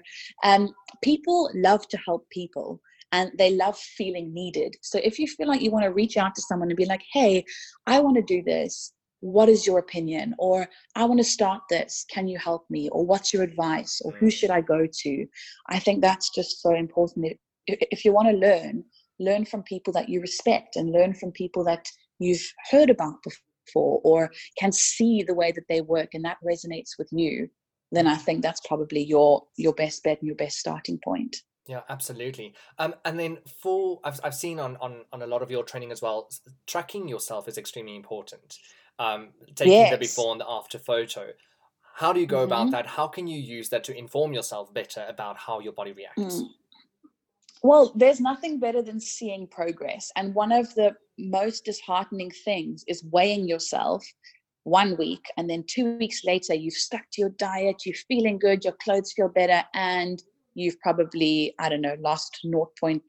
um, 0.51 0.63
people 1.09 1.39
love 1.69 1.83
to 1.93 1.99
help 2.09 2.23
people. 2.41 2.71
and 3.13 3.31
they 3.39 3.51
love 3.65 3.79
feeling 3.79 4.33
needed. 4.35 4.75
So 4.83 4.97
if 5.03 5.19
you 5.19 5.27
feel 5.27 5.49
like 5.49 5.63
you 5.63 5.71
want 5.71 5.85
to 5.85 5.93
reach 6.01 6.17
out 6.17 6.35
to 6.35 6.43
someone 6.43 6.71
and 6.71 6.77
be 6.77 6.93
like, 6.95 7.05
hey, 7.13 7.45
I 7.87 8.01
want 8.01 8.17
to 8.17 8.35
do 8.35 8.43
this. 8.43 8.93
What 9.21 9.49
is 9.49 9.67
your 9.67 9.79
opinion? 9.79 10.35
Or 10.39 10.69
I 10.95 11.05
want 11.05 11.21
to 11.21 11.25
start 11.25 11.63
this. 11.71 12.05
Can 12.15 12.29
you 12.29 12.39
help 12.39 12.63
me? 12.69 12.83
Or 12.91 13.05
what's 13.11 13.33
your 13.33 13.43
advice? 13.51 14.01
Or 14.05 14.13
who 14.13 14.31
should 14.31 14.51
I 14.51 14.61
go 14.61 14.87
to? 15.03 15.27
I 15.69 15.79
think 15.79 16.01
that's 16.01 16.29
just 16.39 16.61
so 16.61 16.75
important. 16.75 17.21
If 17.67 18.05
you 18.05 18.13
want 18.13 18.29
to 18.29 18.37
learn, 18.37 18.85
learn 19.19 19.45
from 19.45 19.63
people 19.63 19.93
that 19.95 20.09
you 20.09 20.21
respect 20.21 20.77
and 20.77 20.93
learn 20.93 21.15
from 21.15 21.33
people 21.33 21.65
that 21.65 21.85
you've 22.19 22.53
heard 22.71 22.91
about 22.91 23.15
before 23.23 24.01
or 24.05 24.31
can 24.59 24.73
see 24.73 25.23
the 25.23 25.35
way 25.35 25.53
that 25.53 25.65
they 25.69 25.81
work 25.81 26.11
and 26.15 26.25
that 26.25 26.39
resonates 26.45 26.91
with 26.99 27.09
you 27.11 27.49
then 27.93 28.07
i 28.07 28.17
think 28.17 28.43
that's 28.43 28.61
probably 28.67 29.03
your 29.03 29.43
your 29.57 29.73
best 29.75 30.03
bet 30.03 30.19
and 30.21 30.27
your 30.27 30.37
best 30.37 30.59
starting 30.59 30.99
point 31.05 31.37
yeah, 31.69 31.81
absolutely. 31.89 32.55
Um, 32.79 32.95
and 33.05 33.19
then 33.19 33.39
for 33.61 34.01
I've 34.05 34.21
I've 34.23 34.35
seen 34.35 34.61
on 34.61 34.77
on 34.77 35.05
on 35.13 35.23
a 35.23 35.27
lot 35.27 35.43
of 35.43 35.51
your 35.51 35.65
training 35.65 35.91
as 35.91 36.01
well, 36.01 36.29
tracking 36.67 37.09
yourself 37.09 37.49
is 37.49 37.59
extremely 37.59 37.97
important. 37.97 38.59
Um, 38.99 39.31
taking 39.55 39.73
yes. 39.73 39.91
the 39.91 39.99
before 39.99 40.33
and 40.33 40.41
the 40.41 40.49
after 40.49 40.79
photo. 40.79 41.33
How 41.95 42.13
do 42.13 42.21
you 42.21 42.27
go 42.27 42.39
mm-hmm. 42.39 42.47
about 42.47 42.71
that? 42.71 42.87
How 42.87 43.09
can 43.09 43.27
you 43.27 43.39
use 43.39 43.69
that 43.71 43.83
to 43.85 43.97
inform 43.97 44.33
yourself 44.33 44.73
better 44.73 45.05
about 45.09 45.39
how 45.39 45.61
your 45.61 45.73
body 45.73 45.93
reacts? 45.93 46.43
Mm. 46.43 46.49
Well, 47.63 47.93
there's 47.95 48.21
nothing 48.21 48.59
better 48.59 48.83
than 48.83 49.01
seeing 49.01 49.47
progress. 49.47 50.11
And 50.17 50.35
one 50.35 50.53
of 50.53 50.75
the 50.75 50.95
most 51.19 51.65
disheartening 51.65 52.31
things 52.31 52.85
is 52.87 53.05
weighing 53.05 53.49
yourself 53.49 54.05
one 54.65 54.97
week 54.97 55.25
and 55.37 55.49
then 55.49 55.65
two 55.69 55.97
weeks 55.97 56.25
later 56.25 56.53
you've 56.53 56.75
stuck 56.75 57.03
to 57.13 57.21
your 57.21 57.31
diet, 57.31 57.87
you're 57.87 57.95
feeling 58.09 58.39
good, 58.39 58.65
your 58.65 58.75
clothes 58.83 59.13
feel 59.13 59.29
better, 59.29 59.63
and 59.75 60.21
you've 60.55 60.79
probably, 60.81 61.55
I 61.61 61.69
don't 61.69 61.83
know, 61.83 61.97
lost 62.01 62.41
0.2 62.45 63.01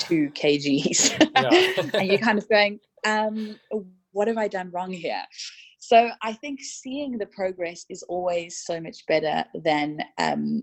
kgs. 0.00 1.92
and 1.94 2.08
you're 2.08 2.18
kind 2.18 2.38
of 2.38 2.48
going, 2.48 2.80
um, 3.04 3.58
what 4.12 4.28
have 4.28 4.38
I 4.38 4.48
done 4.48 4.70
wrong 4.70 4.90
here? 4.90 5.22
So 5.78 6.10
I 6.22 6.32
think 6.32 6.60
seeing 6.62 7.18
the 7.18 7.26
progress 7.26 7.84
is 7.90 8.02
always 8.04 8.62
so 8.64 8.80
much 8.80 9.04
better 9.06 9.44
than 9.62 9.98
um, 10.18 10.62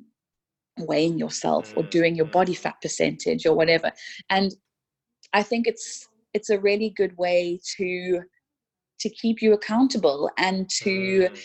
weighing 0.87 1.17
yourself 1.17 1.73
or 1.75 1.83
doing 1.83 2.15
your 2.15 2.25
body 2.25 2.53
fat 2.53 2.75
percentage 2.81 3.45
or 3.45 3.53
whatever. 3.53 3.91
And 4.29 4.53
I 5.33 5.43
think 5.43 5.67
it's 5.67 6.07
it's 6.33 6.49
a 6.49 6.59
really 6.59 6.91
good 6.91 7.17
way 7.17 7.59
to 7.77 8.21
to 8.99 9.09
keep 9.09 9.41
you 9.41 9.53
accountable 9.53 10.29
and 10.37 10.69
to 10.69 11.29
mm 11.29 11.39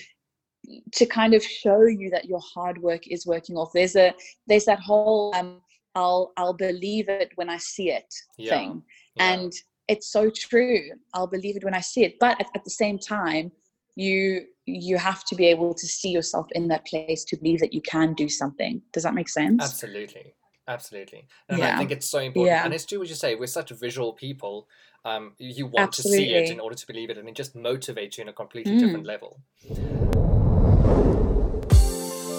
to 0.93 1.07
kind 1.07 1.35
of 1.35 1.43
show 1.43 1.83
you 1.83 2.11
that 2.11 2.25
your 2.25 2.41
hard 2.41 2.81
work 2.81 3.07
is 3.09 3.27
working 3.27 3.57
off 3.57 3.71
there's 3.75 3.97
a 3.97 4.15
there's 4.47 4.65
that 4.65 4.81
whole 4.81 5.35
um, 5.35 5.61
i'll 5.95 6.33
i'll 6.37 6.55
believe 6.55 7.09
it 7.09 7.31
when 7.37 7.49
i 7.49 7.57
see 7.57 7.91
it 7.91 8.13
yeah. 8.39 8.51
thing 8.51 8.83
yeah. 9.17 9.33
and 9.33 9.53
it's 9.89 10.11
so 10.11 10.31
true 10.31 10.81
i'll 11.13 11.27
believe 11.27 11.57
it 11.57 11.65
when 11.65 11.75
i 11.75 11.81
see 11.81 12.05
it 12.05 12.15
but 12.19 12.41
at, 12.41 12.47
at, 12.55 12.65
the 12.65 12.71
same 12.71 12.99
time 12.99 13.51
you 13.97 14.47
you 14.67 14.97
have 14.97 15.25
to 15.25 15.35
be 15.35 15.47
able 15.47 15.75
to 15.75 15.87
see 15.87 16.11
yourself 16.11 16.47
in 16.53 16.69
that 16.69 16.87
place 16.87 17.25
to 17.25 17.37
believe 17.37 17.61
that 17.61 17.73
you 17.73 17.83
can 17.83 18.15
do 18.15 18.29
something 18.29 18.81
does 18.93 19.03
that 19.03 19.15
make 19.15 19.29
sense 19.29 19.63
absolutely 19.63 20.35
absolutely 20.67 21.27
and 21.49 21.59
yeah. 21.59 21.75
i 21.75 21.79
think 21.79 21.91
it's 21.91 22.09
so 22.09 22.19
important 22.19 22.55
yeah. 22.55 22.65
and 22.65 22.73
it's 22.73 22.87
true 22.87 22.99
what 22.99 23.09
you 23.09 23.15
say 23.15 23.35
we're 23.35 23.47
such 23.47 23.71
visual 23.71 24.13
people 24.13 24.69
um, 25.07 25.35
you 25.37 25.67
want 25.67 25.89
absolutely. 25.89 26.25
to 26.25 26.31
see 26.31 26.35
it 26.35 26.51
in 26.51 26.59
order 26.59 26.75
to 26.75 26.87
believe 26.87 27.11
it 27.11 27.19
and 27.19 27.29
it 27.29 27.35
just 27.35 27.55
motivates 27.55 28.17
you 28.17 28.23
in 28.23 28.29
a 28.29 28.33
completely 28.33 28.73
mm. 28.73 28.81
different 28.81 29.05
level 29.05 29.39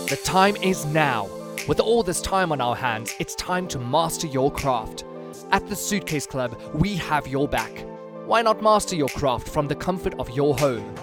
the 0.07 0.17
time 0.17 0.55
is 0.57 0.85
now. 0.85 1.27
With 1.67 1.79
all 1.79 2.03
this 2.03 2.21
time 2.21 2.51
on 2.51 2.61
our 2.61 2.75
hands, 2.75 3.11
it's 3.19 3.33
time 3.33 3.67
to 3.69 3.79
master 3.79 4.27
your 4.27 4.51
craft. 4.51 5.03
At 5.49 5.67
the 5.67 5.75
Suitcase 5.75 6.27
Club, 6.27 6.55
we 6.75 6.95
have 6.97 7.27
your 7.27 7.47
back. 7.47 7.83
Why 8.27 8.43
not 8.43 8.61
master 8.61 8.95
your 8.95 9.09
craft 9.09 9.49
from 9.49 9.67
the 9.67 9.73
comfort 9.73 10.13
of 10.19 10.29
your 10.29 10.55
home? 10.55 10.93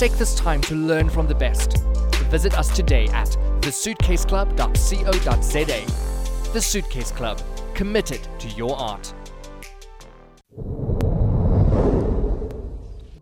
Take 0.00 0.12
this 0.12 0.34
time 0.34 0.62
to 0.62 0.74
learn 0.74 1.10
from 1.10 1.26
the 1.26 1.34
best. 1.34 1.76
Visit 2.30 2.58
us 2.58 2.74
today 2.74 3.08
at 3.08 3.28
thesuitcaseclub.co.za. 3.60 6.52
The 6.54 6.60
Suitcase 6.62 7.12
Club, 7.12 7.42
committed 7.74 8.26
to 8.38 8.48
your 8.48 8.74
art. 8.78 9.12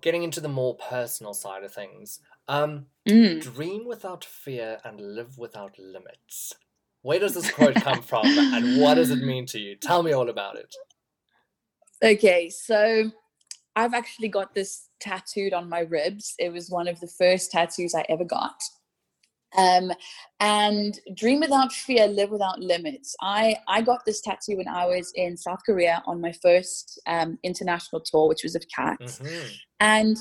Getting 0.01 0.23
into 0.23 0.41
the 0.41 0.49
more 0.49 0.77
personal 0.77 1.35
side 1.35 1.65
of 1.65 1.75
things, 1.75 2.21
um, 2.47 2.87
mm. 3.09 3.43
dream 3.43 3.85
without 3.85 4.25
fear 4.25 4.79
and 4.85 5.01
live 5.01 5.37
without 5.37 5.77
limits. 5.81 6.55
Where 7.03 7.19
does 7.19 7.35
this 7.35 7.51
quote 7.51 7.75
come 7.75 8.03
from 8.03 8.25
and 8.25 8.81
what 8.81 8.95
does 8.95 9.11
it 9.11 9.19
mean 9.19 9.47
to 9.47 9.59
you? 9.59 9.75
Tell 9.75 10.05
me 10.05 10.13
all 10.13 10.29
about 10.29 10.55
it. 10.55 10.73
Okay, 12.01 12.49
so 12.49 13.11
I've 13.75 13.95
actually 13.95 14.29
got 14.29 14.55
this 14.55 14.88
tattooed 15.01 15.53
on 15.53 15.69
my 15.69 15.81
ribs. 15.81 16.35
It 16.39 16.53
was 16.53 16.71
one 16.71 16.89
of 16.89 17.01
the 17.01 17.09
first 17.19 17.51
tattoos 17.51 17.95
I 17.95 18.05
ever 18.09 18.25
got. 18.25 18.61
Um, 19.57 19.93
and 20.41 20.99
dream 21.15 21.41
without 21.41 21.73
fear, 21.73 22.07
live 22.07 22.31
without 22.31 22.61
limits. 22.61 23.17
I 23.21 23.57
I 23.67 23.81
got 23.81 24.05
this 24.05 24.21
tattoo 24.21 24.59
when 24.59 24.69
I 24.69 24.85
was 24.87 25.11
in 25.15 25.37
South 25.37 25.61
Korea 25.65 26.03
on 26.07 26.21
my 26.21 26.33
first 26.33 27.01
um, 27.07 27.39
international 27.43 28.03
tour, 28.03 28.29
which 28.29 28.43
was 28.43 28.55
of 28.55 28.65
cats. 28.75 29.19
Mm-hmm. 29.19 29.47
And 29.81 30.17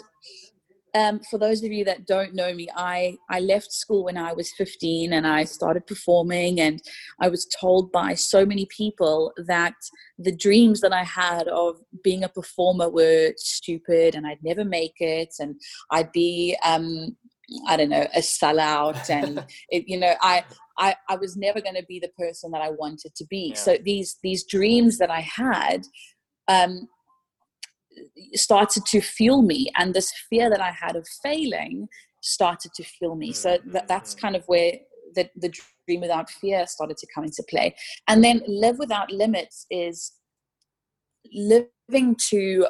um, 0.93 1.19
for 1.29 1.37
those 1.37 1.63
of 1.63 1.71
you 1.71 1.83
that 1.85 2.05
don't 2.07 2.33
know 2.33 2.53
me, 2.53 2.67
I, 2.75 3.17
I 3.29 3.39
left 3.39 3.71
school 3.71 4.05
when 4.05 4.17
I 4.17 4.33
was 4.33 4.51
15 4.53 5.13
and 5.13 5.27
I 5.27 5.43
started 5.43 5.85
performing. 5.85 6.59
And 6.59 6.81
I 7.21 7.29
was 7.29 7.45
told 7.59 7.91
by 7.91 8.13
so 8.13 8.45
many 8.45 8.67
people 8.75 9.33
that 9.47 9.75
the 10.17 10.35
dreams 10.35 10.81
that 10.81 10.93
I 10.93 11.03
had 11.03 11.47
of 11.47 11.77
being 12.03 12.23
a 12.23 12.29
performer 12.29 12.89
were 12.89 13.33
stupid 13.37 14.15
and 14.15 14.25
I'd 14.25 14.43
never 14.43 14.63
make 14.63 14.95
it. 14.99 15.33
And 15.39 15.55
I'd 15.91 16.11
be, 16.11 16.57
um, 16.63 17.15
I 17.67 17.77
don't 17.77 17.89
know, 17.89 18.07
a 18.15 18.19
sellout. 18.19 19.09
And, 19.17 19.45
it, 19.69 19.85
you 19.87 19.99
know, 19.99 20.13
I, 20.21 20.45
I, 20.79 20.95
I 21.09 21.15
was 21.17 21.35
never 21.35 21.61
going 21.61 21.75
to 21.75 21.85
be 21.87 21.99
the 21.99 22.11
person 22.17 22.51
that 22.51 22.61
I 22.61 22.69
wanted 22.69 23.15
to 23.15 23.25
be. 23.25 23.49
Yeah. 23.49 23.55
So 23.55 23.77
these, 23.83 24.17
these 24.23 24.45
dreams 24.45 24.97
that 24.99 25.11
I 25.11 25.21
had, 25.21 25.85
um, 26.47 26.87
started 28.33 28.85
to 28.85 29.01
fuel 29.01 29.41
me 29.41 29.67
and 29.77 29.93
this 29.93 30.11
fear 30.29 30.49
that 30.49 30.61
i 30.61 30.71
had 30.71 30.95
of 30.95 31.07
failing 31.23 31.87
started 32.21 32.71
to 32.73 32.83
fuel 32.83 33.15
me 33.15 33.31
so 33.31 33.57
that, 33.67 33.87
that's 33.87 34.13
mm-hmm. 34.13 34.21
kind 34.21 34.35
of 34.35 34.43
where 34.47 34.73
the, 35.15 35.29
the 35.37 35.53
dream 35.85 36.01
without 36.01 36.29
fear 36.29 36.65
started 36.67 36.97
to 36.97 37.07
come 37.13 37.23
into 37.23 37.43
play 37.49 37.73
and 38.07 38.23
then 38.23 38.41
live 38.47 38.77
without 38.77 39.11
limits 39.11 39.65
is 39.69 40.13
living 41.33 42.15
to 42.29 42.67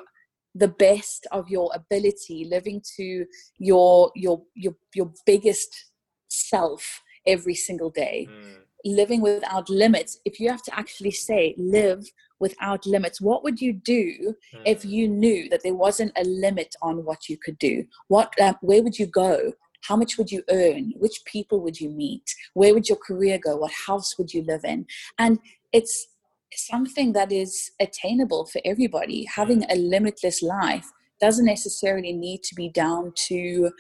the 0.56 0.68
best 0.68 1.28
of 1.32 1.50
your 1.50 1.70
ability 1.74 2.48
living 2.50 2.82
to 2.96 3.26
your 3.60 4.12
your 4.16 4.42
your 4.56 4.76
your 4.94 5.12
biggest 5.26 5.92
self 6.30 7.02
every 7.26 7.54
single 7.54 7.90
day 7.90 8.28
mm. 8.30 8.56
living 8.84 9.22
without 9.22 9.70
limits 9.70 10.20
if 10.26 10.40
you 10.40 10.50
have 10.50 10.64
to 10.64 10.78
actually 10.78 11.12
say 11.12 11.54
live 11.58 12.04
without 12.40 12.86
limits. 12.86 13.22
What 13.22 13.44
would 13.44 13.60
you 13.60 13.74
do 13.74 14.36
mm. 14.54 14.62
if 14.66 14.84
hmm. 14.84 14.90
you 14.90 15.08
knew 15.08 15.50
that 15.50 15.64
there 15.64 15.74
wasn't 15.74 16.12
a 16.18 16.24
limit 16.24 16.76
on 16.82 17.06
what 17.06 17.30
you 17.30 17.38
could 17.38 17.58
do? 17.58 17.86
What 18.08 18.34
uh, 18.40 18.54
where 18.62 18.84
would 18.84 19.00
you 19.00 19.08
go? 19.08 19.54
How 19.82 19.96
much 19.96 20.18
would 20.18 20.32
you 20.32 20.44
earn? 20.50 20.94
Which 20.98 21.24
people 21.26 21.62
would 21.62 21.80
you 21.80 21.90
meet? 21.90 22.34
Where 22.54 22.74
would 22.74 22.90
your 22.90 22.98
career 22.98 23.38
go? 23.38 23.58
What 23.58 23.72
house 23.88 24.18
would 24.18 24.34
you 24.34 24.44
live 24.44 24.64
in? 24.64 24.86
And 25.18 25.40
it's 25.72 26.08
something 26.54 27.14
that 27.14 27.32
is 27.32 27.72
attainable 27.80 28.46
for 28.46 28.62
everybody. 28.66 29.26
Having 29.26 29.64
hmm. 29.64 29.72
a 29.72 29.76
limitless 29.76 30.42
life 30.42 30.92
doesn't 31.20 31.46
necessarily 31.46 32.14
need 32.14 32.44
to 32.44 32.56
be 32.56 32.70
down 32.70 33.12
to 33.16 33.72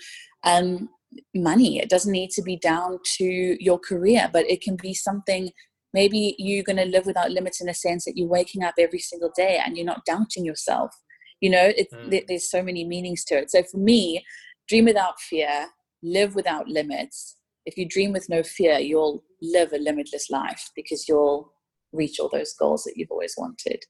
um, 0.44 0.90
money. 1.36 1.80
It 1.80 1.90
doesn't 1.90 2.12
need 2.12 2.32
to 2.32 2.42
be 2.42 2.58
down 2.58 3.00
to 3.18 3.64
your 3.64 3.80
career 3.80 4.30
but 4.32 4.50
it 4.50 4.62
can 4.62 4.76
be 4.76 4.94
something 4.94 5.52
maybe 5.98 6.36
you're 6.38 6.64
going 6.64 6.84
to 6.84 6.86
live 6.86 7.08
without 7.08 7.32
limits 7.32 7.60
in 7.60 7.70
a 7.70 7.74
sense 7.74 8.06
that 8.06 8.16
you're 8.16 8.36
waking 8.38 8.64
up 8.64 8.76
every 8.78 9.00
single 9.00 9.32
day 9.36 9.60
and 9.64 9.76
you're 9.76 9.92
not 9.94 10.06
doubting 10.06 10.46
yourself 10.46 10.92
you 11.42 11.50
know 11.50 11.72
mm. 11.94 12.28
there's 12.28 12.50
so 12.50 12.62
many 12.62 12.84
meanings 12.94 13.24
to 13.26 13.36
it 13.36 13.50
so 13.50 13.64
for 13.72 13.78
me 13.78 14.24
dream 14.70 14.86
without 14.86 15.20
fear 15.20 15.68
live 16.04 16.36
without 16.36 16.68
limits 16.68 17.38
if 17.66 17.78
you 17.78 17.88
dream 17.88 18.12
with 18.14 18.30
no 18.30 18.44
fear 18.44 18.78
you'll 18.80 19.24
live 19.42 19.74
a 19.74 19.78
limitless 19.78 20.30
life 20.30 20.70
because 20.76 21.08
you'll 21.08 21.52
reach 21.94 22.20
all 22.20 22.30
those 22.30 22.54
goals 22.54 22.84
that 22.84 22.94
you've 22.96 23.12
always 23.12 23.34
wanted. 23.38 23.84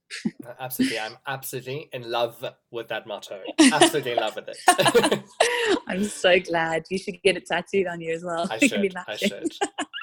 Absolutely. 0.59 0.99
I'm 0.99 1.17
absolutely 1.25 1.89
in 1.93 2.09
love 2.09 2.43
with 2.71 2.87
that 2.89 3.07
motto. 3.07 3.41
Absolutely 3.59 4.11
in 4.11 4.17
love 4.17 4.35
with 4.35 4.49
it. 4.49 5.23
I'm 5.87 6.03
so 6.03 6.39
glad. 6.39 6.83
You 6.89 6.97
should 6.97 7.21
get 7.23 7.37
it 7.37 7.45
tattooed 7.45 7.87
on 7.87 8.01
you 8.01 8.13
as 8.13 8.23
well. 8.23 8.47
I 8.49 8.57
should. 8.67 8.95
I 9.07 9.15
should. 9.15 9.51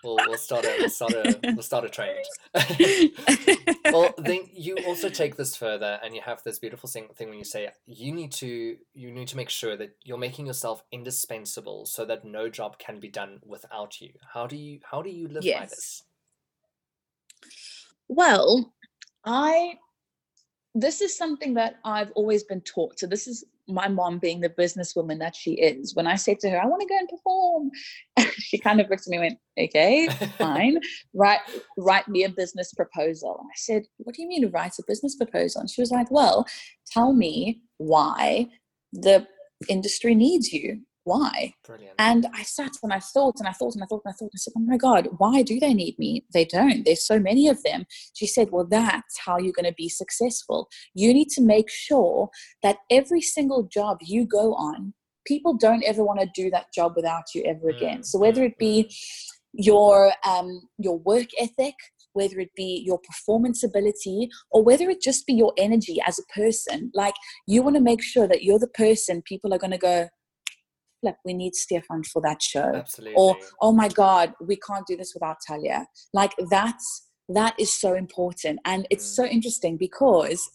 We'll, 0.04 0.16
we'll, 0.26 0.36
start 0.36 0.64
a 0.66 0.76
we'll 0.78 0.90
start 0.90 1.12
a 1.12 1.40
we'll 1.42 1.62
start 1.62 1.84
a 1.84 1.88
trend. 1.88 2.18
well, 3.86 4.14
then 4.18 4.42
you 4.52 4.76
also 4.86 5.08
take 5.08 5.36
this 5.36 5.56
further, 5.56 5.98
and 6.04 6.14
you 6.14 6.20
have 6.20 6.42
this 6.44 6.58
beautiful 6.58 6.88
thing, 6.88 7.08
thing 7.16 7.30
when 7.30 7.38
you 7.38 7.44
say 7.44 7.70
you 7.86 8.12
need 8.12 8.32
to 8.32 8.76
you 8.92 9.10
need 9.10 9.28
to 9.28 9.36
make 9.36 9.48
sure 9.48 9.76
that 9.76 9.96
you're 10.04 10.18
making 10.18 10.46
yourself 10.46 10.84
indispensable, 10.92 11.86
so 11.86 12.04
that 12.04 12.24
no 12.24 12.48
job 12.48 12.78
can 12.78 13.00
be 13.00 13.08
done 13.08 13.40
without 13.44 14.00
you. 14.00 14.10
How 14.34 14.46
do 14.46 14.56
you 14.56 14.80
how 14.90 15.00
do 15.00 15.10
you 15.10 15.26
live 15.28 15.44
yes. 15.44 15.58
by 15.58 15.66
this? 15.66 16.02
Well, 18.08 18.74
I 19.24 19.78
this 20.74 21.00
is 21.00 21.16
something 21.16 21.54
that 21.54 21.76
I've 21.84 22.10
always 22.12 22.44
been 22.44 22.60
taught. 22.60 22.98
So 22.98 23.06
this 23.06 23.26
is 23.26 23.44
my 23.68 23.88
mom 23.88 24.18
being 24.18 24.40
the 24.40 24.50
businesswoman 24.50 25.18
that 25.20 25.34
she 25.34 25.52
is. 25.52 25.94
When 25.94 26.06
I 26.06 26.16
said 26.16 26.40
to 26.40 26.50
her, 26.50 26.60
I 26.60 26.66
want 26.66 26.82
to 26.82 26.88
go 26.88 26.98
and 26.98 27.08
perform, 27.08 27.70
she 28.54 28.58
kind 28.58 28.80
of 28.80 28.88
looked 28.88 29.06
at 29.06 29.10
me 29.10 29.16
and 29.16 29.24
went, 29.24 29.38
Okay, 29.58 30.08
fine. 30.38 30.78
write 31.12 31.40
write 31.76 32.08
me 32.08 32.24
a 32.24 32.28
business 32.28 32.72
proposal. 32.72 33.38
And 33.40 33.48
I 33.50 33.56
said, 33.56 33.82
What 33.98 34.14
do 34.14 34.22
you 34.22 34.28
mean 34.28 34.42
to 34.42 34.48
write 34.48 34.78
a 34.78 34.84
business 34.86 35.16
proposal? 35.16 35.60
And 35.60 35.70
she 35.70 35.80
was 35.80 35.90
like, 35.90 36.10
Well, 36.10 36.46
tell 36.90 37.12
me 37.12 37.60
why 37.78 38.48
the 38.92 39.26
industry 39.68 40.14
needs 40.14 40.52
you 40.52 40.80
why? 41.04 41.52
Brilliant. 41.66 41.94
And 41.98 42.26
I 42.34 42.42
sat 42.42 42.72
and 42.82 42.92
I 42.92 42.98
thought 42.98 43.36
and 43.38 43.46
I 43.46 43.52
thought 43.52 43.74
and 43.74 43.84
I 43.84 43.86
thought 43.86 44.02
and 44.04 44.12
I 44.12 44.16
thought, 44.16 44.24
and 44.24 44.30
I 44.34 44.38
said, 44.38 44.54
oh 44.56 44.60
my 44.60 44.78
God, 44.78 45.08
why 45.18 45.42
do 45.42 45.60
they 45.60 45.74
need 45.74 45.98
me? 45.98 46.24
They 46.32 46.46
don't. 46.46 46.84
There's 46.84 47.06
so 47.06 47.18
many 47.18 47.46
of 47.48 47.62
them. 47.62 47.84
She 48.14 48.26
said, 48.26 48.48
well, 48.50 48.64
that's 48.64 49.18
how 49.18 49.38
you're 49.38 49.52
going 49.52 49.66
to 49.66 49.74
be 49.74 49.90
successful. 49.90 50.68
You 50.94 51.12
need 51.12 51.28
to 51.30 51.42
make 51.42 51.70
sure 51.70 52.30
that 52.62 52.78
every 52.90 53.20
single 53.20 53.64
job 53.64 53.98
you 54.00 54.24
go 54.24 54.54
on, 54.54 54.94
people 55.26 55.54
don't 55.54 55.84
ever 55.84 56.04
want 56.04 56.20
to 56.20 56.28
do 56.34 56.50
that 56.50 56.72
job 56.74 56.92
without 56.96 57.24
you 57.34 57.42
ever 57.44 57.68
again. 57.68 58.00
Mm. 58.00 58.04
So 58.04 58.18
whether 58.18 58.44
it 58.44 58.58
be 58.58 58.84
mm. 58.84 58.94
your 59.52 60.12
um, 60.26 60.68
your 60.78 60.98
work 60.98 61.28
ethic, 61.38 61.74
whether 62.12 62.38
it 62.40 62.50
be 62.56 62.82
your 62.86 62.98
performance 62.98 63.62
ability 63.62 64.28
or 64.50 64.62
whether 64.62 64.88
it 64.88 65.02
just 65.02 65.26
be 65.26 65.34
your 65.34 65.52
energy 65.58 65.98
as 66.06 66.18
a 66.18 66.32
person 66.32 66.90
like 66.94 67.14
you 67.46 67.62
want 67.62 67.76
to 67.76 67.82
make 67.82 68.02
sure 68.02 68.28
that 68.28 68.44
you're 68.44 68.58
the 68.58 68.68
person 68.68 69.22
people 69.22 69.52
are 69.52 69.58
going 69.58 69.72
to 69.72 69.78
go 69.78 70.08
flip, 71.04 71.16
we 71.24 71.34
need 71.34 71.54
Stefan 71.54 72.02
for 72.04 72.22
that 72.22 72.42
show. 72.42 72.72
Absolutely. 72.74 73.14
Or, 73.16 73.36
oh 73.60 73.72
my 73.72 73.88
God, 73.88 74.32
we 74.40 74.56
can't 74.56 74.86
do 74.86 74.96
this 74.96 75.12
without 75.14 75.36
Thalia. 75.46 75.86
Like 76.12 76.32
that's 76.50 77.08
that 77.28 77.54
is 77.58 77.72
so 77.72 77.94
important. 77.94 78.60
And 78.64 78.86
it's 78.90 79.06
mm. 79.10 79.16
so 79.16 79.24
interesting 79.24 79.76
because 79.76 80.50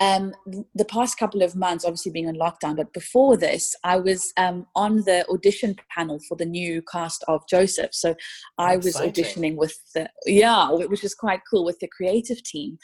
um, 0.00 0.32
the 0.74 0.84
past 0.84 1.18
couple 1.18 1.42
of 1.42 1.56
months, 1.56 1.84
obviously 1.84 2.12
being 2.12 2.28
on 2.28 2.36
lockdown, 2.36 2.76
but 2.76 2.92
before 2.92 3.36
this, 3.36 3.74
I 3.82 3.96
was 3.96 4.32
um, 4.36 4.66
on 4.76 4.98
the 4.98 5.26
audition 5.28 5.74
panel 5.90 6.20
for 6.28 6.36
the 6.36 6.44
new 6.44 6.82
cast 6.82 7.24
of 7.26 7.42
Joseph. 7.48 7.92
So 7.92 8.14
I 8.58 8.76
was 8.76 8.94
auditioning 8.96 9.56
with 9.56 9.76
the, 9.94 10.08
yeah, 10.24 10.70
which 10.70 11.02
was 11.02 11.14
quite 11.16 11.40
cool 11.50 11.64
with 11.64 11.80
the 11.80 11.88
creative 11.88 12.42
team. 12.44 12.78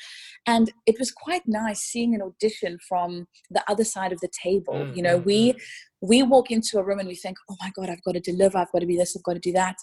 And 0.46 0.72
it 0.86 0.96
was 0.98 1.12
quite 1.12 1.42
nice 1.46 1.80
seeing 1.80 2.14
an 2.16 2.22
audition 2.22 2.78
from 2.88 3.28
the 3.48 3.62
other 3.68 3.84
side 3.84 4.12
of 4.12 4.20
the 4.20 4.30
table. 4.42 4.74
Mm-hmm. 4.74 4.96
You 4.96 5.02
know, 5.02 5.18
we, 5.18 5.52
mm. 5.52 5.60
we 6.00 6.22
walk 6.24 6.50
into 6.50 6.78
a 6.78 6.84
room 6.84 6.98
and 6.98 7.08
we 7.08 7.14
think, 7.14 7.36
oh 7.48 7.56
my 7.60 7.70
God, 7.76 7.90
I've 7.90 8.02
got 8.02 8.14
to 8.14 8.20
deliver, 8.20 8.58
I've 8.58 8.72
got 8.72 8.80
to 8.80 8.86
be 8.86 8.96
this, 8.96 9.16
I've 9.16 9.22
got 9.22 9.34
to 9.34 9.38
do 9.38 9.52
that. 9.52 9.76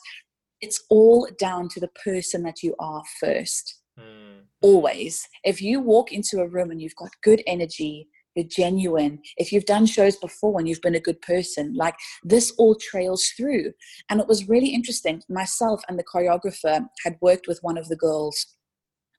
It's 0.60 0.84
all 0.90 1.28
down 1.40 1.70
to 1.70 1.80
the 1.80 1.90
person 2.04 2.44
that 2.44 2.62
you 2.62 2.76
are 2.78 3.04
first. 3.20 3.81
Mm. 4.02 4.44
Always. 4.62 5.28
If 5.44 5.62
you 5.62 5.80
walk 5.80 6.12
into 6.12 6.40
a 6.40 6.48
room 6.48 6.72
and 6.72 6.82
you've 6.82 6.96
got 6.96 7.10
good 7.24 7.42
energy, 7.48 8.08
you're 8.36 8.46
genuine, 8.46 9.20
if 9.38 9.52
you've 9.52 9.66
done 9.66 9.86
shows 9.86 10.16
before 10.16 10.58
and 10.58 10.68
you've 10.68 10.82
been 10.82 10.96
a 10.96 11.00
good 11.00 11.22
person, 11.22 11.74
like 11.76 11.96
this 12.24 12.52
all 12.58 12.76
trails 12.76 13.32
through. 13.36 13.74
And 14.10 14.22
it 14.22 14.28
was 14.28 14.48
really 14.48 14.70
interesting. 14.70 15.22
Myself 15.30 15.82
and 15.90 16.00
the 16.00 16.04
choreographer 16.04 16.86
had 17.04 17.18
worked 17.22 17.48
with 17.48 17.60
one 17.62 17.78
of 17.78 17.90
the 17.90 17.96
girls 17.96 18.56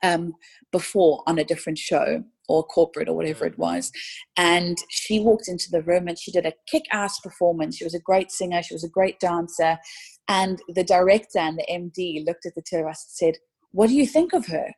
um, 0.03 0.35
before 0.71 1.23
on 1.27 1.39
a 1.39 1.45
different 1.45 1.79
show 1.79 2.25
or 2.49 2.65
corporate 2.65 3.09
or 3.09 3.15
whatever 3.15 3.47
it 3.47 3.59
was. 3.59 3.93
And 4.37 4.77
she 4.89 5.21
walked 5.21 5.49
into 5.49 5.71
the 5.71 5.83
room 5.83 6.09
and 6.09 6.19
she 6.19 6.33
did 6.33 6.47
a 6.47 6.53
kick 6.67 6.85
ass 6.93 7.21
performance. 7.21 7.77
She 7.77 7.85
was 7.85 7.95
a 7.95 8.01
great 8.01 8.31
singer, 8.31 8.63
she 8.63 8.75
was 8.75 8.85
a 8.85 8.89
great 8.89 9.21
dancer. 9.21 9.79
And 10.29 10.61
the 10.69 10.85
director 10.85 11.39
and 11.39 11.59
the 11.59 11.67
MD 11.71 12.25
looked 12.27 12.47
at 12.47 12.55
the 12.55 12.63
two 12.63 12.79
of 12.79 12.87
us 12.87 13.05
and 13.05 13.35
said, 13.35 13.41
what 13.73 13.89
do 13.89 13.95
you 13.95 14.07
think 14.07 14.33
of 14.33 14.47
her? 14.47 14.69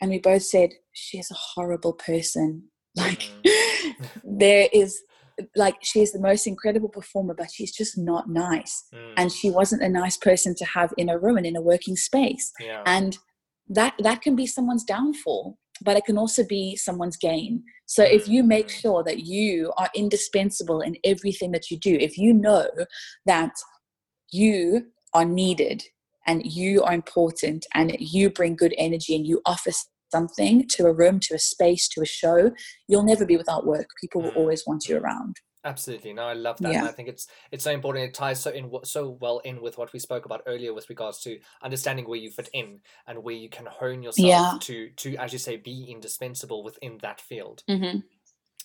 And 0.00 0.10
we 0.10 0.18
both 0.18 0.42
said, 0.42 0.70
she's 0.92 1.30
a 1.30 1.34
horrible 1.34 1.92
person. 1.92 2.64
Like, 2.96 3.28
mm. 3.44 4.06
there 4.24 4.68
is, 4.72 5.02
like, 5.56 5.74
she's 5.82 6.12
the 6.12 6.20
most 6.20 6.46
incredible 6.46 6.88
performer, 6.88 7.34
but 7.34 7.50
she's 7.50 7.72
just 7.72 7.98
not 7.98 8.28
nice. 8.28 8.84
Mm. 8.94 9.14
And 9.16 9.32
she 9.32 9.50
wasn't 9.50 9.82
a 9.82 9.88
nice 9.88 10.16
person 10.16 10.54
to 10.54 10.64
have 10.64 10.94
in 10.96 11.08
a 11.08 11.18
room 11.18 11.36
and 11.36 11.44
in 11.44 11.56
a 11.56 11.60
working 11.60 11.96
space. 11.96 12.52
Yeah. 12.60 12.84
And 12.86 13.18
that 13.68 13.94
that 13.98 14.22
can 14.22 14.36
be 14.36 14.46
someone's 14.46 14.84
downfall 14.84 15.58
but 15.82 15.96
it 15.96 16.04
can 16.04 16.18
also 16.18 16.44
be 16.44 16.76
someone's 16.76 17.16
gain 17.16 17.62
so 17.86 18.02
if 18.02 18.28
you 18.28 18.42
make 18.42 18.68
mm. 18.68 18.80
sure 18.80 19.02
that 19.02 19.20
you 19.20 19.72
are 19.76 19.88
indispensable 19.94 20.80
in 20.80 20.96
everything 21.04 21.50
that 21.50 21.70
you 21.70 21.78
do 21.78 21.94
if 21.94 22.18
you 22.18 22.32
know 22.32 22.68
that 23.26 23.52
you 24.30 24.86
are 25.14 25.24
needed 25.24 25.82
and 26.26 26.44
you 26.44 26.82
are 26.82 26.92
important 26.92 27.66
and 27.74 27.96
you 27.98 28.30
bring 28.30 28.56
good 28.56 28.74
energy 28.78 29.14
and 29.14 29.26
you 29.26 29.40
offer 29.46 29.70
something 30.12 30.66
to 30.68 30.86
a 30.86 30.92
room, 30.92 31.18
to 31.20 31.34
a 31.34 31.38
space, 31.38 31.88
to 31.88 32.00
a 32.00 32.06
show, 32.06 32.52
you'll 32.86 33.02
never 33.02 33.26
be 33.26 33.36
without 33.36 33.66
work. 33.66 33.88
People 34.00 34.22
will 34.22 34.30
always 34.30 34.64
want 34.66 34.88
you 34.88 34.96
around. 34.96 35.36
Absolutely. 35.64 36.12
No, 36.12 36.24
I 36.24 36.34
love 36.34 36.58
that. 36.58 36.72
Yeah. 36.72 36.84
I 36.84 36.92
think 36.92 37.08
it's 37.08 37.26
it's 37.50 37.64
so 37.64 37.70
important. 37.70 38.04
It 38.04 38.14
ties 38.14 38.40
so 38.40 38.50
in 38.50 38.70
so 38.84 39.16
well 39.20 39.38
in 39.38 39.62
with 39.62 39.78
what 39.78 39.92
we 39.94 39.98
spoke 39.98 40.26
about 40.26 40.42
earlier 40.46 40.74
with 40.74 40.90
regards 40.90 41.20
to 41.20 41.38
understanding 41.62 42.06
where 42.06 42.18
you 42.18 42.30
fit 42.30 42.50
in 42.52 42.80
and 43.06 43.24
where 43.24 43.34
you 43.34 43.48
can 43.48 43.64
hone 43.64 44.02
yourself 44.02 44.28
yeah. 44.28 44.52
to 44.60 44.90
to 44.90 45.16
as 45.16 45.32
you 45.32 45.38
say 45.38 45.56
be 45.56 45.86
indispensable 45.88 46.62
within 46.62 46.98
that 47.00 47.20
field. 47.20 47.62
Mm-hmm. 47.68 48.00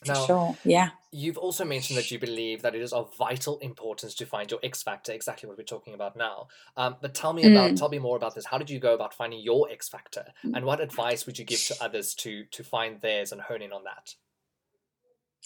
Now, 0.05 0.25
sure. 0.25 0.57
Yeah. 0.63 0.89
You've 1.11 1.37
also 1.37 1.65
mentioned 1.65 1.97
that 1.97 2.09
you 2.11 2.19
believe 2.19 2.61
that 2.61 2.75
it 2.75 2.81
is 2.81 2.93
of 2.93 3.13
vital 3.17 3.57
importance 3.59 4.13
to 4.15 4.25
find 4.25 4.49
your 4.49 4.59
X 4.63 4.81
factor, 4.81 5.11
exactly 5.11 5.49
what 5.49 5.57
we're 5.57 5.63
talking 5.63 5.93
about 5.93 6.15
now. 6.15 6.47
Um, 6.77 6.95
but 7.01 7.13
tell 7.13 7.33
me 7.33 7.51
about, 7.51 7.71
mm. 7.71 7.77
tell 7.77 7.89
me 7.89 7.99
more 7.99 8.15
about 8.15 8.35
this. 8.35 8.45
How 8.45 8.57
did 8.57 8.69
you 8.69 8.79
go 8.79 8.93
about 8.93 9.13
finding 9.13 9.39
your 9.41 9.69
X 9.69 9.89
factor, 9.89 10.25
mm. 10.45 10.55
and 10.55 10.65
what 10.65 10.79
advice 10.79 11.25
would 11.25 11.37
you 11.37 11.45
give 11.45 11.63
to 11.65 11.75
others 11.81 12.13
to 12.15 12.45
to 12.45 12.63
find 12.63 13.01
theirs 13.01 13.31
and 13.31 13.41
hone 13.41 13.61
in 13.61 13.73
on 13.73 13.83
that? 13.83 14.15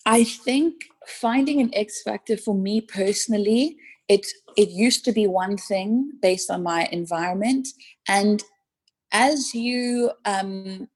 I 0.05 0.25
think 0.25 0.83
finding 1.07 1.61
an 1.61 1.71
X 1.73 2.03
factor 2.03 2.37
for 2.37 2.53
me 2.53 2.81
personally, 2.81 3.77
it 4.09 4.27
it 4.57 4.69
used 4.69 5.05
to 5.05 5.11
be 5.13 5.27
one 5.27 5.57
thing 5.57 6.11
based 6.21 6.51
on 6.51 6.61
my 6.61 6.87
environment, 6.91 7.69
and 8.07 8.43
as 9.11 9.55
you 9.55 10.11
um, 10.25 10.89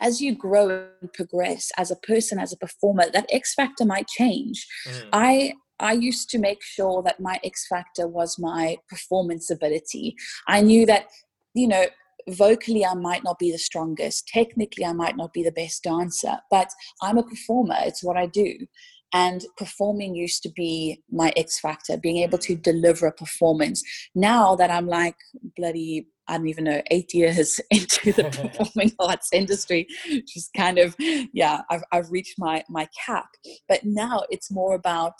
as 0.00 0.20
you 0.20 0.34
grow 0.34 0.88
and 1.00 1.12
progress 1.12 1.70
as 1.76 1.90
a 1.90 1.96
person, 1.96 2.38
as 2.38 2.52
a 2.52 2.56
performer, 2.56 3.04
that 3.12 3.28
X 3.30 3.54
factor 3.54 3.84
might 3.84 4.08
change. 4.08 4.66
Mm. 4.88 5.08
I 5.12 5.52
I 5.78 5.92
used 5.92 6.28
to 6.30 6.38
make 6.38 6.62
sure 6.62 7.02
that 7.02 7.20
my 7.20 7.40
X 7.42 7.66
factor 7.66 8.06
was 8.06 8.38
my 8.38 8.76
performance 8.88 9.50
ability. 9.50 10.14
I 10.46 10.60
knew 10.60 10.84
that, 10.86 11.06
you 11.54 11.66
know, 11.66 11.86
vocally 12.28 12.84
I 12.84 12.94
might 12.94 13.24
not 13.24 13.38
be 13.38 13.50
the 13.50 13.58
strongest, 13.58 14.28
technically 14.28 14.84
I 14.84 14.92
might 14.92 15.16
not 15.16 15.32
be 15.32 15.42
the 15.42 15.52
best 15.52 15.82
dancer, 15.82 16.36
but 16.50 16.68
I'm 17.02 17.16
a 17.16 17.22
performer. 17.22 17.76
It's 17.80 18.04
what 18.04 18.18
I 18.18 18.26
do. 18.26 18.66
And 19.12 19.44
performing 19.56 20.14
used 20.14 20.42
to 20.44 20.50
be 20.50 21.02
my 21.10 21.32
X 21.36 21.58
factor, 21.58 21.96
being 21.96 22.18
able 22.18 22.38
to 22.38 22.56
mm. 22.56 22.62
deliver 22.62 23.06
a 23.06 23.12
performance. 23.12 23.82
Now 24.14 24.54
that 24.56 24.70
I'm 24.70 24.86
like 24.86 25.16
bloody 25.56 26.06
I 26.30 26.36
don't 26.36 26.48
even 26.48 26.64
know, 26.64 26.80
eight 26.90 27.12
years 27.12 27.60
into 27.70 28.12
the 28.12 28.24
performing 28.54 28.92
arts 29.00 29.30
industry, 29.32 29.86
just 30.26 30.52
kind 30.54 30.78
of, 30.78 30.94
yeah, 30.98 31.62
I've, 31.70 31.82
I've 31.92 32.10
reached 32.10 32.36
my, 32.38 32.64
my 32.68 32.88
cap. 33.06 33.26
But 33.68 33.84
now 33.84 34.22
it's 34.30 34.50
more 34.50 34.74
about 34.74 35.14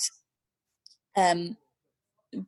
um, 1.17 1.57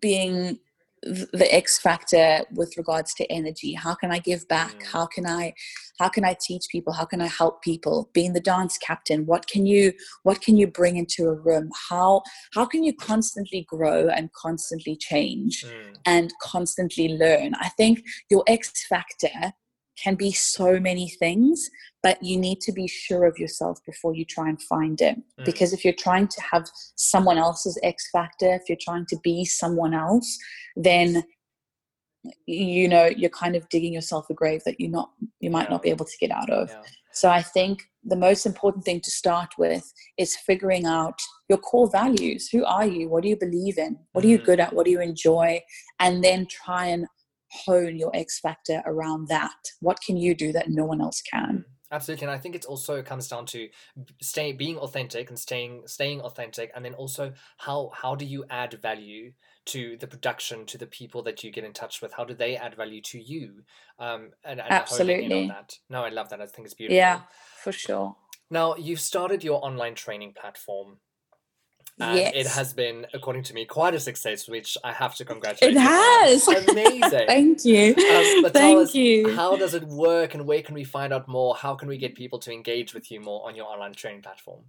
being 0.01 0.59
the 1.03 1.49
x 1.51 1.79
factor 1.79 2.45
with 2.53 2.77
regards 2.77 3.13
to 3.15 3.31
energy. 3.31 3.75
How 3.75 3.95
can 3.95 4.13
i 4.13 4.19
give 4.19 4.47
back? 4.49 4.75
Mm. 4.75 4.87
how 4.87 5.07
can 5.07 5.27
i 5.27 5.55
how 5.99 6.09
can 6.09 6.25
i 6.25 6.37
teach 6.41 6.65
people? 6.71 6.93
How 6.93 7.05
can 7.05 7.21
i 7.21 7.27
help 7.27 7.63
people? 7.63 8.11
Being 8.13 8.33
the 8.33 8.41
dance 8.41 8.79
captain 8.79 9.27
what 9.27 9.47
can 9.47 9.67
you 9.67 9.93
what 10.23 10.41
can 10.41 10.57
you 10.57 10.67
bring 10.67 10.97
into 10.97 11.29
a 11.29 11.35
room? 11.35 11.71
How 11.89 12.23
how 12.55 12.67
can 12.67 12.83
you 12.83 12.95
constantly 12.95 13.67
grow 13.69 14.09
and 14.09 14.33
constantly 14.33 14.97
change 14.97 15.65
mm. 15.65 15.97
and 16.07 16.33
constantly 16.41 17.09
learn? 17.09 17.55
I 17.55 17.69
think 17.71 18.05
your 18.31 18.45
x 18.47 18.87
factor 18.87 19.55
can 20.03 20.15
be 20.15 20.33
so 20.33 20.81
many 20.81 21.09
things, 21.09 21.71
but 22.03 22.23
you 22.23 22.39
need 22.39 22.61
to 22.63 22.73
be 22.73 22.89
sure 22.89 23.25
of 23.27 23.39
yourself 23.39 23.79
before 23.87 24.15
you 24.15 24.25
try 24.25 24.49
and 24.49 24.61
find 24.63 25.01
it. 25.01 25.17
Mm. 25.39 25.45
Because 25.45 25.73
if 25.73 25.85
you're 25.85 25.95
trying 25.95 26.29
to 26.29 26.43
have 26.51 26.69
someone 26.97 27.39
else's 27.39 27.79
X 27.83 28.09
factor, 28.11 28.55
if 28.55 28.63
you're 28.69 28.79
trying 28.81 29.07
to 29.07 29.17
be 29.23 29.45
someone 29.45 29.95
else, 29.95 30.39
then 30.77 31.25
you 32.47 32.89
know 32.89 33.07
you're 33.07 33.31
kind 33.31 33.57
of 33.57 33.69
digging 33.69 33.93
yourself 33.93 34.31
a 34.31 34.35
grave 34.35 34.63
that 34.65 34.79
you're 34.79 34.89
not 34.89 35.11
you 35.41 35.51
might 35.51 35.65
yeah. 35.65 35.71
not 35.71 35.83
be 35.83 35.91
able 35.91 36.05
to 36.05 36.19
get 36.21 36.31
out 36.31 36.51
of. 36.51 36.69
Yeah. 36.71 36.83
So 37.13 37.29
I 37.29 37.43
think 37.43 37.83
the 38.05 38.17
most 38.17 38.47
important 38.47 38.85
thing 38.85 39.01
to 39.01 39.11
start 39.11 39.55
with 39.59 39.93
is 40.19 40.37
figuring 40.37 40.87
out 40.87 41.21
your 41.49 41.59
core 41.59 41.91
values. 41.91 42.49
Who 42.51 42.65
are 42.65 42.87
you? 42.87 43.09
What 43.09 43.23
do 43.23 43.29
you 43.29 43.37
believe 43.37 43.79
in? 43.79 43.99
What 44.13 44.25
are 44.25 44.29
you 44.29 44.39
mm. 44.39 44.45
good 44.45 44.61
at? 44.61 44.73
What 44.73 44.87
do 44.87 44.91
you 44.91 45.01
enjoy? 45.01 45.61
And 46.01 46.25
then 46.25 46.47
try 46.47 46.87
and 46.87 47.07
hone 47.53 47.97
your 47.97 48.11
X 48.15 48.41
factor 48.41 48.83
around 48.87 49.29
that. 49.29 49.73
What 49.81 50.01
can 50.01 50.17
you 50.17 50.35
do 50.35 50.53
that 50.53 50.71
no 50.71 50.85
one 50.85 51.01
else 51.01 51.23
can? 51.23 51.65
Absolutely, 51.91 52.27
and 52.27 52.35
I 52.35 52.39
think 52.39 52.55
it 52.55 52.65
also 52.65 53.03
comes 53.03 53.29
down 53.29 53.45
to 53.47 53.69
staying, 54.23 54.57
being 54.57 54.79
authentic, 54.79 55.29
and 55.29 55.39
staying, 55.39 55.83
staying 55.87 56.23
authentic, 56.23 56.73
and 56.75 56.83
then 56.83 56.95
also 56.95 57.35
how 57.59 57.91
how 57.95 58.15
do 58.15 58.25
you 58.25 58.47
add 58.49 58.81
value 58.81 59.33
to 59.67 59.99
the 59.99 60.07
production, 60.07 60.65
to 60.67 60.79
the 60.79 60.87
people 60.87 61.23
that 61.23 61.45
you 61.45 61.51
get 61.51 61.65
in 61.65 61.75
touch 61.75 62.01
with? 62.01 62.15
How 62.15 62.25
do 62.25 62.35
they 62.35 62.57
add 62.57 62.75
value 62.75 63.03
to 63.03 63.21
you? 63.21 63.63
Um, 63.99 64.31
and, 64.43 64.59
and 64.59 64.73
Absolutely. 64.73 65.49
that. 65.49 65.77
No, 65.91 66.03
I 66.03 66.09
love 66.09 66.31
that. 66.31 66.41
I 66.41 66.47
think 66.47 66.65
it's 66.65 66.75
beautiful. 66.75 66.97
Yeah, 66.97 67.21
for 67.63 67.73
sure. 67.73 68.17
Now, 68.51 68.75
you've 68.77 69.01
started 69.01 69.45
your 69.45 69.65
online 69.65 69.95
training 69.95 70.33
platform. 70.33 70.97
And 72.03 72.19
yes. 72.19 72.33
it 72.35 72.47
has 72.49 72.73
been, 72.73 73.07
according 73.15 73.45
to 73.45 73.55
me, 73.55 73.65
quite 73.65 73.95
a 73.95 74.01
success, 74.01 74.49
which 74.49 74.77
I 74.83 74.93
have 74.93 75.15
to 75.17 75.25
congratulate 75.25 75.77
It 75.77 75.81
has. 75.81 76.49
Amazing. 76.69 77.27
Thank 77.27 77.65
you. 77.65 77.91
Um, 77.91 78.43
but 78.43 78.53
tell 78.53 78.63
Thank 78.63 78.79
us, 78.89 78.95
you. 78.95 79.35
How 79.35 79.57
does 79.57 79.75
it 79.75 79.85
work 79.85 80.35
and 80.35 80.47
where 80.47 80.63
can 80.63 80.75
we 80.75 80.85
find 80.85 81.13
out 81.13 81.29
more? 81.29 81.55
How 81.55 81.75
can 81.75 81.89
we 81.89 81.99
get 81.99 82.15
people 82.15 82.39
to 82.41 82.53
engage 82.53 82.95
with 82.95 83.11
you 83.11 83.21
more 83.21 83.47
on 83.47 83.55
your 83.55 83.67
online 83.67 83.95
training 83.95 84.23
platform? 84.23 84.63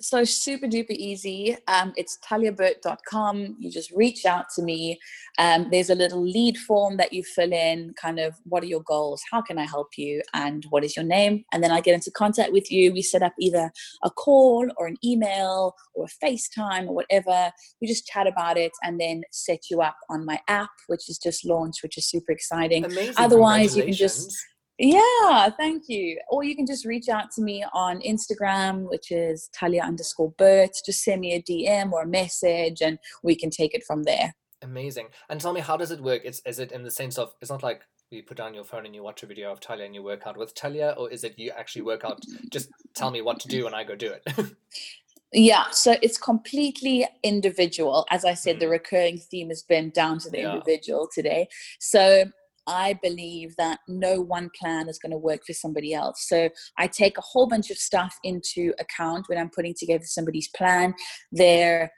So 0.00 0.22
super 0.22 0.66
duper 0.66 0.90
easy. 0.92 1.56
Um, 1.66 1.92
it's 1.96 2.18
thaliaburt.com. 2.24 3.56
You 3.58 3.70
just 3.70 3.90
reach 3.90 4.24
out 4.26 4.46
to 4.54 4.62
me. 4.62 4.98
Um, 5.38 5.68
there's 5.72 5.90
a 5.90 5.94
little 5.94 6.22
lead 6.22 6.56
form 6.56 6.96
that 6.98 7.12
you 7.12 7.24
fill 7.24 7.52
in, 7.52 7.94
kind 8.00 8.20
of 8.20 8.34
what 8.44 8.62
are 8.62 8.66
your 8.66 8.82
goals? 8.82 9.20
How 9.30 9.42
can 9.42 9.58
I 9.58 9.64
help 9.64 9.88
you? 9.96 10.22
And 10.34 10.64
what 10.70 10.84
is 10.84 10.94
your 10.94 11.04
name? 11.04 11.44
And 11.52 11.64
then 11.64 11.72
I 11.72 11.80
get 11.80 11.94
into 11.94 12.12
contact 12.12 12.52
with 12.52 12.70
you. 12.70 12.92
We 12.92 13.02
set 13.02 13.22
up 13.22 13.32
either 13.40 13.72
a 14.04 14.10
call 14.10 14.68
or 14.76 14.86
an 14.86 14.96
email 15.04 15.74
or 15.94 16.06
a 16.06 16.24
FaceTime 16.24 16.86
or 16.86 16.94
whatever. 16.94 17.50
We 17.80 17.88
just 17.88 18.06
chat 18.06 18.28
about 18.28 18.56
it 18.56 18.72
and 18.84 19.00
then 19.00 19.22
set 19.32 19.70
you 19.70 19.80
up 19.80 19.96
on 20.08 20.24
my 20.24 20.40
app, 20.46 20.70
which 20.86 21.08
is 21.08 21.18
just 21.18 21.44
launched, 21.44 21.82
which 21.82 21.98
is 21.98 22.06
super 22.08 22.30
exciting. 22.30 22.84
Amazing. 22.84 23.14
Otherwise, 23.16 23.76
you 23.76 23.82
can 23.82 23.92
just. 23.92 24.36
Yeah, 24.78 25.50
thank 25.50 25.88
you. 25.88 26.20
Or 26.28 26.44
you 26.44 26.54
can 26.54 26.64
just 26.66 26.84
reach 26.84 27.08
out 27.08 27.30
to 27.32 27.42
me 27.42 27.64
on 27.72 28.00
Instagram, 28.00 28.88
which 28.88 29.10
is 29.10 29.50
Thalia 29.58 29.82
underscore 29.82 30.30
Burt. 30.38 30.70
Just 30.86 31.02
send 31.02 31.20
me 31.20 31.34
a 31.34 31.42
DM 31.42 31.90
or 31.92 32.02
a 32.02 32.06
message 32.06 32.80
and 32.80 32.98
we 33.22 33.34
can 33.34 33.50
take 33.50 33.74
it 33.74 33.84
from 33.84 34.04
there. 34.04 34.34
Amazing. 34.62 35.08
And 35.28 35.40
tell 35.40 35.52
me, 35.52 35.60
how 35.60 35.76
does 35.76 35.90
it 35.90 36.00
work? 36.00 36.22
It's 36.24 36.40
is 36.46 36.58
it 36.60 36.72
in 36.72 36.84
the 36.84 36.90
sense 36.90 37.18
of 37.18 37.34
it's 37.40 37.50
not 37.50 37.62
like 37.62 37.82
you 38.10 38.22
put 38.22 38.36
down 38.36 38.54
your 38.54 38.64
phone 38.64 38.86
and 38.86 38.94
you 38.94 39.02
watch 39.02 39.22
a 39.22 39.26
video 39.26 39.52
of 39.52 39.60
Thalia 39.60 39.84
and 39.84 39.94
you 39.94 40.02
work 40.02 40.26
out 40.26 40.36
with 40.36 40.52
Thalia, 40.52 40.94
or 40.96 41.10
is 41.10 41.24
it 41.24 41.38
you 41.38 41.50
actually 41.56 41.82
work 41.82 42.04
out? 42.04 42.22
Just 42.50 42.70
tell 42.94 43.10
me 43.10 43.20
what 43.20 43.38
to 43.40 43.48
do 43.48 43.66
and 43.66 43.74
I 43.74 43.84
go 43.84 43.96
do 43.96 44.12
it. 44.12 44.52
Yeah, 45.30 45.64
so 45.72 45.94
it's 46.00 46.16
completely 46.16 47.06
individual. 47.22 48.06
As 48.10 48.24
I 48.24 48.32
said, 48.32 48.60
the 48.60 48.64
Mm. 48.64 48.70
recurring 48.70 49.18
theme 49.18 49.50
has 49.50 49.62
been 49.62 49.90
down 49.90 50.18
to 50.20 50.30
the 50.30 50.38
Yeah. 50.38 50.54
individual 50.54 51.06
today. 51.14 51.48
So 51.78 52.24
I 52.68 52.98
believe 53.02 53.56
that 53.56 53.80
no 53.88 54.20
one 54.20 54.50
plan 54.60 54.88
is 54.88 54.98
going 54.98 55.12
to 55.12 55.18
work 55.18 55.40
for 55.46 55.54
somebody 55.54 55.94
else. 55.94 56.26
So 56.28 56.50
I 56.76 56.86
take 56.86 57.18
a 57.18 57.22
whole 57.22 57.48
bunch 57.48 57.70
of 57.70 57.78
stuff 57.78 58.14
into 58.22 58.74
account 58.78 59.28
when 59.28 59.38
I'm 59.38 59.50
putting 59.50 59.74
together 59.76 60.04
somebody's 60.04 60.48
plan, 60.54 60.94
their 61.32 61.90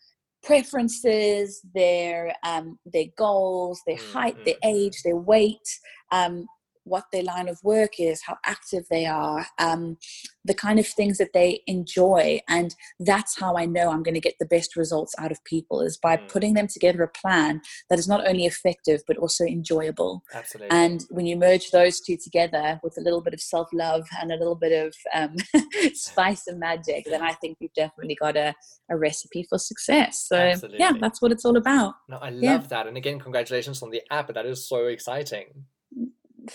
preferences, 0.42 1.60
their 1.74 2.34
um, 2.46 2.78
their 2.86 3.06
goals, 3.18 3.82
their 3.86 3.98
height, 4.12 4.36
their 4.46 4.54
Mhm. 4.64 4.74
age, 4.74 5.02
their 5.04 5.16
weight, 5.16 5.68
um, 6.12 6.46
what 6.90 7.04
their 7.12 7.22
line 7.22 7.48
of 7.48 7.58
work 7.62 7.92
is, 7.98 8.20
how 8.26 8.36
active 8.44 8.84
they 8.90 9.06
are, 9.06 9.46
um, 9.58 9.96
the 10.44 10.54
kind 10.54 10.78
of 10.78 10.86
things 10.86 11.18
that 11.18 11.32
they 11.32 11.62
enjoy, 11.66 12.40
and 12.48 12.74
that's 12.98 13.38
how 13.38 13.56
I 13.56 13.64
know 13.66 13.90
I'm 13.90 14.02
going 14.02 14.14
to 14.14 14.20
get 14.28 14.34
the 14.40 14.46
best 14.56 14.74
results 14.76 15.14
out 15.18 15.32
of 15.32 15.42
people 15.44 15.80
is 15.80 15.96
by 15.96 16.16
Mm. 16.16 16.28
putting 16.28 16.54
them 16.54 16.66
together 16.66 17.02
a 17.02 17.08
plan 17.08 17.60
that 17.88 17.98
is 17.98 18.08
not 18.08 18.26
only 18.26 18.44
effective 18.46 19.00
but 19.06 19.16
also 19.16 19.44
enjoyable. 19.44 20.22
Absolutely. 20.34 20.76
And 20.76 21.04
when 21.10 21.26
you 21.26 21.36
merge 21.36 21.70
those 21.70 22.00
two 22.00 22.16
together 22.16 22.80
with 22.82 22.96
a 22.98 23.00
little 23.00 23.20
bit 23.20 23.34
of 23.34 23.40
self 23.40 23.68
love 23.72 24.06
and 24.20 24.32
a 24.32 24.36
little 24.36 24.56
bit 24.56 24.72
of 24.86 24.94
um, 25.14 25.36
spice 25.94 26.46
and 26.48 26.58
magic, 26.58 27.04
then 27.06 27.22
I 27.22 27.32
think 27.34 27.58
you've 27.60 27.72
definitely 27.74 28.16
got 28.16 28.36
a, 28.36 28.54
a 28.90 28.96
recipe 28.96 29.46
for 29.48 29.58
success. 29.58 30.26
So, 30.28 30.54
yeah, 30.72 30.92
that's 31.00 31.22
what 31.22 31.32
it's 31.32 31.44
all 31.44 31.56
about. 31.56 31.94
no, 32.08 32.16
I 32.18 32.30
love 32.30 32.42
yeah. 32.42 32.58
that. 32.72 32.86
And 32.88 32.96
again, 32.96 33.18
congratulations 33.20 33.82
on 33.82 33.90
the 33.90 34.02
app. 34.10 34.32
That 34.34 34.46
is 34.46 34.68
so 34.68 34.86
exciting. 34.86 35.46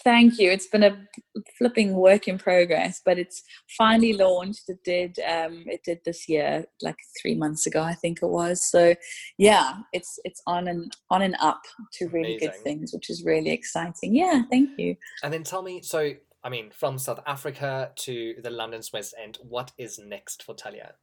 Thank 0.03 0.39
you. 0.39 0.51
It's 0.51 0.67
been 0.67 0.83
a 0.83 0.97
flipping 1.57 1.93
work 1.93 2.27
in 2.27 2.37
progress, 2.37 3.01
but 3.03 3.17
it's 3.17 3.43
finally 3.77 4.13
launched. 4.13 4.63
It 4.67 4.83
did. 4.83 5.19
Um, 5.19 5.63
it 5.67 5.81
did 5.83 5.99
this 6.05 6.27
year, 6.27 6.65
like 6.81 6.97
three 7.21 7.35
months 7.35 7.65
ago, 7.65 7.81
I 7.81 7.93
think 7.93 8.19
it 8.21 8.27
was. 8.27 8.69
So, 8.69 8.95
yeah, 9.37 9.77
it's 9.93 10.19
it's 10.23 10.41
on 10.47 10.67
and 10.67 10.95
on 11.09 11.21
and 11.21 11.35
up 11.39 11.61
to 11.93 12.07
really 12.09 12.37
good 12.37 12.55
things, 12.63 12.93
which 12.93 13.09
is 13.09 13.23
really 13.25 13.51
exciting. 13.51 14.15
Yeah, 14.15 14.43
thank 14.51 14.71
you. 14.77 14.95
And 15.23 15.33
then 15.33 15.43
tell 15.43 15.61
me, 15.61 15.81
so 15.81 16.13
I 16.43 16.49
mean, 16.49 16.71
from 16.71 16.97
South 16.97 17.21
Africa 17.25 17.91
to 17.95 18.35
the 18.43 18.51
London's 18.51 18.93
West 18.93 19.15
End, 19.21 19.39
what 19.41 19.71
is 19.77 19.97
next 19.97 20.43
for 20.43 20.53
Thalia? 20.53 20.93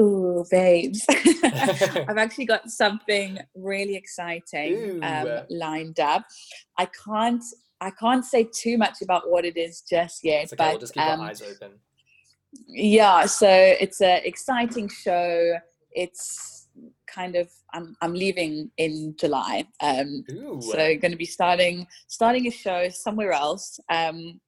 Ooh, 0.00 0.44
babes. 0.50 1.04
I've 1.44 2.18
actually 2.18 2.46
got 2.46 2.70
something 2.70 3.38
really 3.54 3.96
exciting 3.96 5.02
um, 5.02 5.40
lined 5.50 6.00
up. 6.00 6.24
I 6.78 6.86
can't 7.04 7.42
I 7.80 7.90
can't 7.90 8.24
say 8.24 8.48
too 8.54 8.78
much 8.78 9.02
about 9.02 9.28
what 9.28 9.44
it 9.44 9.56
is 9.56 9.82
just 9.82 10.22
yet, 10.22 10.46
okay, 10.46 10.56
but 10.56 10.70
we'll 10.70 10.78
just 10.78 10.94
keep 10.94 11.02
um, 11.02 11.20
our 11.20 11.28
eyes 11.28 11.42
open. 11.42 11.72
yeah, 12.68 13.26
so 13.26 13.48
it's 13.48 14.00
an 14.00 14.20
exciting 14.24 14.88
show. 14.88 15.56
It's 15.90 16.68
kind 17.06 17.34
of 17.34 17.50
I'm 17.74 17.96
I'm 18.00 18.14
leaving 18.14 18.70
in 18.78 19.14
July. 19.18 19.66
Um, 19.80 20.24
Ooh. 20.30 20.62
so 20.62 20.76
going 20.76 21.10
to 21.10 21.16
be 21.16 21.26
starting 21.26 21.86
starting 22.06 22.46
a 22.46 22.50
show 22.50 22.88
somewhere 22.88 23.32
else. 23.32 23.80
Um, 23.88 24.40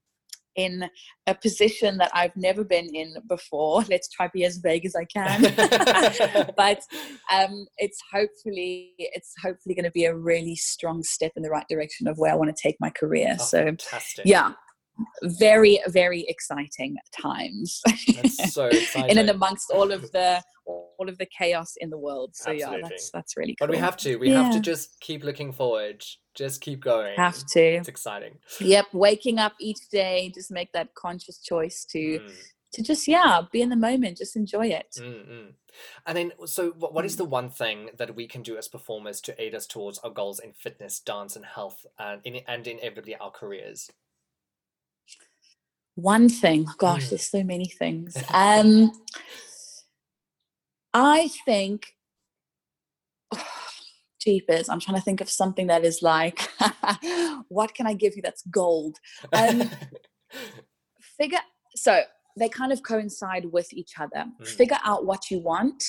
in 0.56 0.88
a 1.26 1.34
position 1.34 1.98
that 1.98 2.10
I've 2.14 2.36
never 2.36 2.64
been 2.64 2.94
in 2.94 3.16
before. 3.28 3.82
Let's 3.88 4.08
try 4.08 4.28
be 4.32 4.44
as 4.44 4.58
vague 4.58 4.86
as 4.86 4.94
I 4.94 5.04
can. 5.04 5.42
but 6.56 6.80
um, 7.32 7.66
it's 7.78 8.00
hopefully 8.12 8.94
it's 8.98 9.34
hopefully 9.42 9.74
going 9.74 9.84
to 9.84 9.90
be 9.90 10.04
a 10.04 10.16
really 10.16 10.56
strong 10.56 11.02
step 11.02 11.32
in 11.36 11.42
the 11.42 11.50
right 11.50 11.66
direction 11.68 12.06
of 12.06 12.18
where 12.18 12.32
I 12.32 12.36
want 12.36 12.54
to 12.54 12.62
take 12.62 12.76
my 12.80 12.90
career. 12.90 13.36
Oh, 13.38 13.42
so 13.42 13.64
fantastic. 13.64 14.26
yeah, 14.26 14.52
very 15.22 15.80
very 15.88 16.24
exciting 16.28 16.96
times. 17.20 17.82
That's 18.14 18.52
so 18.52 18.66
exciting. 18.66 19.10
in 19.10 19.18
and 19.18 19.30
amongst 19.30 19.70
all 19.70 19.92
of 19.92 20.10
the 20.12 20.42
all 20.66 21.08
of 21.08 21.18
the 21.18 21.26
chaos 21.26 21.74
in 21.78 21.90
the 21.90 21.98
world. 21.98 22.30
So 22.34 22.50
yeah, 22.50 22.76
that's 22.82 23.10
that's 23.10 23.36
really 23.36 23.54
cool. 23.58 23.66
But 23.66 23.70
we 23.70 23.78
have 23.78 23.96
to. 23.98 24.16
We 24.16 24.30
have 24.30 24.52
to 24.52 24.60
just 24.60 25.00
keep 25.00 25.24
looking 25.24 25.52
forward. 25.52 26.04
Just 26.34 26.60
keep 26.60 26.80
going. 26.80 27.16
have 27.16 27.44
to. 27.46 27.60
It's 27.60 27.88
exciting. 27.88 28.38
Yep, 28.60 28.86
waking 28.92 29.38
up 29.38 29.52
each 29.60 29.88
day, 29.90 30.32
just 30.34 30.50
make 30.50 30.72
that 30.72 30.94
conscious 30.94 31.38
choice 31.38 31.84
to 31.90 32.20
Mm, 32.20 32.32
to 32.72 32.82
just 32.82 33.06
yeah, 33.06 33.42
be 33.52 33.62
in 33.62 33.68
the 33.68 33.76
moment, 33.76 34.18
just 34.18 34.36
enjoy 34.36 34.66
it. 34.66 34.96
mm, 34.98 35.28
mm. 35.28 35.52
And 36.06 36.16
then, 36.16 36.32
so 36.44 36.70
what, 36.72 36.92
what 36.92 37.04
is 37.04 37.16
the 37.16 37.24
one 37.24 37.48
thing 37.48 37.90
that 37.96 38.14
we 38.14 38.26
can 38.26 38.42
do 38.42 38.56
as 38.56 38.68
performers 38.68 39.20
to 39.22 39.42
aid 39.42 39.54
us 39.54 39.66
towards 39.66 39.98
our 39.98 40.10
goals 40.10 40.40
in 40.40 40.52
fitness, 40.52 40.98
dance, 41.00 41.36
and 41.36 41.44
health, 41.44 41.86
and 41.98 42.20
in, 42.24 42.40
and 42.46 42.66
inevitably 42.66 43.16
our 43.16 43.30
careers? 43.30 43.90
One 45.96 46.28
thing, 46.28 46.66
gosh, 46.78 47.06
Mm. 47.06 47.10
there's 47.10 47.28
so 47.30 47.42
many 47.44 47.66
things. 47.66 48.16
Um, 48.34 48.92
I 50.92 51.28
think, 51.44 51.94
jeepers, 54.20 54.68
I'm 54.68 54.80
trying 54.80 54.96
to 54.96 55.02
think 55.02 55.20
of 55.20 55.28
something 55.28 55.66
that 55.68 55.84
is 55.84 56.02
like, 56.02 56.48
what 57.48 57.74
can 57.74 57.86
I 57.86 57.94
give 57.94 58.16
you 58.16 58.22
that's 58.22 58.42
gold? 58.50 58.98
Um, 59.32 59.70
figure 61.18 61.38
so 61.76 62.02
they 62.36 62.48
kind 62.48 62.72
of 62.72 62.82
coincide 62.82 63.44
with 63.52 63.72
each 63.72 63.92
other 64.00 64.24
Mm. 64.40 64.46
figure 64.46 64.78
out 64.84 65.04
what 65.06 65.30
you 65.30 65.38
want 65.38 65.84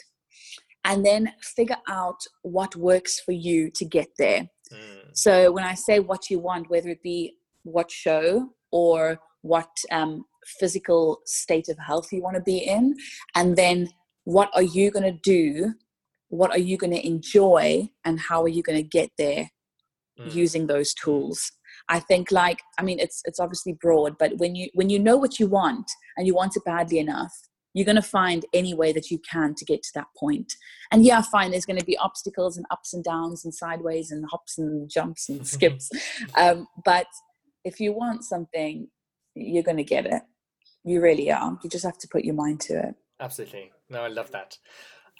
and 0.83 1.05
then 1.05 1.31
figure 1.41 1.77
out 1.87 2.19
what 2.43 2.75
works 2.75 3.19
for 3.19 3.31
you 3.31 3.71
to 3.71 3.85
get 3.85 4.09
there 4.17 4.49
Mm, 4.73 5.09
so 5.13 5.51
when 5.51 5.63
i 5.63 5.73
say 5.73 5.99
what 5.99 6.29
you 6.29 6.37
want 6.39 6.69
whether 6.69 6.89
it 6.89 7.01
be 7.01 7.37
what 7.63 7.89
show 7.89 8.49
or 8.71 9.19
what 9.45 9.69
um, 9.91 10.25
physical 10.59 11.19
state 11.25 11.69
of 11.69 11.77
health 11.77 12.11
you 12.11 12.21
want 12.21 12.35
to 12.35 12.41
be 12.41 12.57
in 12.57 12.95
and 13.35 13.55
then 13.55 13.87
what 14.23 14.49
are 14.53 14.63
you 14.63 14.89
going 14.89 15.03
to 15.03 15.19
do 15.23 15.73
what 16.29 16.51
are 16.51 16.57
you 16.59 16.77
going 16.77 16.91
to 16.91 17.07
enjoy 17.07 17.87
and 18.03 18.19
how 18.19 18.41
are 18.41 18.49
you 18.49 18.63
going 18.63 18.77
to 18.77 18.87
get 18.87 19.11
there 19.17 19.49
mm. 20.19 20.33
using 20.33 20.65
those 20.65 20.93
tools 20.95 21.51
i 21.89 21.99
think 21.99 22.31
like 22.31 22.59
i 22.79 22.83
mean 22.83 22.99
it's 22.99 23.21
it's 23.25 23.39
obviously 23.39 23.73
broad 23.73 24.17
but 24.17 24.37
when 24.37 24.55
you 24.55 24.67
when 24.73 24.89
you 24.89 24.97
know 24.99 25.15
what 25.15 25.39
you 25.39 25.47
want 25.47 25.89
and 26.17 26.25
you 26.25 26.33
want 26.33 26.55
it 26.55 26.65
badly 26.65 26.97
enough 26.97 27.33
you're 27.73 27.85
going 27.85 27.95
to 27.97 28.01
find 28.01 28.45
any 28.53 28.73
way 28.73 28.93
that 28.93 29.11
you 29.11 29.19
can 29.29 29.53
to 29.53 29.65
get 29.65 29.83
to 29.83 29.91
that 29.93 30.07
point. 30.17 30.53
and 30.91 31.05
yeah 31.05 31.21
fine 31.21 31.51
there's 31.51 31.65
going 31.65 31.79
to 31.79 31.85
be 31.85 31.97
obstacles 31.97 32.57
and 32.57 32.65
ups 32.71 32.93
and 32.93 33.03
downs 33.03 33.45
and 33.45 33.53
sideways 33.53 34.09
and 34.11 34.25
hops 34.31 34.57
and 34.57 34.89
jumps 34.89 35.29
and 35.29 35.47
skips 35.55 35.89
um, 36.35 36.67
but 36.83 37.07
if 37.63 37.79
you 37.79 37.91
want 37.91 38.23
something 38.23 38.87
you're 39.35 39.63
going 39.63 39.77
to 39.77 39.83
get 39.83 40.05
it 40.05 40.21
you 40.83 41.01
really 41.01 41.31
are 41.31 41.57
you 41.63 41.69
just 41.69 41.83
have 41.85 41.97
to 41.97 42.07
put 42.07 42.23
your 42.25 42.35
mind 42.35 42.59
to 42.61 42.73
it 42.89 42.95
Absolutely. 43.19 43.71
No, 43.89 44.01
I 44.01 44.09
love 44.09 44.29
that. 44.31 44.57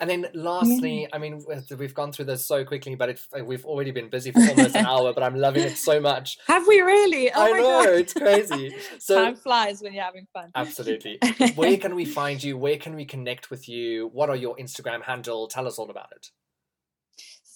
And 0.01 0.09
then 0.09 0.27
lastly, 0.33 1.07
I 1.13 1.17
mean, 1.17 1.41
we- 1.47 1.75
we've 1.77 1.93
gone 1.93 2.11
through 2.11 2.25
this 2.25 2.45
so 2.45 2.65
quickly, 2.65 2.95
but 2.95 3.07
it's, 3.07 3.25
uh, 3.39 3.41
we've 3.45 3.65
already 3.65 3.91
been 3.91 4.09
busy 4.09 4.31
for 4.33 4.41
almost 4.41 4.75
an 4.75 4.85
hour, 4.85 5.13
but 5.13 5.23
I'm 5.23 5.35
loving 5.35 5.63
it 5.63 5.77
so 5.77 6.01
much. 6.01 6.37
have 6.47 6.67
we 6.67 6.81
really 6.81 7.31
oh 7.31 7.41
I 7.41 7.51
my 7.51 7.57
know, 7.59 7.83
God. 7.85 7.93
it's 7.93 8.13
crazy. 8.13 8.75
So, 8.99 9.23
time 9.23 9.35
flies 9.37 9.81
when 9.81 9.93
you're 9.93 10.03
having 10.03 10.27
fun 10.33 10.51
absolutely. 10.55 11.19
Where 11.55 11.77
can 11.77 11.95
we 11.95 12.03
find 12.03 12.43
you? 12.43 12.57
Where 12.57 12.75
can 12.77 12.95
we 12.95 13.05
connect 13.05 13.49
with 13.49 13.69
you? 13.69 14.09
What 14.11 14.29
are 14.29 14.35
your 14.35 14.57
Instagram 14.57 15.03
handle? 15.03 15.47
Tell 15.47 15.65
us 15.65 15.79
all 15.79 15.89
about 15.89 16.11
it. 16.13 16.31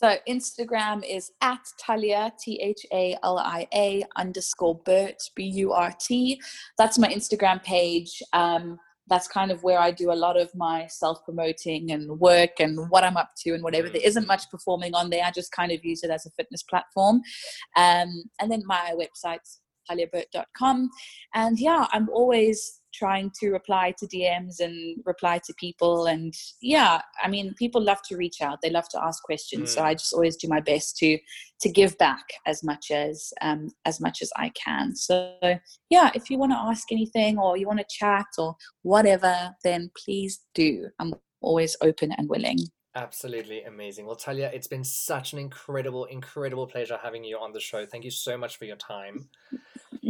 So 0.01 0.15
Instagram 0.29 1.03
is 1.05 1.33
at 1.41 1.59
Thalia 1.85 2.31
T 2.39 2.57
H 2.63 2.85
A 2.93 3.17
L 3.21 3.37
I 3.37 3.67
A 3.73 4.05
underscore 4.15 4.75
Burt 4.85 5.21
B 5.35 5.43
U 5.43 5.73
R 5.73 5.93
T. 5.99 6.39
That's 6.77 6.97
my 6.97 7.09
Instagram 7.09 7.61
page. 7.61 8.23
Um, 8.31 8.79
that's 9.07 9.27
kind 9.27 9.51
of 9.51 9.61
where 9.61 9.77
I 9.77 9.91
do 9.91 10.13
a 10.13 10.13
lot 10.13 10.39
of 10.39 10.55
my 10.55 10.87
self 10.87 11.25
promoting 11.25 11.91
and 11.91 12.17
work 12.17 12.61
and 12.61 12.89
what 12.89 13.03
I'm 13.03 13.17
up 13.17 13.31
to 13.39 13.53
and 13.53 13.61
whatever. 13.61 13.89
There 13.89 14.01
isn't 14.01 14.25
much 14.25 14.49
performing 14.49 14.95
on 14.95 15.09
there. 15.09 15.25
I 15.25 15.31
just 15.31 15.51
kind 15.51 15.73
of 15.73 15.83
use 15.83 16.01
it 16.03 16.11
as 16.11 16.25
a 16.25 16.29
fitness 16.29 16.63
platform. 16.63 17.17
Um, 17.75 18.23
and 18.39 18.49
then 18.49 18.63
my 18.65 18.93
website 18.95 19.39
thaliaburt.com. 19.91 20.89
And 21.33 21.59
yeah, 21.59 21.87
I'm 21.91 22.07
always 22.09 22.78
trying 22.93 23.31
to 23.39 23.51
reply 23.51 23.93
to 23.97 24.07
DMs 24.07 24.59
and 24.59 24.97
reply 25.05 25.39
to 25.45 25.53
people. 25.57 26.07
And 26.07 26.33
yeah, 26.61 27.01
I 27.23 27.27
mean, 27.27 27.53
people 27.55 27.81
love 27.81 28.01
to 28.09 28.17
reach 28.17 28.41
out. 28.41 28.59
They 28.61 28.69
love 28.69 28.89
to 28.89 29.03
ask 29.03 29.23
questions. 29.23 29.71
Mm. 29.71 29.75
So 29.75 29.83
I 29.83 29.93
just 29.93 30.13
always 30.13 30.35
do 30.35 30.47
my 30.47 30.59
best 30.59 30.97
to 30.97 31.17
to 31.61 31.69
give 31.69 31.97
back 31.97 32.23
as 32.45 32.63
much 32.63 32.91
as 32.91 33.33
um, 33.41 33.69
as 33.85 33.99
much 33.99 34.21
as 34.21 34.31
I 34.35 34.49
can. 34.49 34.95
So 34.95 35.35
yeah, 35.89 36.11
if 36.13 36.29
you 36.29 36.37
want 36.37 36.51
to 36.51 36.57
ask 36.57 36.91
anything 36.91 37.37
or 37.37 37.57
you 37.57 37.67
want 37.67 37.79
to 37.79 37.85
chat 37.89 38.27
or 38.37 38.55
whatever, 38.83 39.51
then 39.63 39.91
please 39.97 40.41
do. 40.53 40.87
I'm 40.99 41.13
always 41.41 41.75
open 41.81 42.11
and 42.17 42.29
willing. 42.29 42.57
Absolutely 42.95 43.63
amazing. 43.63 44.05
Well, 44.05 44.15
Thalia, 44.15 44.49
it's 44.53 44.67
been 44.67 44.83
such 44.83 45.33
an 45.33 45.39
incredible, 45.39 46.05
incredible 46.05 46.65
pleasure 46.65 46.99
having 47.01 47.23
you 47.23 47.37
on 47.37 47.53
the 47.53 47.59
show. 47.59 47.85
Thank 47.85 48.03
you 48.03 48.11
so 48.11 48.35
much 48.37 48.57
for 48.57 48.65
your 48.65 48.77
time. 48.77 49.29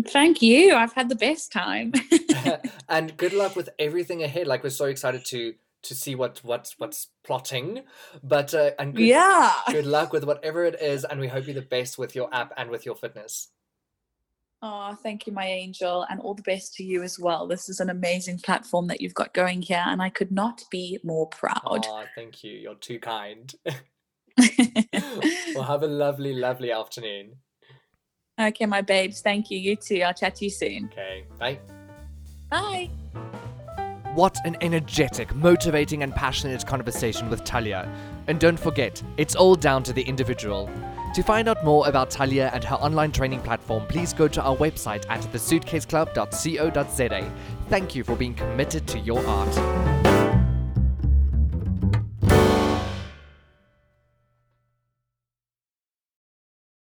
Thank 0.08 0.42
you. 0.42 0.76
I've 0.76 0.94
had 0.94 1.10
the 1.10 1.16
best 1.16 1.52
time. 1.52 1.94
and 2.90 3.16
good 3.18 3.34
luck 3.34 3.56
with 3.56 3.70
everything 3.80 4.24
ahead. 4.24 4.48
Like 4.48 4.64
we're 4.64 4.70
so 4.70 4.86
excited 4.86 5.26
to 5.26 5.54
to 5.84 5.96
see 5.96 6.16
what 6.16 6.40
what's 6.44 6.78
what's 6.78 7.08
plotting. 7.24 7.84
But 8.24 8.54
uh, 8.54 8.72
and 8.80 8.96
good, 8.96 9.06
yeah, 9.08 9.54
good 9.70 9.86
luck 9.86 10.14
with 10.14 10.24
whatever 10.24 10.66
it 10.66 10.82
is, 10.82 11.06
and 11.06 11.20
we 11.20 11.28
hope 11.28 11.48
you 11.48 11.54
the 11.54 11.62
best 11.62 11.98
with 11.98 12.16
your 12.16 12.34
app 12.34 12.54
and 12.58 12.70
with 12.70 12.86
your 12.86 12.96
fitness. 12.96 13.50
Oh, 14.62 14.94
thank 15.02 15.26
you, 15.26 15.32
my 15.32 15.46
angel, 15.46 16.06
and 16.10 16.20
all 16.20 16.34
the 16.34 16.42
best 16.42 16.74
to 16.76 16.84
you 16.84 17.02
as 17.02 17.18
well. 17.18 17.48
This 17.48 17.70
is 17.70 17.80
an 17.80 17.90
amazing 17.90 18.40
platform 18.40 18.88
that 18.88 19.00
you've 19.00 19.14
got 19.14 19.34
going 19.34 19.62
here, 19.62 19.84
and 19.86 20.02
I 20.02 20.10
could 20.10 20.32
not 20.32 20.64
be 20.70 21.00
more 21.02 21.28
proud. 21.28 21.86
Oh, 21.88 22.04
thank 22.14 22.44
you. 22.44 22.52
You're 22.52 22.76
too 22.76 23.00
kind. 23.00 23.54
well, 25.56 25.64
have 25.64 25.84
a 25.84 25.88
lovely, 25.88 26.34
lovely 26.34 26.74
afternoon. 26.74 27.36
Okay, 28.40 28.66
my 28.66 28.82
babes. 28.82 29.22
Thank 29.22 29.52
you. 29.52 29.60
You 29.60 29.76
too. 29.76 30.02
I'll 30.02 30.14
chat 30.14 30.36
to 30.36 30.46
you 30.46 30.52
soon. 30.52 30.90
Okay. 30.92 31.26
Bye. 31.38 31.60
Bye. 32.50 32.90
What 34.16 34.38
an 34.44 34.58
energetic, 34.62 35.36
motivating, 35.36 36.02
and 36.04 36.16
passionate 36.16 36.66
conversation 36.66 37.30
with 37.30 37.42
Thalia. 37.42 37.88
And 38.28 38.40
don't 38.40 38.60
forget, 38.60 39.04
it's 39.18 39.36
all 39.36 39.56
down 39.56 39.84
to 39.84 39.94
the 39.94 40.02
individual. 40.02 40.70
To 41.16 41.24
find 41.24 41.50
out 41.50 41.64
more 41.64 41.88
about 41.88 42.14
Thalia 42.14 42.52
and 42.54 42.64
her 42.64 42.76
online 42.76 43.12
training 43.12 43.42
platform, 43.42 43.86
please 43.88 44.14
go 44.14 44.28
to 44.28 44.42
our 44.42 44.56
website 44.58 45.06
at 45.10 45.22
thesuitcaseclub.co.za. 45.22 47.32
Thank 47.68 47.96
you 47.96 48.04
for 48.04 48.16
being 48.16 48.34
committed 48.34 48.88
to 48.88 49.00
your 49.00 49.26
art. 49.26 49.99